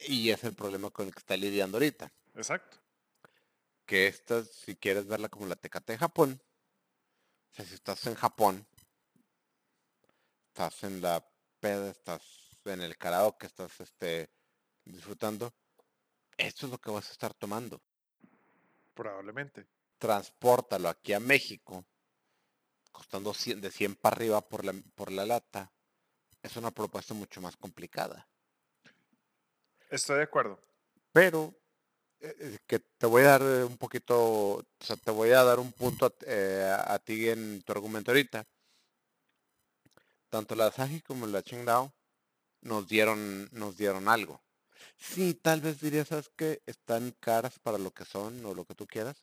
Y 0.00 0.30
es 0.30 0.44
el 0.44 0.54
problema 0.54 0.90
con 0.90 1.06
el 1.06 1.12
que 1.14 1.18
está 1.20 1.36
lidiando 1.36 1.76
ahorita. 1.78 2.12
Exacto. 2.34 2.76
que 3.86 4.06
esta, 4.06 4.44
si 4.44 4.76
quieres 4.76 5.06
verla 5.06 5.28
como 5.30 5.46
la 5.46 5.56
Tecate 5.56 5.92
de 5.94 5.98
Japón, 5.98 6.40
o 7.50 7.54
sea, 7.54 7.64
si 7.64 7.74
estás 7.74 8.06
en 8.06 8.14
Japón, 8.16 8.66
estás 10.48 10.82
en 10.84 11.00
la 11.00 11.24
peda, 11.60 11.90
estás 11.90 12.22
en 12.66 12.82
el 12.82 12.98
karaoke, 12.98 13.46
estás 13.46 13.80
este, 13.80 14.28
disfrutando, 14.92 15.52
esto 16.36 16.66
es 16.66 16.72
lo 16.72 16.78
que 16.78 16.90
vas 16.90 17.08
a 17.08 17.12
estar 17.12 17.34
tomando. 17.34 17.80
Probablemente. 18.94 19.66
Transpórtalo 19.98 20.88
aquí 20.88 21.12
a 21.12 21.20
México, 21.20 21.84
costando 22.92 23.34
100 23.34 23.60
de 23.60 23.70
100 23.70 23.96
para 23.96 24.16
arriba 24.16 24.40
por 24.40 24.64
la, 24.64 24.74
por 24.94 25.10
la 25.12 25.26
lata, 25.26 25.72
es 26.42 26.56
una 26.56 26.70
propuesta 26.70 27.14
mucho 27.14 27.40
más 27.40 27.56
complicada. 27.56 28.28
Estoy 29.90 30.18
de 30.18 30.24
acuerdo. 30.24 30.60
pero 31.12 31.54
eh, 32.20 32.36
eh, 32.40 32.58
que 32.66 32.80
te 32.80 33.06
voy 33.06 33.22
a 33.22 33.38
dar 33.38 33.42
eh, 33.42 33.64
un 33.64 33.76
poquito, 33.76 34.56
o 34.56 34.64
sea, 34.80 34.96
te 34.96 35.10
voy 35.10 35.30
a 35.30 35.44
dar 35.44 35.60
un 35.60 35.72
punto 35.72 36.12
eh, 36.26 36.76
a 36.76 36.98
ti 36.98 37.28
en 37.28 37.62
tu 37.62 37.72
argumento 37.72 38.10
ahorita. 38.10 38.44
Tanto 40.28 40.54
la 40.56 40.66
Asahi 40.66 41.00
como 41.00 41.26
la 41.26 41.42
Qingdao 41.42 41.92
nos 42.62 42.88
dieron, 42.88 43.48
nos 43.52 43.76
dieron 43.76 44.08
algo. 44.08 44.42
Sí, 44.96 45.34
tal 45.34 45.60
vez 45.60 45.80
dirías, 45.80 46.08
¿sabes 46.08 46.30
qué? 46.36 46.62
Están 46.66 47.14
caras 47.20 47.58
para 47.58 47.78
lo 47.78 47.92
que 47.92 48.04
son 48.04 48.44
o 48.44 48.54
lo 48.54 48.64
que 48.64 48.74
tú 48.74 48.86
quieras, 48.86 49.16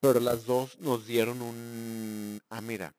pero 0.00 0.20
las 0.20 0.44
dos 0.46 0.78
nos 0.80 1.06
dieron 1.06 1.42
un... 1.42 2.40
Ah, 2.48 2.60
mira. 2.60 2.94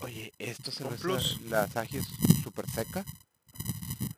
Oye, 0.00 0.32
esto 0.38 0.70
cerveza, 0.70 1.02
plus. 1.02 1.40
la 1.42 1.62
Asahi 1.62 1.98
es 1.98 2.06
súper 2.42 2.68
seca. 2.68 3.04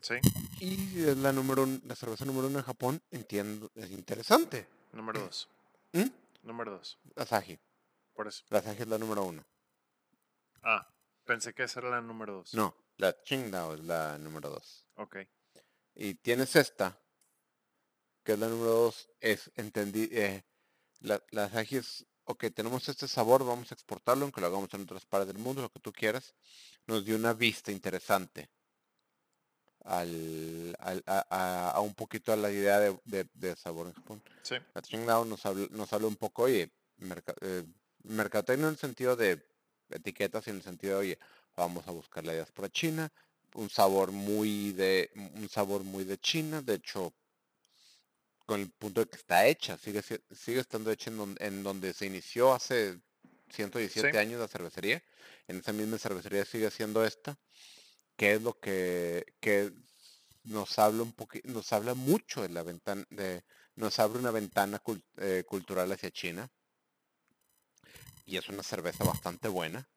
Sí. 0.00 0.14
Y 0.60 1.00
es 1.02 1.16
la 1.18 1.32
número 1.32 1.66
la 1.84 1.94
cerveza 1.94 2.24
número 2.24 2.46
uno 2.48 2.58
en 2.60 2.64
Japón, 2.64 3.02
entiendo, 3.10 3.70
es 3.74 3.90
interesante. 3.90 4.66
Número 4.92 5.20
dos. 5.24 5.48
¿Mm? 5.92 6.06
Número 6.42 6.72
dos. 6.72 6.98
Asahi, 7.16 7.58
Por 8.14 8.28
eso. 8.28 8.44
la 8.48 8.58
Asahi 8.60 8.82
es 8.82 8.88
la 8.88 8.98
número 8.98 9.24
uno. 9.24 9.44
Ah, 10.62 10.88
pensé 11.24 11.52
que 11.52 11.64
esa 11.64 11.80
era 11.80 11.90
la 11.90 12.00
número 12.00 12.34
dos. 12.34 12.54
No, 12.54 12.74
la 12.96 13.12
Qingdao 13.12 13.74
es 13.74 13.80
la 13.84 14.16
número 14.18 14.48
dos. 14.50 14.86
Ok. 14.94 15.16
Y 15.96 16.14
tienes 16.14 16.54
esta, 16.56 17.00
que 18.22 18.32
es 18.32 18.38
la 18.38 18.48
número 18.48 18.70
dos, 18.72 19.08
es, 19.20 19.50
entendí, 19.56 20.08
eh, 20.12 20.44
la, 21.00 21.22
la 21.30 21.44
Asahi 21.44 21.76
es, 21.76 22.06
ok, 22.24 22.44
tenemos 22.54 22.86
este 22.88 23.08
sabor, 23.08 23.44
vamos 23.46 23.70
a 23.70 23.74
exportarlo, 23.74 24.24
aunque 24.24 24.40
lo 24.42 24.48
hagamos 24.48 24.72
en 24.74 24.82
otras 24.82 25.06
partes 25.06 25.28
del 25.28 25.38
mundo, 25.42 25.62
lo 25.62 25.70
que 25.72 25.80
tú 25.80 25.92
quieras. 25.92 26.34
Nos 26.86 27.04
dio 27.04 27.16
una 27.16 27.32
vista 27.32 27.72
interesante 27.72 28.50
al, 29.84 30.76
al- 30.80 31.02
a, 31.06 31.26
a- 31.30 31.70
a 31.70 31.80
un 31.80 31.94
poquito 31.94 32.32
a 32.32 32.36
la 32.36 32.50
idea 32.50 32.78
de, 32.78 32.98
de- 33.04 33.28
de 33.32 33.56
sabor 33.56 33.86
en 33.86 33.92
Japón. 33.94 34.22
Sí. 34.42 34.56
La 34.74 35.24
nos 35.24 35.46
habla, 35.46 35.66
nos 35.70 35.92
habla 35.92 36.08
un 36.08 36.16
poco, 36.16 36.42
oye, 36.42 36.70
merca, 36.98 37.34
eh, 37.40 37.64
mercadotecnia 38.02 38.66
en 38.66 38.72
el 38.72 38.78
sentido 38.78 39.16
de 39.16 39.42
etiquetas 39.88 40.46
y 40.46 40.50
en 40.50 40.56
el 40.56 40.62
sentido 40.62 40.94
de, 40.94 41.00
oye, 41.00 41.18
vamos 41.56 41.86
a 41.88 41.92
buscar 41.92 42.24
la 42.24 42.32
diáspora 42.34 42.68
china, 42.68 43.10
un 43.54 43.70
sabor 43.70 44.12
muy 44.12 44.72
de, 44.72 45.10
un 45.34 45.48
sabor 45.48 45.82
muy 45.84 46.04
de 46.04 46.18
China, 46.18 46.62
de 46.62 46.74
hecho, 46.74 47.14
con 48.46 48.60
el 48.60 48.70
punto 48.70 49.00
de 49.00 49.08
que 49.08 49.16
está 49.16 49.46
hecha, 49.46 49.76
sigue, 49.78 50.02
si- 50.02 50.20
sigue 50.34 50.60
estando 50.60 50.90
hecha 50.90 51.10
en 51.10 51.16
donde, 51.16 51.46
en 51.46 51.62
donde 51.62 51.92
se 51.92 52.06
inició 52.06 52.52
hace 52.54 53.00
117 53.50 54.12
Sí. 54.12 54.18
años 54.18 54.40
la 54.40 54.48
cervecería, 54.48 55.02
en 55.48 55.58
esa 55.58 55.72
misma 55.72 55.98
cervecería 55.98 56.44
sigue 56.44 56.70
siendo 56.70 57.04
esta, 57.04 57.38
que 58.16 58.34
es 58.34 58.42
lo 58.42 58.58
que, 58.58 59.24
que 59.40 59.72
nos 60.44 60.78
habla 60.78 61.02
un 61.02 61.12
poquito, 61.12 61.48
nos 61.50 61.72
habla 61.72 61.94
mucho 61.94 62.42
de 62.42 62.48
la 62.50 62.62
ventana, 62.62 63.04
de, 63.10 63.44
nos 63.74 63.98
abre 63.98 64.18
una 64.18 64.30
ventana 64.30 64.80
eh, 65.18 65.44
cultural 65.46 65.90
hacia 65.92 66.10
China. 66.10 66.50
Y 68.24 68.36
es 68.36 68.48
una 68.48 68.62
cerveza 68.62 69.04
bastante 69.04 69.48
buena. 69.48 69.88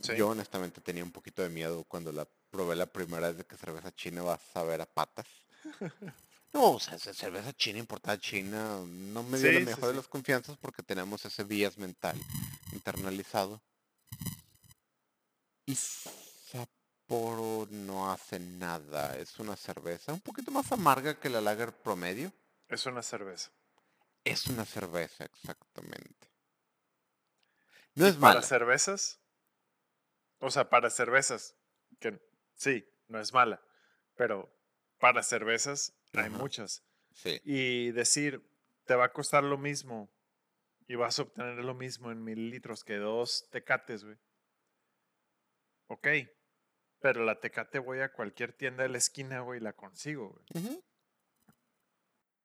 Sí. 0.00 0.14
Yo 0.16 0.28
honestamente 0.28 0.80
tenía 0.80 1.04
un 1.04 1.12
poquito 1.12 1.42
de 1.42 1.50
miedo 1.50 1.84
cuando 1.84 2.12
la 2.12 2.28
probé 2.54 2.76
la 2.76 2.86
primera 2.96 3.28
vez 3.28 3.36
de 3.38 3.46
que 3.48 3.56
cerveza 3.64 3.94
china 4.00 4.22
va 4.28 4.34
a 4.34 4.38
saber 4.54 4.80
a 4.80 4.86
patas. 4.98 5.26
No, 6.54 6.72
o 6.72 6.80
sea, 6.80 6.98
cerveza 6.98 7.52
china 7.52 7.78
importada 7.80 8.18
china 8.18 8.78
no 8.86 9.22
me 9.24 9.38
dio 9.38 9.50
Sí, 9.50 9.52
la 9.52 9.60
sí, 9.66 9.66
mejor 9.70 9.88
de 9.90 9.96
sí. 9.96 9.96
las 9.96 10.08
confianzas 10.08 10.56
porque 10.58 10.82
tenemos 10.82 11.24
ese 11.24 11.44
vías 11.44 11.76
mental 11.78 12.16
internalizado. 12.72 13.62
Y 15.66 15.74
Sapporo 15.74 17.66
no 17.70 18.10
hace 18.10 18.38
nada, 18.38 19.16
es 19.18 19.38
una 19.38 19.56
cerveza 19.56 20.12
un 20.14 20.20
poquito 20.22 20.50
más 20.50 20.72
amarga 20.72 21.20
que 21.20 21.28
la 21.28 21.40
lager 21.42 21.72
promedio. 21.82 22.32
Es 22.68 22.84
una 22.84 23.02
cerveza. 23.02 23.52
Es 24.22 24.48
una 24.48 24.66
cerveza, 24.66 25.24
exactamente. 25.24 26.28
No 27.96 28.06
Y 28.06 28.12
es 28.12 28.16
para 28.20 28.40
mala. 28.40 28.42
cervezas, 28.42 29.20
o 30.40 30.50
sea, 30.50 30.68
para 30.70 30.90
cervezas, 30.90 31.56
que 32.00 32.20
sí, 32.54 32.86
no 33.08 33.20
es 33.20 33.32
mala, 33.32 33.62
pero 34.16 34.52
para 34.98 35.22
cervezas 35.22 35.94
hay 36.12 36.30
muchas. 36.30 36.84
Sí. 37.12 37.40
Y 37.44 37.92
decir, 37.92 38.42
te 38.84 38.94
va 38.94 39.06
a 39.06 39.12
costar 39.12 39.44
lo 39.44 39.58
mismo 39.58 40.10
y 40.86 40.96
vas 40.96 41.18
a 41.18 41.22
obtener 41.22 41.64
lo 41.64 41.74
mismo 41.74 42.10
en 42.10 42.22
mililitros 42.22 42.84
que 42.84 42.96
dos 42.96 43.48
tecates, 43.50 44.04
güey. 44.04 44.18
Ok. 45.88 46.08
Pero 47.00 47.24
la 47.24 47.38
tecate 47.38 47.78
voy 47.78 48.00
a 48.00 48.12
cualquier 48.12 48.52
tienda 48.52 48.82
de 48.82 48.88
la 48.88 48.98
esquina, 48.98 49.40
güey, 49.40 49.60
y 49.60 49.62
la 49.62 49.74
consigo, 49.74 50.30
güey. 50.30 50.82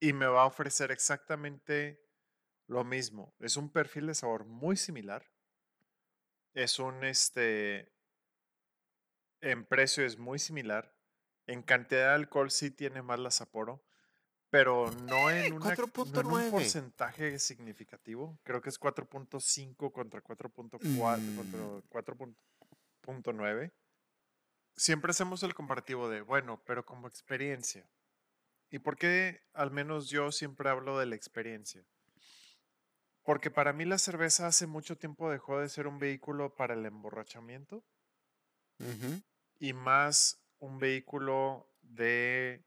Y 0.01 0.13
me 0.13 0.27
va 0.27 0.43
a 0.43 0.47
ofrecer 0.47 0.91
exactamente 0.91 2.01
lo 2.67 2.83
mismo. 2.83 3.35
Es 3.39 3.57
un 3.57 3.69
perfil 3.69 4.07
de 4.07 4.15
sabor 4.15 4.45
muy 4.45 4.77
similar. 4.77 5.31
Es 6.53 6.79
un, 6.79 7.03
este, 7.03 7.91
en 9.41 9.65
precio 9.65 10.05
es 10.05 10.17
muy 10.17 10.39
similar. 10.39 10.93
En 11.47 11.63
cantidad 11.63 12.09
de 12.09 12.13
alcohol 12.15 12.51
sí 12.51 12.71
tiene 12.71 13.01
más 13.01 13.19
la 13.19 13.31
Sapporo, 13.31 13.83
pero 14.49 14.91
no 15.03 15.29
en, 15.29 15.53
una, 15.53 15.75
no 15.75 16.19
en 16.19 16.27
un 16.27 16.51
porcentaje 16.51 17.39
significativo. 17.39 18.39
Creo 18.43 18.61
que 18.61 18.69
es 18.69 18.79
4.5 18.79 19.91
contra 19.91 20.23
4.4 20.23 21.35
contra 21.35 21.59
4.9. 23.03 23.67
Mm. 23.67 23.71
Siempre 24.75 25.11
hacemos 25.11 25.43
el 25.43 25.53
comparativo 25.53 26.09
de, 26.09 26.21
bueno, 26.21 26.61
pero 26.65 26.85
como 26.85 27.07
experiencia. 27.07 27.89
¿Y 28.69 28.79
por 28.79 28.95
qué 28.95 29.41
al 29.53 29.71
menos 29.71 30.09
yo 30.09 30.31
siempre 30.31 30.69
hablo 30.69 30.99
de 30.99 31.07
la 31.07 31.15
experiencia? 31.15 31.83
Porque 33.23 33.51
para 33.51 33.73
mí 33.73 33.85
la 33.85 33.97
cerveza 33.97 34.47
hace 34.47 34.67
mucho 34.67 34.97
tiempo 34.97 35.29
dejó 35.29 35.59
de 35.59 35.69
ser 35.69 35.87
un 35.87 35.99
vehículo 35.99 36.55
para 36.55 36.75
el 36.75 36.85
emborrachamiento 36.85 37.83
y 39.59 39.73
más 39.73 40.41
un 40.59 40.79
vehículo 40.79 41.69
de 41.81 42.65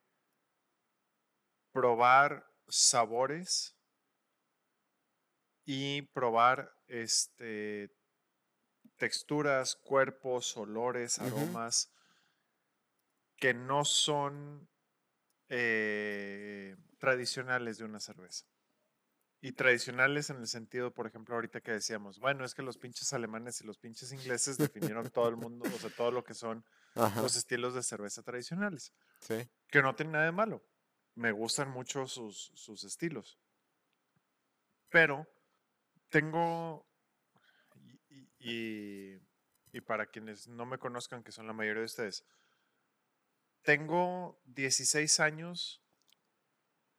probar 1.73 2.47
sabores 2.69 3.77
y 5.65 6.03
probar 6.03 6.75
este, 6.87 7.95
texturas, 8.97 9.77
cuerpos, 9.77 10.57
olores, 10.57 11.19
aromas 11.19 11.93
que 13.37 13.55
no 13.55 13.85
son 13.85 14.69
eh, 15.49 16.77
tradicionales 16.99 17.79
de 17.79 17.85
una 17.85 18.01
cerveza. 18.01 18.52
Y 19.43 19.53
tradicionales 19.53 20.31
en 20.31 20.39
el 20.39 20.47
sentido, 20.47 20.95
por 20.95 21.07
ejemplo, 21.07 21.35
ahorita 21.35 21.61
que 21.61 21.73
decíamos, 21.73 22.19
bueno, 22.21 22.45
es 22.45 22.55
que 22.55 22.63
los 22.63 22.79
pinches 22.79 23.13
alemanes 23.13 23.61
y 23.61 23.67
los 23.67 23.77
pinches 23.77 24.13
ingleses 24.13 24.57
definieron 24.57 25.11
todo 25.11 25.29
el 25.29 25.37
mundo, 25.37 25.69
o 25.69 25.79
sea, 25.79 25.91
todo 25.91 26.11
lo 26.13 26.25
que 26.25 26.33
son 26.33 26.65
los 27.27 27.37
estilos 27.37 27.75
de 27.75 27.83
cerveza 27.83 28.23
tradicionales. 28.23 28.95
Sí. 29.21 29.47
Que 29.69 29.83
no 29.83 29.95
tiene 29.95 30.13
nada 30.13 30.25
de 30.25 30.33
malo 30.33 30.63
me 31.15 31.33
gustan 31.33 31.71
mucho 31.71 32.07
sus, 32.07 32.53
sus 32.55 32.85
estilos. 32.85 33.39
Pero 34.89 35.27
tengo, 36.09 36.87
y, 38.39 39.17
y, 39.73 39.81
para 39.87 40.07
quienes 40.07 40.49
no 40.49 40.67
me 40.67 40.79
conozcan, 40.79 41.23
que 41.23 41.33
son 41.33 41.47
la 41.47 41.53
mayoría 41.53 41.81
de 41.81 41.87
ustedes, 41.87 42.25
tengo 43.63 44.41
16 44.45 45.21
años, 45.21 45.83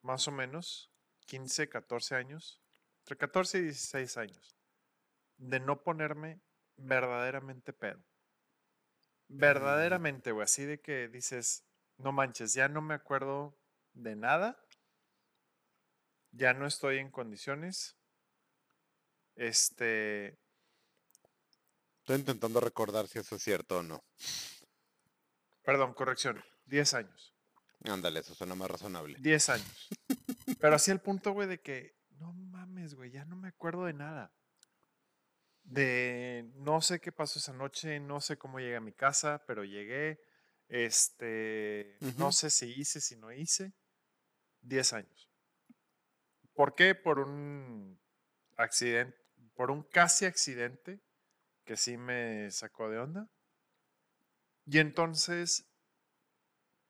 más 0.02 0.28
o 0.28 0.32
menos, 0.32 0.91
15, 1.34 1.68
14 1.68 2.14
años, 2.14 2.62
entre 3.00 3.18
14 3.18 3.58
y 3.58 3.62
16 3.62 4.18
años, 4.18 4.56
de 5.38 5.60
no 5.60 5.82
ponerme 5.82 6.40
verdaderamente 6.78 7.74
pedo. 7.74 7.98
Mm. 9.30 9.38
Verdaderamente, 9.40 10.32
güey, 10.32 10.44
así 10.44 10.64
de 10.64 10.80
que 10.80 11.08
dices, 11.08 11.66
no 11.98 12.12
manches, 12.12 12.54
ya 12.54 12.68
no 12.68 12.84
me 12.84 12.94
acuerdo 12.94 13.58
de 13.94 14.16
nada. 14.16 14.64
Ya 16.34 16.54
no 16.54 16.68
estoy 16.68 17.00
en 17.00 17.10
condiciones. 17.10 17.98
Este. 19.36 20.38
Estoy 22.02 22.18
intentando 22.18 22.60
recordar 22.60 23.08
si 23.08 23.18
eso 23.18 23.38
es 23.38 23.42
cierto 23.42 23.80
o 23.80 23.84
no. 23.84 24.04
Perdón, 25.64 25.96
corrección. 25.96 26.44
10 26.66 26.94
años. 26.94 27.34
Ándale, 27.86 28.20
eso 28.20 28.36
suena 28.36 28.54
más 28.54 28.70
razonable. 28.70 29.18
10 29.20 29.50
años. 29.50 29.90
Pero 30.64 30.78
así 30.78 30.91
el 30.91 31.01
punto, 31.01 31.34
güey, 31.34 31.49
de 31.49 31.59
que 31.59 31.93
no 32.20 32.32
mames, 32.32 32.95
güey, 32.95 33.11
ya 33.11 33.26
no 33.26 33.36
me 33.36 33.49
acuerdo 33.49 33.84
de 33.84 33.91
nada. 33.91 34.34
De 35.66 36.49
no 36.55 36.80
sé 36.80 37.01
qué 37.01 37.11
pasó 37.11 37.38
esa 37.38 37.51
noche, 37.51 37.99
no 37.99 38.22
sé 38.22 38.38
cómo 38.38 38.61
llegué 38.61 38.78
a 38.78 38.80
mi 38.80 38.93
casa, 38.93 39.43
pero 39.45 39.66
llegué. 39.66 40.22
Este, 40.70 41.97
no 42.18 42.32
sé 42.32 42.49
si 42.49 42.68
hice, 42.80 43.01
si 43.01 43.18
no 43.18 43.34
hice. 43.34 43.74
10 44.61 44.93
años. 44.93 45.30
¿Por 46.53 46.76
qué? 46.76 46.95
Por 46.95 47.20
un 47.20 47.99
accidente, 48.55 49.18
por 49.55 49.70
un 49.70 49.84
casi 49.84 50.24
accidente 50.24 51.01
que 51.66 51.76
sí 51.76 51.97
me 51.97 52.49
sacó 52.51 52.89
de 52.89 52.99
onda. 52.99 53.30
Y 54.66 54.80
entonces, 54.80 55.70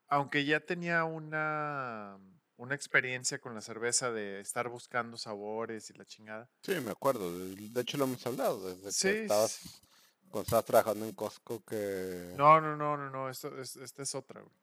aunque 0.09 0.45
ya 0.45 0.59
tenía 0.59 1.05
una, 1.05 2.19
una 2.63 2.75
experiencia 2.75 3.39
con 3.39 3.53
la 3.53 3.59
cerveza 3.59 4.09
de 4.09 4.39
estar 4.39 4.69
buscando 4.69 5.17
sabores 5.17 5.89
y 5.89 5.93
la 5.93 6.05
chingada. 6.05 6.49
Sí, 6.61 6.71
me 6.79 6.91
acuerdo. 6.91 7.29
De 7.37 7.81
hecho, 7.81 7.97
lo 7.97 8.05
hemos 8.05 8.25
hablado 8.25 8.73
desde 8.73 9.09
que 9.09 9.23
estabas, 9.23 9.81
cuando 10.29 10.43
estabas 10.43 10.65
trabajando 10.65 11.05
en 11.05 11.11
Costco. 11.13 11.61
que... 11.65 12.33
No, 12.37 12.61
no, 12.61 12.77
no, 12.77 12.95
no, 12.95 13.09
no. 13.09 13.29
Esto, 13.29 13.61
esta 13.61 14.01
es 14.01 14.15
otra, 14.15 14.41
güey. 14.41 14.55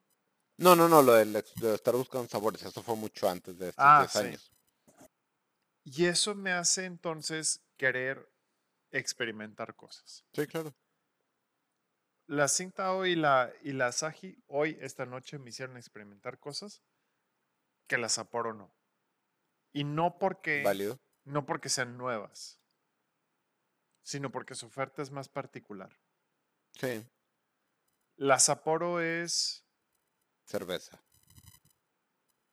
No, 0.57 0.75
no, 0.75 0.89
no, 0.89 1.03
lo 1.03 1.13
de, 1.13 1.45
estar 1.75 1.95
buscando 1.95 2.27
sabores, 2.29 2.63
eso 2.63 2.83
fue 2.83 2.97
mucho 2.97 3.29
antes 3.29 3.59
de 3.59 3.69
estos 3.69 3.85
ah, 3.85 4.07
años. 4.15 4.51
Y 5.85 6.05
eso 6.07 6.35
me 6.35 6.53
hace 6.53 6.85
entonces 6.85 7.63
querer 7.77 8.31
experimentar 8.91 9.75
cosas. 9.75 10.25
Sí, 10.33 10.47
claro. 10.47 10.75
La 12.27 12.49
cinta 12.49 12.93
hoy 12.93 13.13
y 13.13 13.17
la, 13.17 13.53
y 13.63 13.73
la 13.73 13.93
Saji 13.93 14.43
hoy, 14.47 14.79
esta 14.81 15.05
noche, 15.05 15.39
me 15.39 15.51
hicieron 15.51 15.77
experimentar 15.77 16.39
cosas 16.39 16.83
que 17.91 17.99
las 17.99 18.13
Sapporo 18.13 18.55
no. 18.55 18.73
Y 19.73 19.83
no 19.83 20.17
porque. 20.19 20.63
Válido. 20.63 21.01
No 21.25 21.45
porque 21.45 21.69
sean 21.69 21.99
nuevas, 21.99 22.61
sino 24.03 24.31
porque 24.31 24.55
su 24.55 24.67
oferta 24.67 25.03
es 25.03 25.11
más 25.11 25.29
particular. 25.29 26.01
Sí. 26.73 27.05
La 28.17 28.39
Sapporo 28.39 29.01
es 29.01 29.65
Cerveza. 30.45 31.03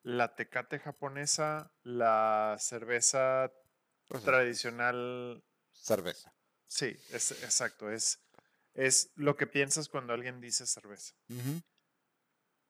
La 0.02 0.36
tecate 0.36 0.80
japonesa, 0.80 1.72
la 1.84 2.58
cerveza 2.60 3.52
pues 4.08 4.24
tradicional. 4.24 5.44
Cerveza. 5.72 6.34
Sí, 6.66 6.98
es, 7.12 7.32
exacto. 7.44 7.92
Es, 7.92 8.20
es 8.74 9.12
lo 9.16 9.36
que 9.38 9.48
piensas 9.48 9.88
cuando 9.88 10.14
alguien 10.14 10.42
dice 10.42 10.66
cerveza. 10.66 11.16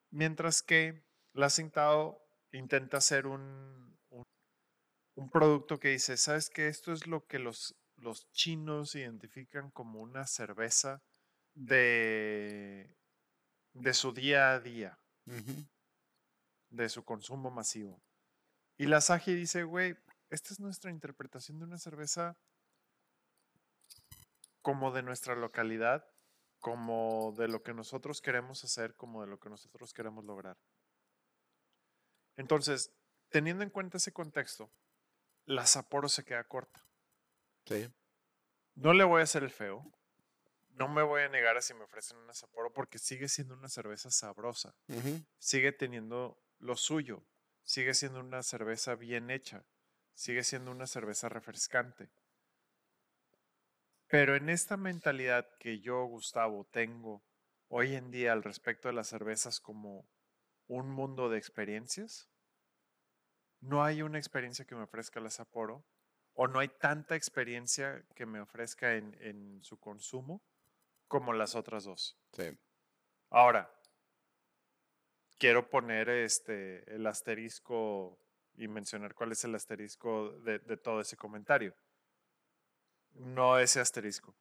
Mientras 0.09 0.61
que 0.61 1.03
la 1.33 1.49
Sintao 1.49 2.26
intenta 2.51 2.97
hacer 2.97 3.27
un, 3.27 3.97
un, 5.15 5.29
producto 5.29 5.79
que 5.79 5.89
dice, 5.89 6.17
¿sabes 6.17 6.49
qué? 6.49 6.67
Esto 6.67 6.93
es 6.93 7.07
lo 7.07 7.25
que 7.25 7.39
los, 7.39 7.75
los 7.97 8.29
chinos 8.31 8.95
identifican 8.95 9.71
como 9.71 10.01
una 10.01 10.25
cerveza 10.27 11.01
de, 11.53 12.95
de 13.73 13.93
su 13.93 14.13
día 14.13 14.51
a 14.51 14.59
día 14.59 14.99
de 16.69 16.89
su 16.89 17.03
consumo 17.03 17.51
masivo. 17.51 18.01
Y 18.77 18.85
la 18.85 19.01
Saji 19.01 19.33
dice, 19.33 19.63
güey, 19.63 19.95
esta 20.29 20.53
es 20.53 20.59
nuestra 20.59 20.91
interpretación 20.91 21.59
de 21.59 21.65
una 21.65 21.77
cerveza 21.77 22.37
como 24.61 24.91
de 24.91 25.01
nuestra 25.01 25.35
localidad, 25.35 26.05
como 26.59 27.33
de 27.37 27.47
lo 27.47 27.63
que 27.63 27.73
nosotros 27.73 28.21
queremos 28.21 28.63
hacer, 28.63 28.95
como 28.95 29.21
de 29.21 29.27
lo 29.27 29.39
que 29.39 29.49
nosotros 29.49 29.93
queremos 29.93 30.25
lograr. 30.25 30.57
Entonces, 32.37 32.91
teniendo 33.29 33.63
en 33.63 33.69
cuenta 33.69 33.97
ese 33.97 34.13
contexto, 34.13 34.71
la 35.45 35.65
Sapporo 35.65 36.07
se 36.07 36.23
queda 36.23 36.43
corta. 36.45 36.85
Sí. 37.65 37.89
No 38.75 38.93
le 38.93 39.03
voy 39.03 39.19
a 39.19 39.23
hacer 39.23 39.43
el 39.43 39.51
feo 39.51 39.91
no 40.77 40.87
me 40.87 41.01
voy 41.01 41.23
a 41.23 41.29
negar 41.29 41.57
a 41.57 41.61
si 41.61 41.73
me 41.73 41.83
ofrecen 41.83 42.17
una 42.17 42.33
Sapporo 42.33 42.71
porque 42.71 42.99
sigue 42.99 43.27
siendo 43.27 43.55
una 43.55 43.67
cerveza 43.67 44.11
sabrosa. 44.11 44.75
Sigue 45.39 45.71
teniendo 45.71 46.39
lo 46.59 46.75
suyo. 46.75 47.23
Sigue 47.63 47.93
siendo 47.93 48.19
una 48.19 48.43
cerveza 48.43 48.95
bien 48.95 49.31
hecha. 49.31 49.65
Sigue 50.13 50.43
siendo 50.43 50.71
una 50.71 50.85
cerveza 50.85 51.29
refrescante. 51.29 52.09
Pero 54.07 54.35
en 54.35 54.49
esta 54.49 54.77
mentalidad 54.77 55.49
que 55.59 55.79
yo, 55.79 56.05
Gustavo, 56.05 56.65
tengo 56.71 57.23
hoy 57.67 57.95
en 57.95 58.11
día 58.11 58.31
al 58.31 58.43
respecto 58.43 58.87
de 58.87 58.93
las 58.93 59.07
cervezas 59.07 59.59
como 59.59 60.07
un 60.67 60.89
mundo 60.89 61.29
de 61.29 61.37
experiencias, 61.37 62.29
no 63.59 63.83
hay 63.83 64.01
una 64.01 64.17
experiencia 64.17 64.65
que 64.65 64.75
me 64.75 64.83
ofrezca 64.83 65.19
la 65.19 65.29
Sapporo 65.29 65.83
o 66.33 66.47
no 66.47 66.59
hay 66.59 66.67
tanta 66.67 67.15
experiencia 67.15 68.05
que 68.13 68.25
me 68.25 68.39
ofrezca 68.39 68.95
en, 68.95 69.17
en 69.19 69.63
su 69.63 69.79
consumo 69.79 70.41
como 71.07 71.33
las 71.33 71.55
otras 71.55 71.85
dos. 71.85 72.15
Sí. 72.33 72.55
Ahora, 73.31 73.73
quiero 75.39 75.69
poner 75.69 76.09
este 76.09 76.93
el 76.93 77.07
asterisco 77.07 78.19
y 78.55 78.67
mencionar 78.67 79.15
cuál 79.15 79.31
es 79.31 79.43
el 79.43 79.55
asterisco 79.55 80.31
de, 80.39 80.59
de 80.59 80.77
todo 80.77 81.01
ese 81.01 81.17
comentario. 81.17 81.75
No 83.13 83.57
ese 83.57 83.79
asterisco. 83.79 84.35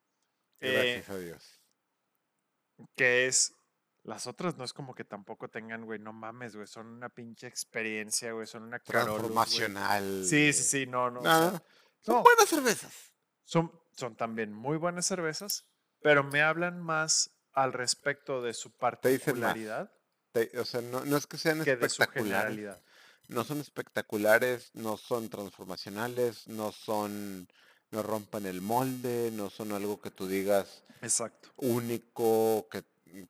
Eh, 0.61 0.73
Gracias 0.73 1.09
a 1.11 1.19
Dios. 1.19 1.61
que 2.95 3.27
es 3.27 3.56
las 4.07 4.27
otras 4.27 4.57
no 4.57 4.65
es 4.65 4.73
como 4.73 4.95
que 4.95 5.05
tampoco 5.05 5.49
tengan, 5.49 5.85
güey, 5.85 5.99
no 5.99 6.13
mames, 6.13 6.55
güey, 6.55 6.67
son 6.67 6.87
una 6.87 7.09
pinche 7.09 7.47
experiencia, 7.47 8.33
güey, 8.33 8.47
son 8.47 8.63
una 8.63 8.79
Carolus. 8.79 9.17
Transformacional. 9.17 10.25
Sí, 10.25 10.53
sí, 10.53 10.63
sí, 10.63 10.87
no, 10.87 11.11
no. 11.11 11.21
o 11.21 11.23
No, 11.25 11.31
sea, 11.51 11.63
son 12.01 12.15
no. 12.17 12.23
buenas 12.23 12.49
cervezas. 12.49 12.93
son, 13.45 13.73
son 13.93 14.17
también 14.17 14.53
muy 14.53 14.77
buenas 14.77 15.07
cervezas, 15.07 15.67
pero 16.03 16.23
me 16.25 16.41
hablan 16.43 16.81
más 16.81 17.31
al 17.53 17.73
respecto 17.73 18.43
de 18.43 18.55
su 18.55 18.71
particularidad 18.77 19.91
Te- 20.33 20.59
o 20.59 20.65
sea, 20.65 20.83
no, 20.83 21.05
no 21.05 21.17
es 21.17 21.27
que 21.27 21.39
sean 21.39 21.65
que 21.65 21.77
de 21.77 21.89
su 21.89 22.03
espectaculares. 22.03 22.77
No 23.29 23.43
son 23.43 23.59
espectaculares, 23.61 24.71
no 24.75 24.97
son 24.97 25.29
transformacionales, 25.31 26.47
no 26.47 26.71
son, 26.71 27.49
no 27.91 28.03
rompen 28.05 28.47
el 28.47 28.61
molde, 28.61 29.31
no 29.33 29.51
son 29.51 29.73
algo 29.73 30.01
que 30.01 30.11
tú 30.13 30.29
digas 30.29 30.85
Exacto. 31.03 31.51
único, 31.57 32.69
que 32.71 32.85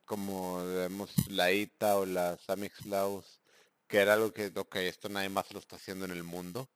como 0.05 0.65
vemos 0.65 1.11
la 1.29 1.51
ITA 1.51 1.97
o 1.97 2.05
la 2.05 2.37
Samix 2.37 2.85
Laus, 2.85 3.39
que 3.87 3.97
era 3.99 4.13
algo 4.13 4.33
que, 4.33 4.51
ok, 4.55 4.75
esto 4.77 5.09
nadie 5.09 5.29
más 5.29 5.51
lo 5.53 5.59
está 5.59 5.75
haciendo 5.77 6.05
en 6.05 6.11
el 6.11 6.23
mundo. 6.23 6.69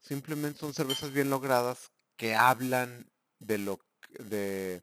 Simplemente 0.00 0.60
son 0.60 0.72
cervezas 0.74 1.12
bien 1.12 1.30
logradas 1.30 1.90
que 2.16 2.34
hablan 2.34 3.10
de 3.38 3.58
lo 3.58 3.78
que- 4.00 4.22
de, 4.22 4.82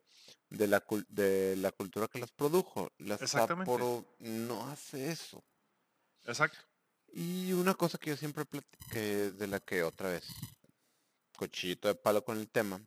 de 0.49 0.68
la, 0.68 0.86
cul- 0.86 1.05
de 1.09 1.55
la 1.55 1.72
cultura 1.72 2.07
que 2.07 2.20
las 2.20 2.32
produjo. 2.32 2.91
La. 2.97 3.18
Sapporo 3.66 4.16
no 4.20 4.68
hace 4.70 5.11
eso. 5.11 5.43
Exacto. 6.26 6.59
Y 7.11 7.53
una 7.53 7.74
cosa 7.76 7.97
que 7.97 8.09
yo 8.11 8.18
siempre 8.18 8.45
plat- 8.45 8.66
que 8.91 9.32
de 9.32 9.47
la 9.47 9.59
que 9.59 9.84
otra 9.84 10.09
vez, 10.09 10.28
cochillito 11.38 11.88
de 11.88 11.95
palo 11.95 12.24
con 12.24 12.38
el 12.38 12.49
tema, 12.49 12.82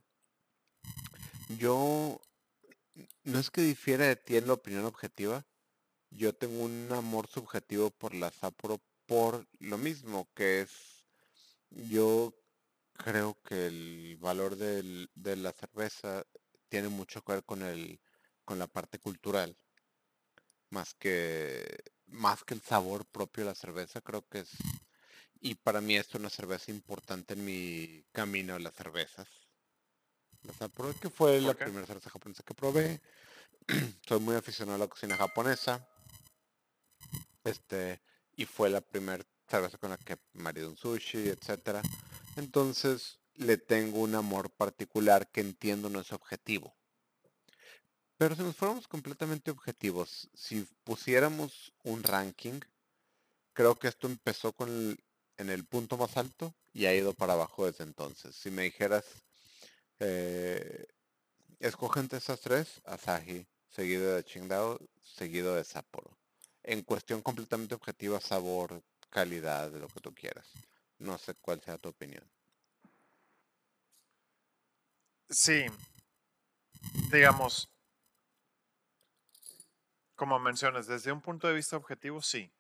yo 1.58 2.20
no 3.24 3.38
es 3.38 3.51
que 3.51 3.61
difiera 3.61 4.07
de 4.07 4.16
ti 4.16 4.36
en 4.36 4.47
la 4.47 4.55
opinión 4.55 4.84
objetiva, 4.84 5.44
yo 6.11 6.34
tengo 6.34 6.62
un 6.64 6.88
amor 6.92 7.26
subjetivo 7.28 7.90
por 7.90 8.14
la 8.14 8.30
Sapporo 8.30 8.80
por 9.07 9.47
lo 9.61 9.78
mismo, 9.78 10.28
que 10.34 10.62
es, 10.62 10.70
yo 11.70 12.34
creo 12.94 13.36
que 13.42 13.66
el 13.66 14.16
valor 14.20 14.57
de 14.57 15.36
la 15.36 15.53
cerveza 15.53 16.24
tiene 16.68 16.88
mucho 16.88 17.22
que 17.22 17.32
ver 17.32 17.44
con 17.44 17.62
el, 17.62 18.01
con 18.44 18.59
la 18.59 18.66
parte 18.66 18.99
cultural, 18.99 19.57
más 20.70 20.94
que, 20.94 21.64
más 22.07 22.44
que 22.44 22.55
el 22.55 22.62
sabor 22.62 23.05
propio 23.07 23.44
de 23.44 23.51
la 23.51 23.55
cerveza, 23.55 24.01
creo 24.01 24.26
que 24.28 24.40
es, 24.40 24.51
y 25.40 25.55
para 25.55 25.80
mí 25.80 25.97
esto 25.97 26.16
es 26.16 26.20
una 26.20 26.30
cerveza 26.30 26.70
importante 26.70 27.34
en 27.34 27.44
mi 27.44 28.05
camino 28.12 28.55
a 28.55 28.59
las 28.59 28.74
cervezas. 28.74 29.45
La 30.47 30.53
Sapporo, 30.55 30.94
que 31.01 31.11
fue 31.11 31.40
la 31.40 31.55
qué? 31.55 31.64
primera 31.64 31.86
cerveza 31.86 32.11
japonesa 32.11 32.42
que 32.42 32.55
probé. 32.55 33.01
Soy 34.07 34.20
muy 34.20 34.36
aficionado 34.36 34.76
a 34.76 34.78
la 34.78 34.86
cocina 34.88 35.16
japonesa. 35.16 35.86
Este, 37.44 38.01
y 38.36 38.44
fue 38.44 38.70
la 38.70 38.80
primera 38.80 39.24
cerveza 39.49 39.78
con 39.78 39.90
la 39.90 39.99
que 39.99 40.18
maridé 40.34 40.66
un 40.66 40.76
sushi, 40.76 41.28
etcétera. 41.28 41.82
Entonces, 42.36 43.18
le 43.34 43.57
tengo 43.59 44.01
un 44.01 44.14
amor 44.14 44.51
particular 44.51 45.28
que 45.30 45.40
entiendo 45.40 45.88
no 45.88 46.01
es 46.01 46.12
objetivo. 46.12 46.74
Pero 48.18 48.34
si 48.34 48.42
nos 48.42 48.57
fuéramos 48.57 48.88
completamente 48.88 49.51
objetivos, 49.51 50.30
si 50.34 50.66
pusiéramos 50.84 51.72
un 51.84 52.03
ranking, 52.03 52.61
creo 53.53 53.78
que 53.78 53.88
esto 53.88 54.07
empezó 54.07 54.53
con 54.53 54.68
el- 54.70 55.05
en 55.38 55.51
el 55.51 55.64
punto 55.66 55.99
más 55.99 56.16
alto 56.16 56.55
y 56.72 56.86
ha 56.86 56.94
ido 56.94 57.12
para 57.12 57.34
abajo 57.34 57.66
desde 57.66 57.84
entonces. 57.84 58.34
Si 58.34 58.51
me 58.51 58.62
dijeras, 58.62 59.05
eh, 60.01 60.86
escoge 61.61 62.01
entre 62.01 62.18
esas 62.18 62.40
tres, 62.40 62.80
Asahi, 62.84 63.47
seguido 63.68 64.14
de 64.14 64.24
Qingdao, 64.24 64.78
seguido 65.01 65.55
de 65.55 65.64
Sapporo. 65.64 66.16
En 66.62 66.82
cuestión 66.82 67.22
completamente 67.22 67.74
objetiva, 67.74 68.20
sabor, 68.20 68.82
calidad, 69.11 69.70
de 69.70 69.80
lo 69.80 69.88
que 69.88 70.01
tú 70.01 70.14
quieras. 70.14 70.49
No 70.99 71.18
sé 71.18 71.34
cuál 71.34 71.61
sea 71.61 71.78
tu 71.78 71.88
opinión. 71.88 72.24
Sí. 75.28 75.66
Digamos, 77.12 77.68
como 80.14 80.38
mencionas, 80.38 80.86
desde 80.86 81.12
un 81.12 81.20
punto 81.20 81.47
de 81.47 81.55
vista 81.55 81.76
objetivo, 81.76 82.22
sí. 82.22 82.51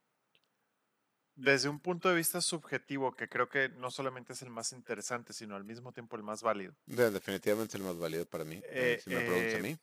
Desde 1.36 1.68
un 1.68 1.78
punto 1.80 2.08
de 2.08 2.14
vista 2.14 2.40
subjetivo, 2.40 3.14
que 3.14 3.28
creo 3.28 3.48
que 3.50 3.68
no 3.68 3.90
solamente 3.90 4.32
es 4.32 4.40
el 4.40 4.48
más 4.48 4.72
interesante, 4.72 5.34
sino 5.34 5.54
al 5.54 5.64
mismo 5.64 5.92
tiempo 5.92 6.16
el 6.16 6.22
más 6.22 6.42
válido. 6.42 6.74
De- 6.86 7.10
definitivamente 7.10 7.76
el 7.76 7.82
más 7.82 7.98
válido 7.98 8.24
para 8.24 8.44
mí. 8.44 8.56
eh, 8.64 8.96
Eh, 8.96 9.00
si 9.04 9.10
me 9.10 9.20
preguntas 9.20 9.54
a 9.54 9.58
eh, 9.58 9.62
mí. 9.62 9.78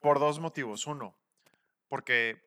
Por 0.00 0.18
dos 0.18 0.40
motivos. 0.40 0.88
Uno, 0.88 1.14
porque, 1.88 2.42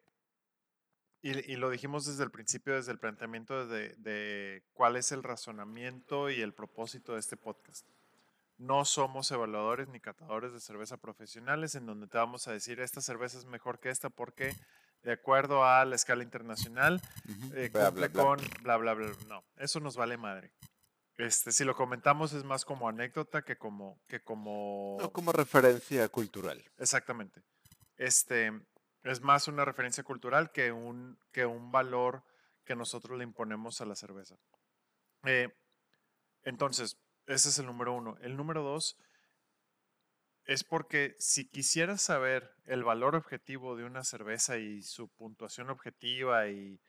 y, 1.21 1.49
y 1.53 1.55
lo 1.55 1.69
dijimos 1.69 2.05
desde 2.05 2.25
el 2.25 2.31
principio, 2.31 2.75
desde 2.75 2.91
el 2.91 2.99
planteamiento 2.99 3.65
de, 3.67 3.95
de 3.95 4.61
cuál 4.73 4.97
es 4.97 5.13
el 5.13 5.23
razonamiento 5.23 6.29
y 6.29 6.41
el 6.41 6.53
propósito 6.53 7.13
de 7.13 7.21
este 7.21 7.37
podcast. 7.37 7.87
No 8.57 8.83
somos 8.83 9.31
evaluadores 9.31 9.87
ni 9.87 10.01
catadores 10.01 10.51
de 10.51 10.59
cerveza 10.59 10.97
profesionales 10.97 11.75
en 11.75 11.85
donde 11.85 12.07
te 12.07 12.17
vamos 12.17 12.49
a 12.49 12.51
decir 12.51 12.81
esta 12.81 12.99
cerveza 12.99 13.37
es 13.37 13.45
mejor 13.45 13.79
que 13.79 13.89
esta 13.89 14.09
porque 14.09 14.53
de 15.05 15.13
acuerdo 15.13 15.63
a 15.63 15.85
la 15.85 15.95
escala 15.95 16.23
internacional 16.23 16.99
Ujú, 17.29 17.53
eh, 17.53 17.69
bla, 17.69 17.85
cumple 17.85 18.07
bla, 18.07 18.23
bla. 18.23 18.23
con 18.23 18.63
bla, 18.63 18.77
bla, 18.77 18.93
bla. 18.95 19.11
No, 19.27 19.45
eso 19.57 19.79
nos 19.79 19.95
vale 19.95 20.17
madre. 20.17 20.51
Este, 21.17 21.51
si 21.51 21.63
lo 21.63 21.75
comentamos 21.75 22.33
es 22.33 22.43
más 22.43 22.65
como 22.65 22.89
anécdota 22.89 23.43
que 23.43 23.55
como, 23.55 24.01
que 24.07 24.21
como 24.21 24.97
No 24.99 25.11
como 25.11 25.31
referencia 25.31 26.09
cultural. 26.09 26.61
Exactamente. 26.77 27.43
Este 27.97 28.51
es 29.03 29.21
más 29.21 29.47
una 29.47 29.63
referencia 29.63 30.03
cultural 30.03 30.51
que 30.51 30.71
un, 30.71 31.19
que 31.31 31.45
un 31.45 31.71
valor 31.71 32.23
que 32.65 32.75
nosotros 32.75 33.15
le 33.17 33.23
imponemos 33.23 33.79
a 33.81 33.85
la 33.85 33.95
cerveza. 33.95 34.35
Eh, 35.23 35.55
entonces, 36.43 36.97
ese 37.27 37.49
es 37.49 37.59
el 37.59 37.67
número 37.67 37.93
uno. 37.93 38.17
El 38.21 38.35
número 38.35 38.63
dos 38.63 38.97
es 40.45 40.63
porque 40.63 41.15
si 41.19 41.49
quisieras 41.49 42.01
saber 42.01 42.55
el 42.65 42.83
valor 42.83 43.15
objetivo 43.15 43.75
de 43.75 43.83
una 43.83 44.03
cerveza 44.03 44.57
y 44.57 44.81
su 44.83 45.09
puntuación 45.09 45.69
objetiva 45.69 46.47
y 46.47 46.79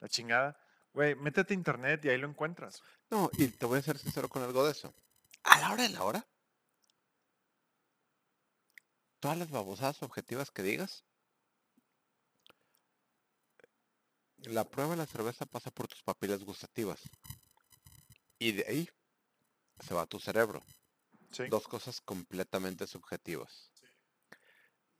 la 0.00 0.08
chingada, 0.08 0.58
güey, 0.92 1.14
métete 1.16 1.54
a 1.54 1.56
internet 1.56 2.04
y 2.04 2.10
ahí 2.10 2.18
lo 2.18 2.28
encuentras. 2.28 2.82
No, 3.10 3.30
y 3.34 3.48
te 3.48 3.66
voy 3.66 3.78
a 3.78 3.82
ser 3.82 3.98
sincero 3.98 4.28
con 4.28 4.42
algo 4.42 4.64
de 4.64 4.72
eso. 4.72 4.94
A 5.42 5.60
la 5.60 5.72
hora 5.72 5.82
de 5.82 5.88
la 5.88 6.04
hora, 6.04 6.26
todas 9.18 9.36
las 9.36 9.50
babosadas 9.50 10.02
objetivas 10.02 10.50
que 10.50 10.62
digas, 10.62 11.04
la 14.38 14.64
prueba 14.64 14.92
de 14.92 14.96
la 14.98 15.06
cerveza 15.06 15.46
pasa 15.46 15.70
por 15.70 15.88
tus 15.88 16.02
papilas 16.02 16.44
gustativas. 16.44 17.00
Y 18.38 18.52
de 18.52 18.64
ahí 18.68 18.88
se 19.80 19.94
va 19.94 20.02
a 20.02 20.06
tu 20.06 20.18
cerebro. 20.18 20.64
Sí. 21.32 21.44
Dos 21.48 21.66
cosas 21.66 22.00
completamente 22.00 22.86
subjetivas. 22.86 23.70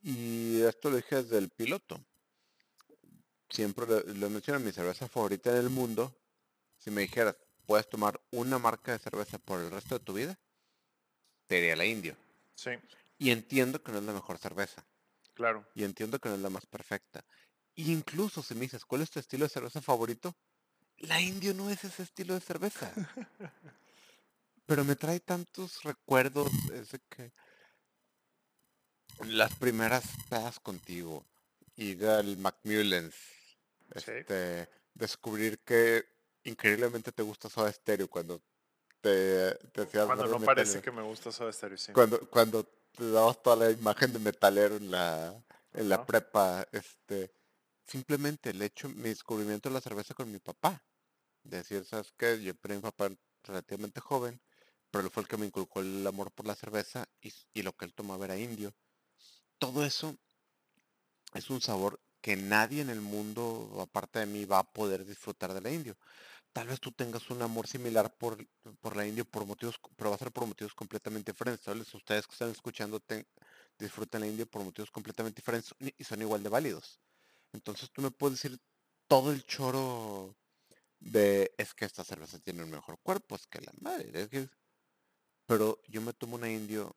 Y 0.03 0.61
esto 0.63 0.91
lo 0.91 0.97
dije 0.97 1.17
desde 1.23 1.39
el 1.39 1.51
piloto. 1.51 2.05
Siempre 3.51 3.87
lo, 3.87 4.01
lo 4.01 4.31
menciono, 4.31 4.61
mi 4.61 4.73
cerveza 4.73 5.09
favorita 5.09 5.51
en 5.51 5.57
el 5.59 5.71
mundo. 5.71 6.17
Si 6.79 6.91
me 6.91 7.03
dijeras, 7.03 7.37
puedes 7.67 7.89
tomar 7.89 8.21
una 8.31 8.59
marca 8.59 8.93
de 8.93 8.99
cerveza 8.99 9.39
por 9.39 9.61
el 9.61 9.71
resto 9.71 9.99
de 9.99 10.05
tu 10.05 10.15
vida, 10.15 10.39
te 11.47 11.57
diría 11.57 11.77
la 11.77 11.85
indio. 11.85 12.17
Sí, 12.55 12.71
Y 13.19 13.31
entiendo 13.31 13.83
que 13.83 13.93
no 13.93 13.99
es 13.99 14.05
la 14.05 14.13
mejor 14.13 14.39
cerveza. 14.39 14.85
claro. 15.35 15.67
Y 15.75 15.85
entiendo 15.85 16.19
que 16.19 16.29
no 16.29 16.35
es 16.37 16.41
la 16.41 16.51
más 16.51 16.67
perfecta. 16.67 17.25
Incluso 17.77 18.43
si 18.43 18.55
me 18.55 18.63
dices, 18.63 18.85
¿cuál 18.85 19.03
es 19.03 19.11
tu 19.11 19.19
estilo 19.19 19.45
de 19.45 19.51
cerveza 19.51 19.81
favorito? 19.81 20.35
La 20.99 21.21
indio 21.21 21.53
no 21.55 21.71
es 21.71 21.85
ese 21.85 22.03
estilo 22.03 22.35
de 22.35 22.41
cerveza. 22.41 22.93
Pero 24.67 24.85
me 24.85 24.97
trae 24.97 25.21
tantos 25.21 25.83
recuerdos, 25.83 26.51
ese 26.73 26.99
que... 27.09 27.33
Las 29.27 29.55
primeras 29.57 30.05
pedas 30.29 30.59
contigo, 30.59 31.25
ir 31.77 32.07
al 32.07 32.39
Macmillans, 32.39 33.15
Sí. 33.95 34.11
este, 34.11 34.69
descubrir 34.95 35.59
que 35.61 36.05
increíblemente 36.45 37.13
te 37.13 37.23
gusta 37.23 37.51
Soda 37.51 37.71
Stereo 37.71 38.09
cuando 38.09 38.43
te, 39.03 39.55
te 39.73 39.83
hacías 39.83 40.07
Cuando 40.07 40.27
no 40.27 40.41
parece 40.41 40.81
que 40.81 40.91
me 40.91 41.03
gusta 41.03 41.31
Soda 41.31 41.53
Stereo, 41.53 41.77
sí. 41.77 41.93
Cuando, 41.93 42.19
cuando 42.31 42.65
te 42.65 43.11
dabas 43.11 43.43
toda 43.43 43.57
la 43.57 43.71
imagen 43.71 44.13
de 44.13 44.19
metalero 44.19 44.77
en 44.77 44.91
la, 44.91 45.45
en 45.73 45.89
la 45.89 46.07
prepa, 46.07 46.67
este, 46.73 47.35
simplemente 47.87 48.51
el 48.51 48.63
hecho, 48.63 48.89
mi 48.89 49.11
descubrimiento 49.11 49.69
de 49.69 49.75
la 49.75 49.81
cerveza 49.81 50.15
con 50.15 50.31
mi 50.33 50.39
papá. 50.39 50.83
Decir, 51.43 51.85
¿sabes 51.85 52.13
qué? 52.17 52.43
Yo 52.43 52.55
perdí 52.55 52.75
a 52.75 52.79
mi 52.79 52.83
papá 52.83 53.11
relativamente 53.43 54.01
joven, 54.01 54.41
pero 54.93 55.05
él 55.05 55.11
fue 55.11 55.23
el 55.23 55.29
que 55.29 55.39
me 55.39 55.47
inculcó 55.47 55.81
el 55.81 56.07
amor 56.07 56.31
por 56.31 56.47
la 56.47 56.55
cerveza 56.55 57.09
y, 57.23 57.63
lo 57.63 57.73
que 57.73 57.87
él 57.87 57.95
tomaba 57.95 58.27
era 58.27 58.39
indio. 58.39 58.75
Todo 59.59 59.85
eso 59.85 60.17
es 61.33 61.49
un 61.49 61.63
sabor 61.63 61.99
que 62.21 62.37
nadie 62.37 62.83
en 62.83 62.91
el 62.91 63.01
mundo, 63.01 63.79
aparte 63.81 64.19
de 64.19 64.27
mí, 64.27 64.45
va 64.45 64.59
a 64.59 64.71
poder 64.71 65.07
disfrutar 65.07 65.55
de 65.55 65.63
la 65.63 65.71
indio. 65.71 65.97
Tal 66.53 66.69
vez 66.69 66.79
tú 66.79 66.93
tengas 66.93 67.31
un 67.31 67.41
amor 67.41 67.67
similar 67.67 68.15
por, 68.19 68.47
por 68.81 68.95
la 68.95 69.07
indio 69.07 69.25
por 69.25 69.47
motivos, 69.47 69.81
pero 69.97 70.11
va 70.11 70.17
a 70.17 70.19
ser 70.19 70.31
por 70.31 70.47
motivos 70.47 70.75
completamente 70.75 71.33
diferentes. 71.33 71.67
Ustedes 71.95 72.27
que 72.27 72.35
están 72.35 72.51
escuchando 72.51 73.03
disfruten 73.79 74.21
la 74.21 74.27
indio 74.27 74.47
por 74.47 74.63
motivos 74.63 74.91
completamente 74.91 75.37
diferentes 75.37 75.73
y 75.81 76.05
son 76.05 76.21
igual 76.21 76.43
de 76.43 76.51
válidos. 76.51 77.01
Entonces 77.55 77.91
tú 77.91 78.03
me 78.03 78.11
puedes 78.11 78.43
decir 78.43 78.61
todo 79.09 79.33
el 79.33 79.45
choro 79.47 80.37
de 81.01 81.55
es 81.57 81.73
que 81.73 81.87
esta 81.87 82.05
cerveza 82.05 82.39
tiene 82.41 82.63
un 82.63 82.71
mejor 82.71 82.99
cuerpo, 83.03 83.37
es 83.37 83.47
que 83.47 83.63
la 83.63 83.73
madre, 83.81 84.11
es 84.21 84.29
que... 84.29 84.49
Pero 85.47 85.81
yo 85.89 86.01
me 86.01 86.13
tomo 86.13 86.37
una 86.37 86.51
indio 86.51 86.97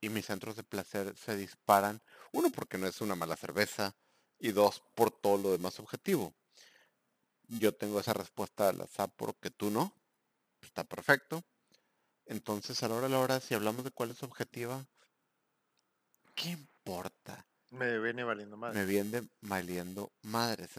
y 0.00 0.08
mis 0.08 0.26
centros 0.26 0.56
de 0.56 0.64
placer 0.64 1.16
se 1.16 1.36
disparan. 1.36 2.02
Uno, 2.32 2.50
porque 2.50 2.78
no 2.78 2.86
es 2.86 3.00
una 3.00 3.14
mala 3.14 3.36
cerveza. 3.36 3.94
Y 4.38 4.50
dos, 4.50 4.82
por 4.94 5.12
todo 5.12 5.38
lo 5.38 5.52
demás 5.52 5.78
objetivo. 5.78 6.34
Yo 7.46 7.72
tengo 7.72 8.00
esa 8.00 8.12
respuesta 8.12 8.68
a 8.68 8.72
la 8.72 8.86
Sapporo 8.86 9.38
que 9.38 9.50
tú 9.50 9.70
no. 9.70 9.94
Está 10.60 10.82
perfecto. 10.82 11.44
Entonces, 12.26 12.82
a 12.82 12.88
la 12.88 12.96
hora 12.96 13.06
a 13.06 13.10
la 13.10 13.18
hora, 13.20 13.40
si 13.40 13.54
hablamos 13.54 13.84
de 13.84 13.90
cuál 13.90 14.10
es 14.10 14.22
objetiva, 14.22 14.84
¿qué 16.34 16.50
importa? 16.50 17.46
Me 17.70 17.98
viene 17.98 18.24
valiendo 18.24 18.56
madres. 18.56 18.80
Me 18.80 18.84
viene 18.84 19.28
valiendo 19.40 20.12
madres. 20.22 20.70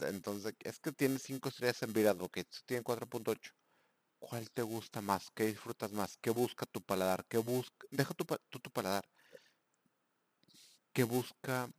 Entonces, 0.00 0.54
es 0.60 0.78
que 0.78 0.92
tiene 0.92 1.18
5 1.18 1.48
estrellas 1.48 1.82
en 1.82 1.92
Beer 1.92 2.08
Advocate. 2.08 2.48
Tiene 2.66 2.84
4.8. 2.84 3.52
¿Cuál 4.18 4.50
te 4.50 4.62
gusta 4.62 5.00
más? 5.00 5.30
¿Qué 5.34 5.46
disfrutas 5.46 5.92
más? 5.92 6.18
¿Qué 6.20 6.30
busca 6.30 6.66
tu 6.66 6.80
paladar? 6.82 7.24
¿Qué 7.26 7.38
busca? 7.38 7.86
Deja 7.90 8.14
tu, 8.14 8.24
tu 8.24 8.70
paladar. 8.70 9.08
¿Qué 10.92 11.04
busca? 11.04 11.70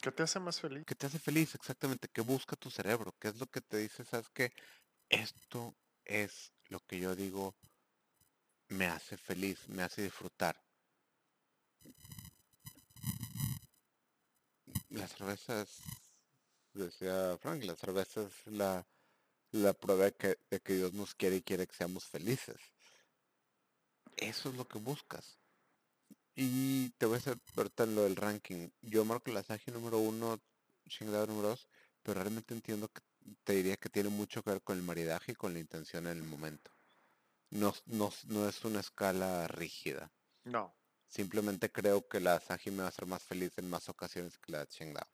¿Qué 0.00 0.12
te 0.12 0.22
hace 0.22 0.38
más 0.38 0.60
feliz? 0.60 0.84
¿Qué 0.86 0.94
te 0.94 1.06
hace 1.06 1.18
feliz? 1.18 1.54
Exactamente. 1.54 2.08
¿Qué 2.08 2.20
busca 2.20 2.56
tu 2.56 2.70
cerebro? 2.70 3.14
¿Qué 3.18 3.28
es 3.28 3.36
lo 3.38 3.46
que 3.46 3.60
te 3.60 3.78
dice? 3.78 4.04
¿Sabes 4.04 4.28
qué? 4.30 4.52
Esto 5.08 5.74
es 6.04 6.52
lo 6.68 6.80
que 6.80 7.00
yo 7.00 7.16
digo 7.16 7.54
me 8.68 8.86
hace 8.86 9.16
feliz, 9.16 9.68
me 9.68 9.82
hace 9.82 10.02
disfrutar. 10.02 10.60
La 14.90 15.06
cerveza 15.08 15.62
es, 15.62 15.80
decía 16.72 17.36
Frank, 17.38 17.62
la 17.64 17.76
cerveza 17.76 18.22
es 18.22 18.46
la 18.46 18.86
la 19.52 19.72
prueba 19.72 20.04
de 20.04 20.14
que, 20.14 20.38
que 20.60 20.74
Dios 20.74 20.92
nos 20.92 21.14
quiere 21.14 21.36
y 21.36 21.42
quiere 21.42 21.66
que 21.66 21.74
seamos 21.74 22.04
felices. 22.04 22.56
Eso 24.16 24.50
es 24.50 24.56
lo 24.56 24.66
que 24.66 24.78
buscas. 24.78 25.38
Y 26.34 26.90
te 26.90 27.06
voy 27.06 27.16
a 27.16 27.18
hacer 27.18 27.38
ahorita 27.56 27.84
en 27.84 27.94
lo 27.94 28.02
del 28.02 28.16
ranking. 28.16 28.68
Yo 28.82 29.04
marco 29.04 29.30
la 29.30 29.42
SAGI 29.42 29.72
número 29.72 29.98
uno, 29.98 30.40
chingada 30.88 31.26
número 31.26 31.48
dos, 31.48 31.68
pero 32.02 32.20
realmente 32.20 32.54
entiendo 32.54 32.88
que 32.88 33.02
te 33.44 33.54
diría 33.54 33.76
que 33.76 33.88
tiene 33.88 34.08
mucho 34.08 34.42
que 34.42 34.50
ver 34.50 34.62
con 34.62 34.76
el 34.76 34.82
maridaje 34.82 35.32
y 35.32 35.34
con 35.34 35.52
la 35.52 35.58
intención 35.58 36.06
en 36.06 36.16
el 36.16 36.22
momento. 36.22 36.70
No, 37.50 37.74
no, 37.86 38.12
no 38.26 38.48
es 38.48 38.64
una 38.64 38.80
escala 38.80 39.48
rígida. 39.48 40.12
No. 40.44 40.74
Simplemente 41.06 41.72
creo 41.72 42.06
que 42.06 42.20
la 42.20 42.38
SAGI 42.38 42.70
me 42.70 42.78
va 42.78 42.86
a 42.86 42.88
hacer 42.88 43.06
más 43.06 43.22
feliz 43.22 43.56
en 43.56 43.68
más 43.68 43.88
ocasiones 43.88 44.38
que 44.38 44.52
la 44.52 44.66
Chengdao. 44.66 45.08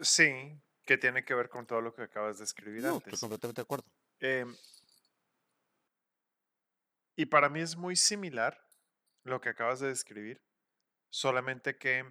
Sí, 0.00 0.60
que 0.84 0.98
tiene 0.98 1.24
que 1.24 1.34
ver 1.34 1.48
con 1.48 1.66
todo 1.66 1.80
lo 1.80 1.94
que 1.94 2.02
acabas 2.02 2.38
de 2.38 2.44
escribir 2.44 2.82
no, 2.82 2.96
antes. 2.96 3.14
Estoy 3.14 3.28
completamente 3.28 3.60
de 3.60 3.64
acuerdo. 3.64 3.86
Em, 4.20 4.54
y 7.16 7.26
para 7.26 7.48
mí 7.48 7.60
es 7.60 7.76
muy 7.76 7.96
similar 7.96 8.68
lo 9.24 9.40
que 9.40 9.50
acabas 9.50 9.80
de 9.80 9.88
describir, 9.88 10.42
solamente 11.10 11.76
que 11.78 12.04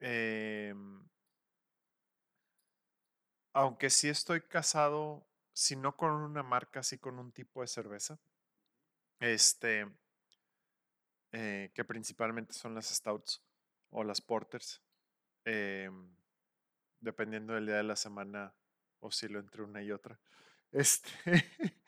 em, 0.00 1.06
aunque 3.52 3.90
sí 3.90 4.08
estoy 4.08 4.42
casado, 4.42 5.26
si 5.52 5.76
no 5.76 5.96
con 5.96 6.12
una 6.12 6.42
marca, 6.42 6.82
sí 6.82 6.98
con 6.98 7.18
un 7.18 7.32
tipo 7.32 7.62
de 7.62 7.68
cerveza, 7.68 8.18
este, 9.18 9.86
eh, 11.32 11.70
que 11.74 11.84
principalmente 11.84 12.52
son 12.52 12.74
las 12.74 12.86
stouts 12.86 13.42
o 13.90 14.04
las 14.04 14.20
porters. 14.20 14.82
Eh, 15.44 15.90
dependiendo 17.06 17.54
del 17.54 17.66
día 17.66 17.76
de 17.76 17.84
la 17.84 17.96
semana, 17.96 18.52
oscilo 19.00 19.38
entre 19.38 19.62
una 19.62 19.82
y 19.82 19.92
otra. 19.92 20.18
Este, 20.72 21.08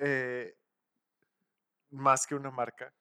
eh, 0.00 0.58
más 1.90 2.26
que 2.26 2.34
una 2.34 2.50
marca. 2.50 2.92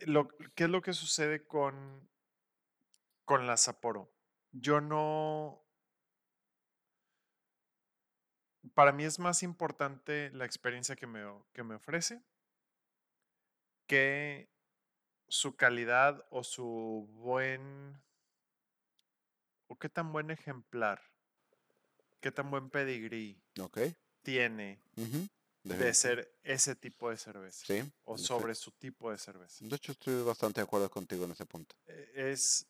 Lo, 0.00 0.28
¿Qué 0.54 0.64
es 0.64 0.70
lo 0.70 0.82
que 0.82 0.92
sucede 0.92 1.46
con, 1.46 2.10
con 3.24 3.46
la 3.46 3.56
Sapporo? 3.56 4.12
Yo 4.50 4.80
no... 4.80 5.62
Para 8.74 8.92
mí 8.92 9.04
es 9.04 9.20
más 9.20 9.44
importante 9.44 10.30
la 10.32 10.44
experiencia 10.44 10.96
que 10.96 11.06
me, 11.06 11.22
que 11.52 11.62
me 11.62 11.76
ofrece 11.76 12.20
que 13.86 14.50
su 15.28 15.56
calidad 15.56 16.26
o 16.30 16.42
su 16.42 17.08
buen 17.12 18.02
o 19.74 19.78
qué 19.78 19.88
tan 19.88 20.12
buen 20.12 20.30
ejemplar, 20.30 21.02
qué 22.20 22.30
tan 22.30 22.48
buen 22.50 22.70
pedigrí 22.70 23.42
tiene 24.22 24.80
de 25.64 25.94
ser 25.94 26.38
ese 26.44 26.76
tipo 26.76 27.10
de 27.10 27.16
cerveza. 27.16 27.66
O 28.04 28.16
sobre 28.16 28.54
su 28.54 28.70
tipo 28.72 29.10
de 29.10 29.18
cerveza. 29.18 29.64
De 29.64 29.74
hecho, 29.74 29.92
estoy 29.92 30.22
bastante 30.22 30.60
de 30.60 30.64
acuerdo 30.64 30.88
contigo 30.90 31.24
en 31.24 31.32
ese 31.32 31.44
punto. 31.44 31.74
E, 31.86 32.30
es, 32.30 32.66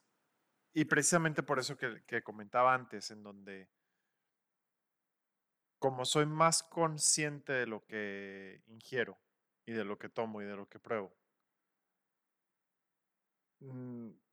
y 0.72 0.86
precisamente 0.86 1.42
por 1.42 1.58
eso 1.58 1.76
que, 1.76 2.02
que 2.06 2.22
comentaba 2.22 2.74
antes, 2.74 3.10
en 3.10 3.22
donde 3.22 3.68
como 5.78 6.06
soy 6.06 6.24
más 6.24 6.62
consciente 6.62 7.52
de 7.52 7.66
lo 7.66 7.84
que 7.84 8.62
ingiero 8.68 9.18
y 9.66 9.72
de 9.72 9.84
lo 9.84 9.98
que 9.98 10.08
tomo 10.08 10.40
y 10.40 10.46
de 10.46 10.56
lo 10.56 10.66
que 10.66 10.78
pruebo, 10.78 11.14
mm, 13.60 14.23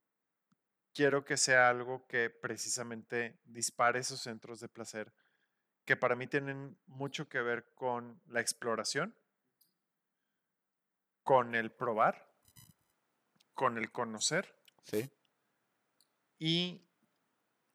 quiero 0.94 1.26
que 1.26 1.38
sea 1.38 1.70
algo 1.70 2.06
que 2.08 2.30
precisamente 2.30 3.40
dispare 3.46 4.00
esos 4.00 4.22
centros 4.22 4.60
de 4.60 4.68
placer 4.68 5.14
que 5.86 5.98
para 5.98 6.16
mí 6.16 6.28
tienen 6.28 6.78
mucho 6.86 7.28
que 7.28 7.42
ver 7.42 7.74
con 7.74 8.22
la 8.28 8.40
exploración, 8.40 9.16
con 11.24 11.56
el 11.56 11.72
probar, 11.72 12.32
con 13.54 13.78
el 13.78 13.92
conocer. 13.92 14.56
Sí. 14.84 15.10
Y 16.38 16.82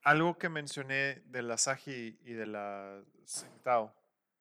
algo 0.03 0.39
que 0.39 0.49
mencioné 0.49 1.23
de 1.27 1.43
la 1.43 1.59
Saji 1.59 2.19
y 2.23 2.33
de 2.33 2.47
la 2.47 3.03
Sentao. 3.25 3.95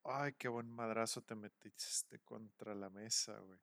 Ay, 0.04 0.34
qué 0.34 0.48
buen 0.48 0.70
madrazo 0.70 1.24
te 1.24 1.34
metiste 1.34 2.20
contra 2.20 2.76
la 2.76 2.90
mesa, 2.90 3.38
güey. 3.40 3.60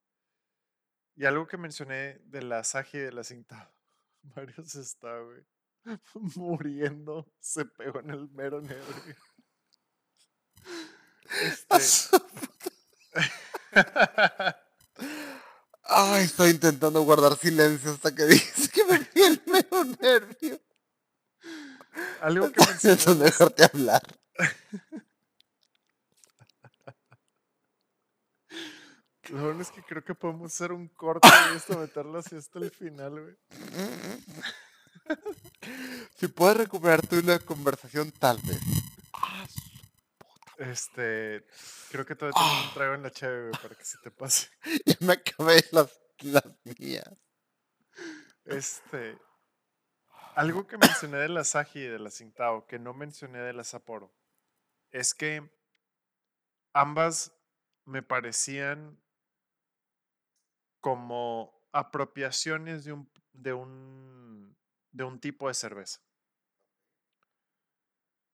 Y 1.15 1.27
algo 1.27 1.47
que 1.47 1.57
mencioné 1.57 2.19
de 2.25 2.43
la 2.43 2.65
Saji 2.65 2.99
y 2.99 3.01
de 3.03 3.13
la 3.13 3.23
Sintao 3.23 3.82
Mario 4.37 4.64
se 4.64 4.81
está, 4.81 5.18
güey, 5.20 5.45
muriendo. 6.37 7.27
Se 7.41 7.64
pegó 7.64 8.01
en 8.01 8.11
el 8.11 8.29
mero 8.31 8.61
negro. 8.61 8.85
Este... 11.70 12.18
Ay, 15.85 16.25
estoy 16.25 16.51
intentando 16.51 17.01
guardar 17.03 17.37
silencio 17.39 17.93
hasta 17.93 18.14
que 18.14 18.25
dices 18.25 18.68
que 18.68 18.85
me 18.85 18.99
vi 18.99 19.23
el 19.23 19.43
mero 19.47 19.85
nervio. 20.01 20.61
Algo 22.20 22.53
que 22.53 22.61
me 22.61 23.25
dejarte 23.25 23.64
hablar. 23.64 24.03
Lo 29.33 29.45
bueno 29.45 29.62
es 29.62 29.70
que 29.70 29.83
creo 29.83 30.05
que 30.05 30.14
podemos 30.14 30.53
hacer 30.53 30.72
un 30.72 30.89
corte 30.89 31.26
de 31.51 31.57
esto, 31.57 31.78
meterlo 31.78 32.18
así 32.18 32.37
hasta 32.37 32.59
el 32.59 32.70
final, 32.70 33.18
güey. 33.18 33.37
Si 36.16 36.28
puedes 36.28 36.59
recuperarte 36.59 37.18
una 37.18 37.39
conversación, 37.39 38.12
tal 38.12 38.39
vez. 38.43 38.61
Este, 40.59 41.47
creo 41.91 42.05
que 42.05 42.14
todavía 42.14 42.39
tengo 42.39 42.68
un 42.68 42.74
trago 42.74 42.95
en 42.95 43.03
la 43.03 43.11
chave, 43.11 43.49
güey, 43.49 43.62
para 43.62 43.74
que 43.74 43.85
se 43.85 43.99
te 43.99 44.11
pase. 44.11 44.49
Ya 44.87 44.97
me 45.01 45.14
acabé 45.14 45.64
las, 45.72 45.99
las 46.20 46.45
mías. 46.78 47.11
Este, 48.45 49.18
algo 50.35 50.66
que 50.66 50.76
mencioné 50.76 51.18
de 51.18 51.30
la 51.30 51.45
Saji 51.45 51.80
y 51.80 51.89
de 51.89 51.99
la 51.99 52.11
Sintao, 52.11 52.66
que 52.66 52.78
no 52.78 52.93
mencioné 52.93 53.39
de 53.39 53.55
la 53.55 53.64
Sapporo, 53.64 54.14
es 54.91 55.14
que 55.14 55.51
ambas 56.74 57.33
me 57.87 58.03
parecían 58.03 59.02
como 60.83 61.59
apropiaciones 61.72 62.85
de 62.85 62.93
un, 62.93 63.09
de 63.33 63.55
un, 63.55 64.55
de 64.91 65.05
un 65.05 65.20
tipo 65.20 65.49
de 65.49 65.55
cerveza. 65.55 66.03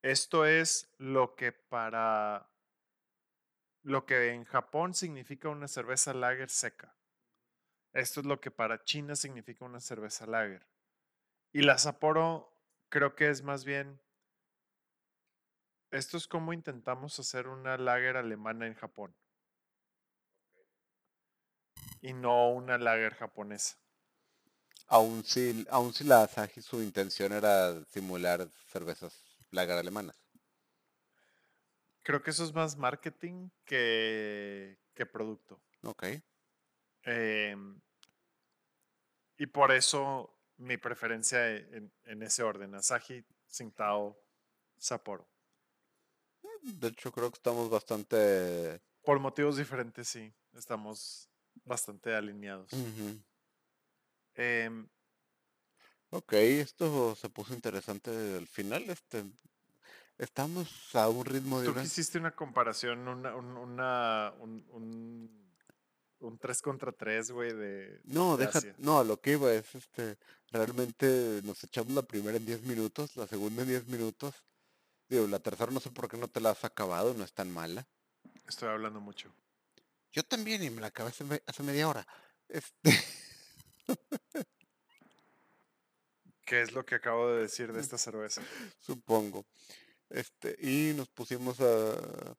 Esto 0.03 0.47
es 0.47 0.93
lo 0.99 1.37
que 1.37 1.53
para 1.53 2.51
lo 3.83 4.07
que 4.07 4.33
en 4.33 4.45
Japón 4.45 4.95
significa 4.95 5.49
una 5.49 5.69
cerveza 5.69 6.15
lager 6.15 6.51
seca. 6.51 6.97
Esto 7.93 8.21
es 8.21 8.27
lo 8.27 8.41
que 8.41 8.51
para 8.51 8.83
China 8.85 9.15
significa 9.15 9.65
una 9.65 9.81
cerveza 9.81 10.27
lager. 10.27 10.67
Y 11.53 11.63
la 11.63 11.79
Sapporo 11.79 12.53
creo 12.89 13.15
que 13.15 13.29
es 13.29 13.43
más 13.43 13.65
bien, 13.65 14.01
esto 15.91 16.17
es 16.17 16.27
como 16.27 16.53
intentamos 16.53 17.19
hacer 17.19 17.47
una 17.49 17.77
lager 17.77 18.17
alemana 18.17 18.67
en 18.67 18.75
Japón. 18.75 19.15
Y 22.01 22.13
no 22.13 22.51
una 22.51 22.79
lager 22.79 23.15
japonesa. 23.15 23.77
Aún 24.87 25.25
si, 25.25 25.67
aún 25.71 25.93
si 25.93 26.05
la 26.05 26.23
Asahi 26.23 26.63
su 26.63 26.83
intención 26.83 27.33
era 27.33 27.85
simular 27.87 28.49
cervezas 28.73 29.13
lager 29.51 29.77
alemanas. 29.77 30.17
Creo 32.03 32.23
que 32.23 32.31
eso 32.31 32.45
es 32.45 32.55
más 32.55 32.77
marketing 32.77 33.51
que, 33.65 34.79
que 34.95 35.05
producto. 35.05 35.61
Ok. 35.83 36.05
Em, 37.03 37.81
y 39.37 39.47
por 39.47 39.73
eso 39.73 40.35
mi 40.57 40.79
preferencia 40.79 41.55
en, 41.55 41.93
en 42.05 42.23
ese 42.23 42.43
orden, 42.43 42.75
Asahi, 42.75 43.25
Tsingtao, 43.47 44.19
Sapporo. 44.79 45.29
De 46.63 46.89
hecho, 46.89 47.13
creo 47.13 47.31
que 47.31 47.37
estamos 47.37 47.71
bastante... 47.71 48.81
Por 49.03 49.21
motivos 49.21 49.57
diferentes, 49.57 50.09
sí, 50.09 50.33
estamos 50.55 51.28
bastante 51.69 52.15
alineados. 52.15 52.73
Em, 54.35 54.89
Ok, 56.11 56.33
esto 56.33 57.15
se 57.17 57.29
puso 57.29 57.53
interesante 57.53 58.11
al 58.11 58.47
final. 58.47 58.89
Este, 58.89 59.25
estamos 60.17 60.95
a 60.95 61.09
un 61.09 61.25
ritmo 61.25 61.61
de 61.61 61.67
Tú 61.67 61.73
una... 61.73 61.85
hiciste 61.85 62.19
una 62.19 62.35
comparación, 62.35 63.07
una, 63.07 63.37
un, 63.37 63.57
una, 63.57 64.33
un, 64.41 64.65
un, 64.71 65.55
un 66.21 66.39
3 66.39 66.63
contra 66.63 66.93
3, 66.93 67.31
güey, 67.31 67.53
de, 67.53 68.01
No, 68.05 68.39
de 68.39 68.47
deja, 68.47 68.61
no, 68.79 69.05
lo 69.05 69.21
que 69.21 69.33
iba 69.33 69.53
es, 69.53 69.75
este, 69.75 70.17
realmente 70.51 71.43
nos 71.45 71.63
echamos 71.63 71.93
la 71.93 72.03
primera 72.03 72.39
en 72.39 72.47
10 72.47 72.63
minutos, 72.63 73.15
la 73.17 73.27
segunda 73.27 73.63
en 73.63 73.69
10 73.69 73.89
minutos. 73.89 74.35
Digo, 75.11 75.27
la 75.27 75.41
tercera 75.41 75.71
no 75.71 75.81
sé 75.81 75.91
por 75.91 76.09
qué 76.09 76.17
no 76.17 76.29
te 76.29 76.41
la 76.41 76.51
has 76.51 76.65
acabado, 76.65 77.13
no 77.13 77.25
es 77.25 77.33
tan 77.35 77.51
mala. 77.53 77.87
Estoy 78.47 78.71
hablando 78.71 79.01
mucho. 79.01 79.31
Yo 80.19 80.25
también 80.25 80.65
y 80.65 80.71
me 80.71 80.81
la 80.81 80.89
acabé 80.89 81.11
hace, 81.11 81.23
me- 81.23 81.41
hace 81.47 81.63
media 81.63 81.87
hora. 81.89 82.05
Este, 82.49 82.91
¿Qué 86.45 86.61
es 86.61 86.73
lo 86.73 86.85
que 86.85 86.97
acabo 86.97 87.31
de 87.31 87.43
decir 87.43 87.73
de 87.73 87.81
esta 87.81 87.99
cerveza? 87.99 88.43
supongo. 88.81 89.47
Este, 90.11 90.57
y 90.61 90.93
nos 90.97 91.09
pusimos 91.09 91.61
a, 91.61 92.37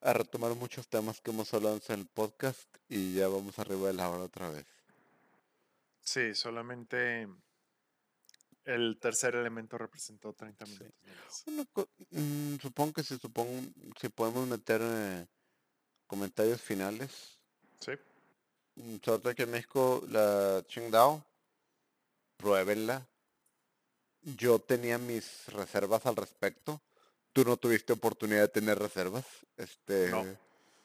a 0.00 0.12
retomar 0.14 0.56
muchos 0.56 0.88
temas 0.88 1.20
que 1.20 1.30
hemos 1.30 1.54
hablado 1.54 1.80
en 1.88 2.00
el 2.00 2.06
podcast 2.08 2.66
y 2.88 3.14
ya 3.14 3.28
vamos 3.28 3.56
arriba 3.60 3.86
de 3.86 3.92
la 3.94 4.10
hora 4.10 4.24
otra 4.24 4.50
vez. 4.50 4.66
Sí, 6.00 6.34
solamente 6.34 7.28
el 8.64 8.98
tercer 8.98 9.36
elemento 9.36 9.78
representó 9.78 10.32
30 10.32 10.66
minutos. 10.66 11.44
Una 11.46 11.64
mm, 12.10 12.56
supongo 12.60 12.94
que 12.94 13.04
si, 13.04 13.16
supongo, 13.16 13.52
si 14.00 14.08
podemos 14.08 14.48
meter 14.48 14.80
eh, 14.82 15.26
comentarios 16.06 16.60
finales. 16.60 17.38
Sí, 17.80 17.92
Mm, 18.76 18.96
todo 18.96 19.30
aquí 19.30 19.42
en 19.42 19.50
México, 19.50 20.04
la 20.10 20.62
Qingdao, 20.68 21.24
pruébenla. 22.36 23.06
Yo 24.22 24.58
tenía 24.58 24.98
mis 24.98 25.46
reservas 25.46 26.04
al 26.04 26.16
respecto. 26.16 26.82
Tú 27.32 27.44
no 27.44 27.56
tuviste 27.56 27.92
oportunidad 27.94 28.42
de 28.42 28.48
tener 28.48 28.78
reservas. 28.78 29.24
Este, 29.56 30.10
No. 30.10 30.26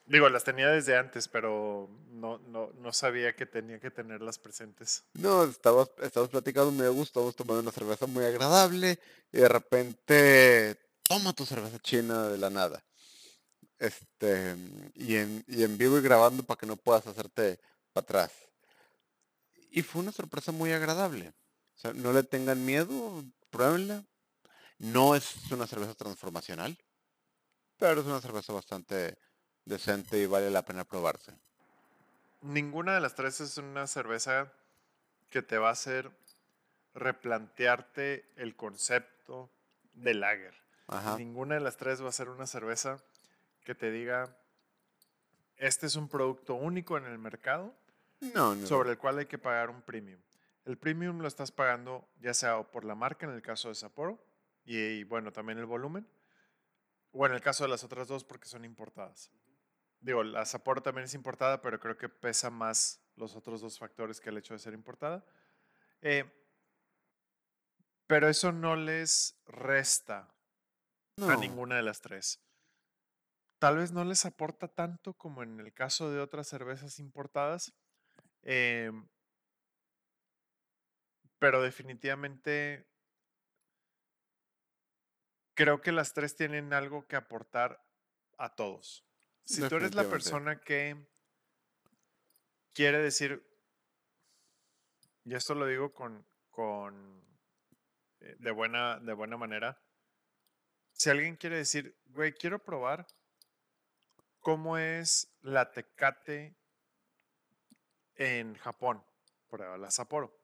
digo, 0.06 0.30
las 0.30 0.44
tenía 0.44 0.70
desde 0.70 0.96
antes, 0.96 1.28
pero 1.28 1.90
no, 2.12 2.38
no, 2.40 2.72
no 2.78 2.94
sabía 2.94 3.36
que 3.36 3.46
tenía 3.46 3.80
que 3.80 3.92
tenerlas 3.92 4.38
presentes. 4.38 5.04
No, 5.14 5.44
estabas, 5.44 5.90
estabas 6.02 6.30
platicando 6.30 6.72
muy 6.72 6.86
a 6.86 6.90
gusto, 6.90 7.20
estabas 7.20 7.36
tomando 7.36 7.62
una 7.62 7.72
cerveza 7.72 8.06
muy 8.06 8.24
agradable 8.24 9.00
y 9.34 9.38
de 9.40 9.50
repente 9.50 10.78
toma 11.04 11.34
tu 11.34 11.46
cerveza 11.46 11.80
china 11.80 12.30
de 12.30 12.38
la 12.38 12.50
nada. 12.50 12.82
Este, 13.82 14.56
y 14.94 15.16
en, 15.16 15.44
y 15.48 15.64
en 15.64 15.76
vivo 15.76 15.98
y 15.98 16.04
grabando 16.04 16.44
para 16.44 16.60
que 16.60 16.68
no 16.68 16.78
puedas 16.78 17.08
hacerte 17.08 17.60
para 17.94 18.04
atrás. 18.04 18.32
Y 19.72 19.82
fue 19.82 20.04
una 20.04 20.12
sorpresa 20.12 20.52
muy 20.52 20.72
agradable. 20.72 21.30
O 21.30 21.80
sea, 21.80 21.92
no 21.92 22.14
le 22.14 22.22
tengan 22.22 22.64
miedo, 22.64 23.24
pruébenla. 23.50 24.04
No 24.78 25.16
es 25.16 25.52
una 25.52 25.66
cerveza 25.66 25.96
transformacional, 25.96 26.78
pero 27.78 28.02
es 28.02 28.06
una 28.06 28.22
cerveza 28.22 28.54
bastante 28.54 29.18
decente 29.66 30.20
y 30.20 30.28
vale 30.28 30.52
la 30.52 30.64
pena 30.64 30.84
probarse. 30.84 31.34
Ninguna 32.42 32.94
de 32.94 33.02
las 33.02 33.16
tres 33.16 33.42
es 33.42 33.58
una 33.58 33.88
cerveza 33.88 34.54
que 35.32 35.42
te 35.42 35.58
va 35.58 35.70
a 35.70 35.74
hacer 35.74 36.12
replantearte 36.94 38.32
el 38.36 38.56
concepto 38.56 39.50
de 39.94 40.14
lager. 40.14 40.54
Ajá. 40.86 41.18
Ninguna 41.18 41.56
de 41.56 41.62
las 41.62 41.78
tres 41.78 42.04
va 42.04 42.10
a 42.10 42.12
ser 42.12 42.30
una 42.30 42.46
cerveza 42.46 43.04
que 43.64 43.76
te 43.76 43.92
diga, 43.92 44.36
este 45.58 45.86
es 45.86 45.96
un 45.96 46.08
producto 46.10 46.56
único 46.56 46.98
en 46.98 47.06
el 47.06 47.18
mercado 47.20 47.76
No, 48.20 48.56
no. 48.56 48.66
sobre 48.68 48.92
el 48.92 48.98
cual 48.98 49.20
hay 49.20 49.26
que 49.28 49.38
pagar 49.38 49.70
un 49.70 49.82
premium. 49.82 50.20
El 50.66 50.78
premium 50.78 51.20
lo 51.20 51.28
estás 51.28 51.52
pagando 51.52 52.08
ya 52.20 52.34
sea 52.34 52.62
por 52.64 52.86
la 52.86 52.96
marca 52.96 53.26
en 53.26 53.34
el 53.34 53.42
caso 53.42 53.70
de 53.70 53.76
Sapporo 53.76 54.24
y, 54.64 54.78
y, 54.78 55.04
bueno, 55.04 55.32
también 55.32 55.58
el 55.58 55.66
volumen, 55.66 56.08
o 57.12 57.26
en 57.26 57.34
el 57.34 57.42
caso 57.42 57.64
de 57.64 57.70
las 57.70 57.84
otras 57.84 58.08
dos 58.08 58.24
porque 58.24 58.48
son 58.48 58.64
importadas. 58.64 59.32
Digo, 60.00 60.24
la 60.24 60.46
Sapporo 60.46 60.82
también 60.82 61.06
es 61.06 61.14
importada, 61.14 61.62
pero 61.62 61.80
creo 61.80 61.98
que 61.98 62.10
pesa 62.10 62.50
más 62.50 63.02
los 63.16 63.36
otros 63.36 63.62
dos 63.62 63.78
factores 63.78 64.20
que 64.22 64.30
el 64.30 64.38
hecho 64.38 64.54
de 64.54 64.60
ser 64.60 64.74
importada. 64.74 65.24
Eh, 66.02 66.26
pero 68.08 68.28
eso 68.28 68.52
no 68.52 68.76
les 68.76 69.40
resta 69.46 70.20
a 70.20 70.34
No. 71.18 71.36
ninguna 71.38 71.76
de 71.76 71.84
las 71.84 72.02
tres. 72.02 72.40
Tal 73.62 73.78
vez 73.78 73.92
no 73.92 74.04
les 74.04 74.26
aporta 74.26 74.68
tanto 74.68 75.14
como 75.14 75.44
en 75.44 75.60
el 75.60 75.72
caso 75.72 76.10
de 76.10 76.20
otras 76.20 76.48
cervezas 76.48 76.98
importadas, 76.98 77.76
em, 78.42 79.08
pero 81.38 81.62
definitivamente 81.62 82.90
creo 85.54 85.80
que 85.80 85.92
las 85.92 86.12
tres 86.16 86.36
tienen 86.36 86.74
algo 86.74 87.06
que 87.06 87.16
aportar 87.16 87.86
a 88.40 88.56
todos. 88.56 89.06
Si 89.46 89.62
tú 89.70 89.76
eres 89.76 89.94
la 89.94 90.10
persona 90.10 90.60
que 90.60 90.98
quiere 92.74 92.98
decir, 92.98 93.48
y 95.24 95.36
esto 95.36 95.54
lo 95.54 95.68
digo 95.68 95.94
con, 95.94 96.26
con 96.50 97.24
eh, 98.22 98.38
de, 98.40 98.50
buena, 98.50 99.00
de 99.02 99.14
buena 99.14 99.38
manera, 99.38 99.80
si 100.94 101.12
alguien 101.12 101.36
quiere 101.36 101.58
decir, 101.58 101.96
güey, 102.06 102.34
quiero 102.34 102.58
probar 102.58 103.06
cómo 104.42 104.78
es 104.78 105.34
la 105.42 105.72
tecate 105.72 106.56
en 108.16 108.56
Japón, 108.56 109.04
prueba 109.48 109.78
la 109.78 109.90
Sapporo. 109.90 110.38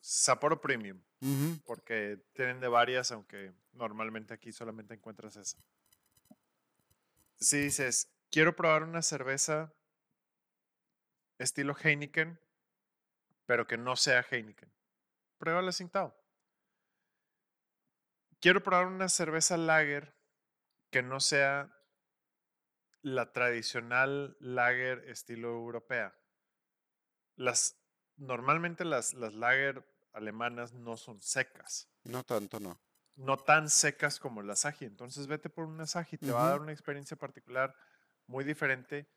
Sapporo 0.00 0.60
Premium, 0.60 1.00
porque 1.64 2.18
tienen 2.32 2.58
de 2.58 2.66
varias, 2.66 3.12
aunque 3.12 3.54
normalmente 3.72 4.34
aquí 4.34 4.50
solamente 4.50 4.94
encuentras 4.94 5.36
esa. 5.36 5.58
Si 7.36 7.60
dices, 7.60 8.12
quiero 8.28 8.56
probar 8.56 8.82
una 8.82 9.02
cerveza 9.02 9.72
estilo 11.38 11.76
Heineken, 11.80 12.40
pero 13.46 13.68
que 13.68 13.76
no 13.76 13.94
sea 13.94 14.26
Heineken, 14.28 14.72
prueba 15.38 15.62
la 15.62 15.70
Tsingtao. 15.70 16.16
Quiero 18.40 18.60
probar 18.60 18.86
una 18.86 19.08
cerveza 19.08 19.56
lager 19.56 20.16
que 20.90 21.02
no 21.02 21.20
sea 21.20 21.72
la 23.02 23.32
tradicional 23.32 24.36
lager 24.40 25.08
estilo 25.08 25.48
europea. 25.48 26.16
Las, 27.36 27.76
normalmente 28.16 28.84
las, 28.84 29.14
las 29.14 29.34
lager 29.34 29.84
alemanas 30.12 30.72
no 30.72 30.96
son 30.96 31.20
secas, 31.22 31.88
No 32.04 32.22
tanto, 32.24 32.60
no. 32.60 32.80
no 33.16 33.36
tan 33.36 33.68
secas 33.68 34.20
como 34.20 34.42
las 34.42 34.64
Asahi. 34.64 34.84
Entonces 34.86 35.26
vete 35.26 35.48
por 35.50 35.64
una 35.66 35.84
Asahi, 35.84 36.18
te 36.18 36.30
va 36.30 36.46
a 36.46 36.50
dar 36.50 36.60
una 36.60 36.72
experiencia 36.72 37.16
particular 37.16 37.74
muy 38.26 38.44
diferente 38.44 39.08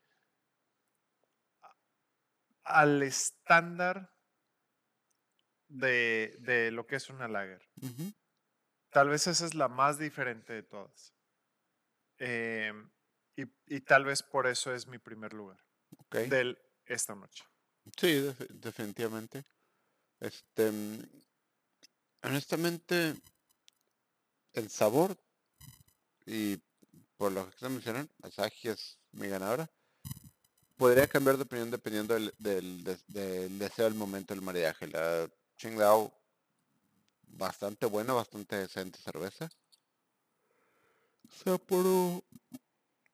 al 2.64 3.02
estándar 3.02 4.12
de, 5.68 6.36
de 6.40 6.70
lo 6.72 6.86
que 6.86 6.96
es 6.96 7.08
una 7.10 7.28
lager. 7.28 7.62
Tal 8.90 9.08
vez 9.08 9.26
esa 9.26 9.46
es 9.46 9.54
la 9.54 9.68
más 9.68 9.98
diferente 9.98 10.52
de 10.54 10.62
todas. 10.62 11.14
Em, 12.18 12.90
y, 13.36 13.44
y 13.66 13.80
tal 13.80 14.04
vez 14.04 14.22
por 14.22 14.46
eso 14.46 14.74
es 14.74 14.86
mi 14.86 14.98
primer 14.98 15.32
lugar 15.32 15.58
Ok. 15.98 16.16
de 16.16 16.56
esta 16.86 17.14
noche. 17.14 17.44
Sí, 17.96 18.08
defi- 18.08 18.48
definitivamente. 18.48 19.44
Este, 20.20 20.70
mm, 20.70 21.02
honestamente, 22.22 23.14
el 24.54 24.70
sabor 24.70 25.16
y 26.26 26.58
por 27.16 27.32
lo 27.32 27.48
que 27.50 27.58
se 27.58 27.68
mencionan, 27.68 28.08
Asahi 28.22 28.68
es 28.68 28.98
mi 29.12 29.28
ganadora. 29.28 29.70
Podría 30.76 31.06
cambiar 31.08 31.36
de 31.36 31.44
opinión 31.44 31.70
dependiendo 31.70 32.14
del, 32.14 32.34
del, 32.38 32.84
des- 32.84 33.04
de 33.06 33.46
ese 33.46 33.82
era 33.82 33.86
el 33.86 33.94
momento 33.94 34.34
del 34.34 34.42
maridaje. 34.42 34.86
La 34.88 35.30
Qingdao, 35.56 36.12
bastante 37.22 37.86
buena, 37.86 38.12
bastante 38.12 38.56
decente 38.56 38.98
cerveza. 38.98 39.48
Sapporo 41.44 42.22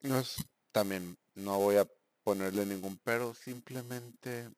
no 0.02 0.18
es 0.18 0.36
también 0.72 1.16
no 1.34 1.58
voy 1.58 1.76
a 1.76 1.86
ponerle 2.24 2.64
ningún 2.66 2.98
pero, 2.98 3.34
simplemente 3.34 4.50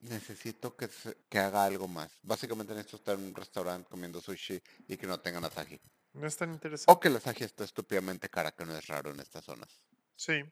necesito 0.00 0.76
que, 0.76 0.88
que 1.28 1.38
haga 1.38 1.64
algo 1.64 1.88
más. 1.88 2.12
Básicamente 2.22 2.74
necesito 2.74 2.96
estar 2.96 3.18
en 3.18 3.24
un 3.24 3.34
restaurante 3.34 3.88
comiendo 3.90 4.20
sushi 4.20 4.60
y 4.88 4.96
que 4.96 5.06
no 5.06 5.20
tengan 5.20 5.44
asaji. 5.44 5.80
No 6.12 6.26
es 6.26 6.36
tan 6.36 6.52
interesante. 6.52 6.92
O 6.92 7.00
que 7.00 7.10
la 7.10 7.18
asaji 7.18 7.44
esté 7.44 7.64
estúpidamente 7.64 8.28
cara, 8.28 8.52
que 8.52 8.64
no 8.64 8.76
es 8.76 8.86
raro 8.86 9.10
en 9.10 9.20
estas 9.20 9.44
zonas. 9.44 9.68
Sí. 10.14 10.42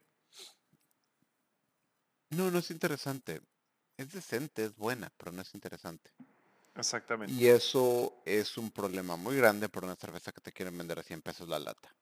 No, 2.31 2.51
no 2.51 2.59
es 2.59 2.69
interesante. 2.71 3.41
Es 3.97 4.11
decente, 4.11 4.65
es 4.65 4.75
buena, 4.75 5.11
pero 5.17 5.31
no 5.31 5.41
es 5.41 5.53
interesante. 5.55 6.11
Exactamente. 6.75 7.33
Y 7.33 7.47
eso 7.47 8.21
es 8.25 8.57
un 8.57 8.69
problema 8.69 9.15
muy 9.15 9.37
grande 9.37 9.69
por 9.69 9.85
una 9.85 9.95
cerveza 9.95 10.31
que 10.33 10.41
te 10.41 10.51
quieren 10.51 10.77
vender 10.77 10.99
a 10.99 11.03
100 11.03 11.21
pesos 11.21 11.47
la 11.47 11.59
lata. 11.59 11.95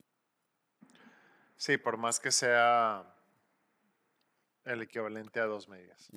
Sí, 1.55 1.77
por 1.77 1.97
más 1.97 2.19
que 2.19 2.31
sea 2.31 3.15
el 4.65 4.81
equivalente 4.81 5.39
a 5.39 5.45
dos 5.45 5.67
medias. 5.67 6.09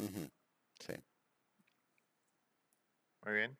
Sí. 0.80 0.94
Muy 3.24 3.34
bien. 3.34 3.58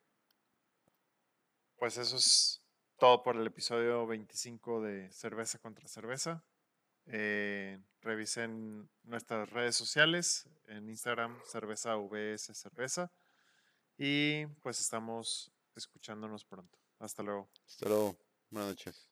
Pues 1.76 1.98
eso 1.98 2.16
es 2.16 2.62
todo 2.98 3.22
por 3.22 3.36
el 3.36 3.46
episodio 3.46 4.06
25 4.06 4.82
de 4.82 5.10
Cerveza 5.12 5.58
contra 5.58 5.88
Cerveza. 5.88 6.44
Eh, 7.06 7.78
revisen 8.00 8.88
nuestras 9.04 9.48
redes 9.50 9.76
sociales 9.76 10.48
en 10.66 10.88
Instagram, 10.88 11.38
cerveza 11.44 11.94
vs 11.94 12.56
cerveza. 12.56 13.12
Y 13.98 14.46
pues 14.62 14.80
estamos 14.80 15.52
escuchándonos 15.74 16.44
pronto. 16.44 16.78
Hasta 16.98 17.22
luego. 17.22 17.48
Hasta 17.66 17.88
luego. 17.88 18.16
Buenas 18.50 18.70
noches. 18.70 19.08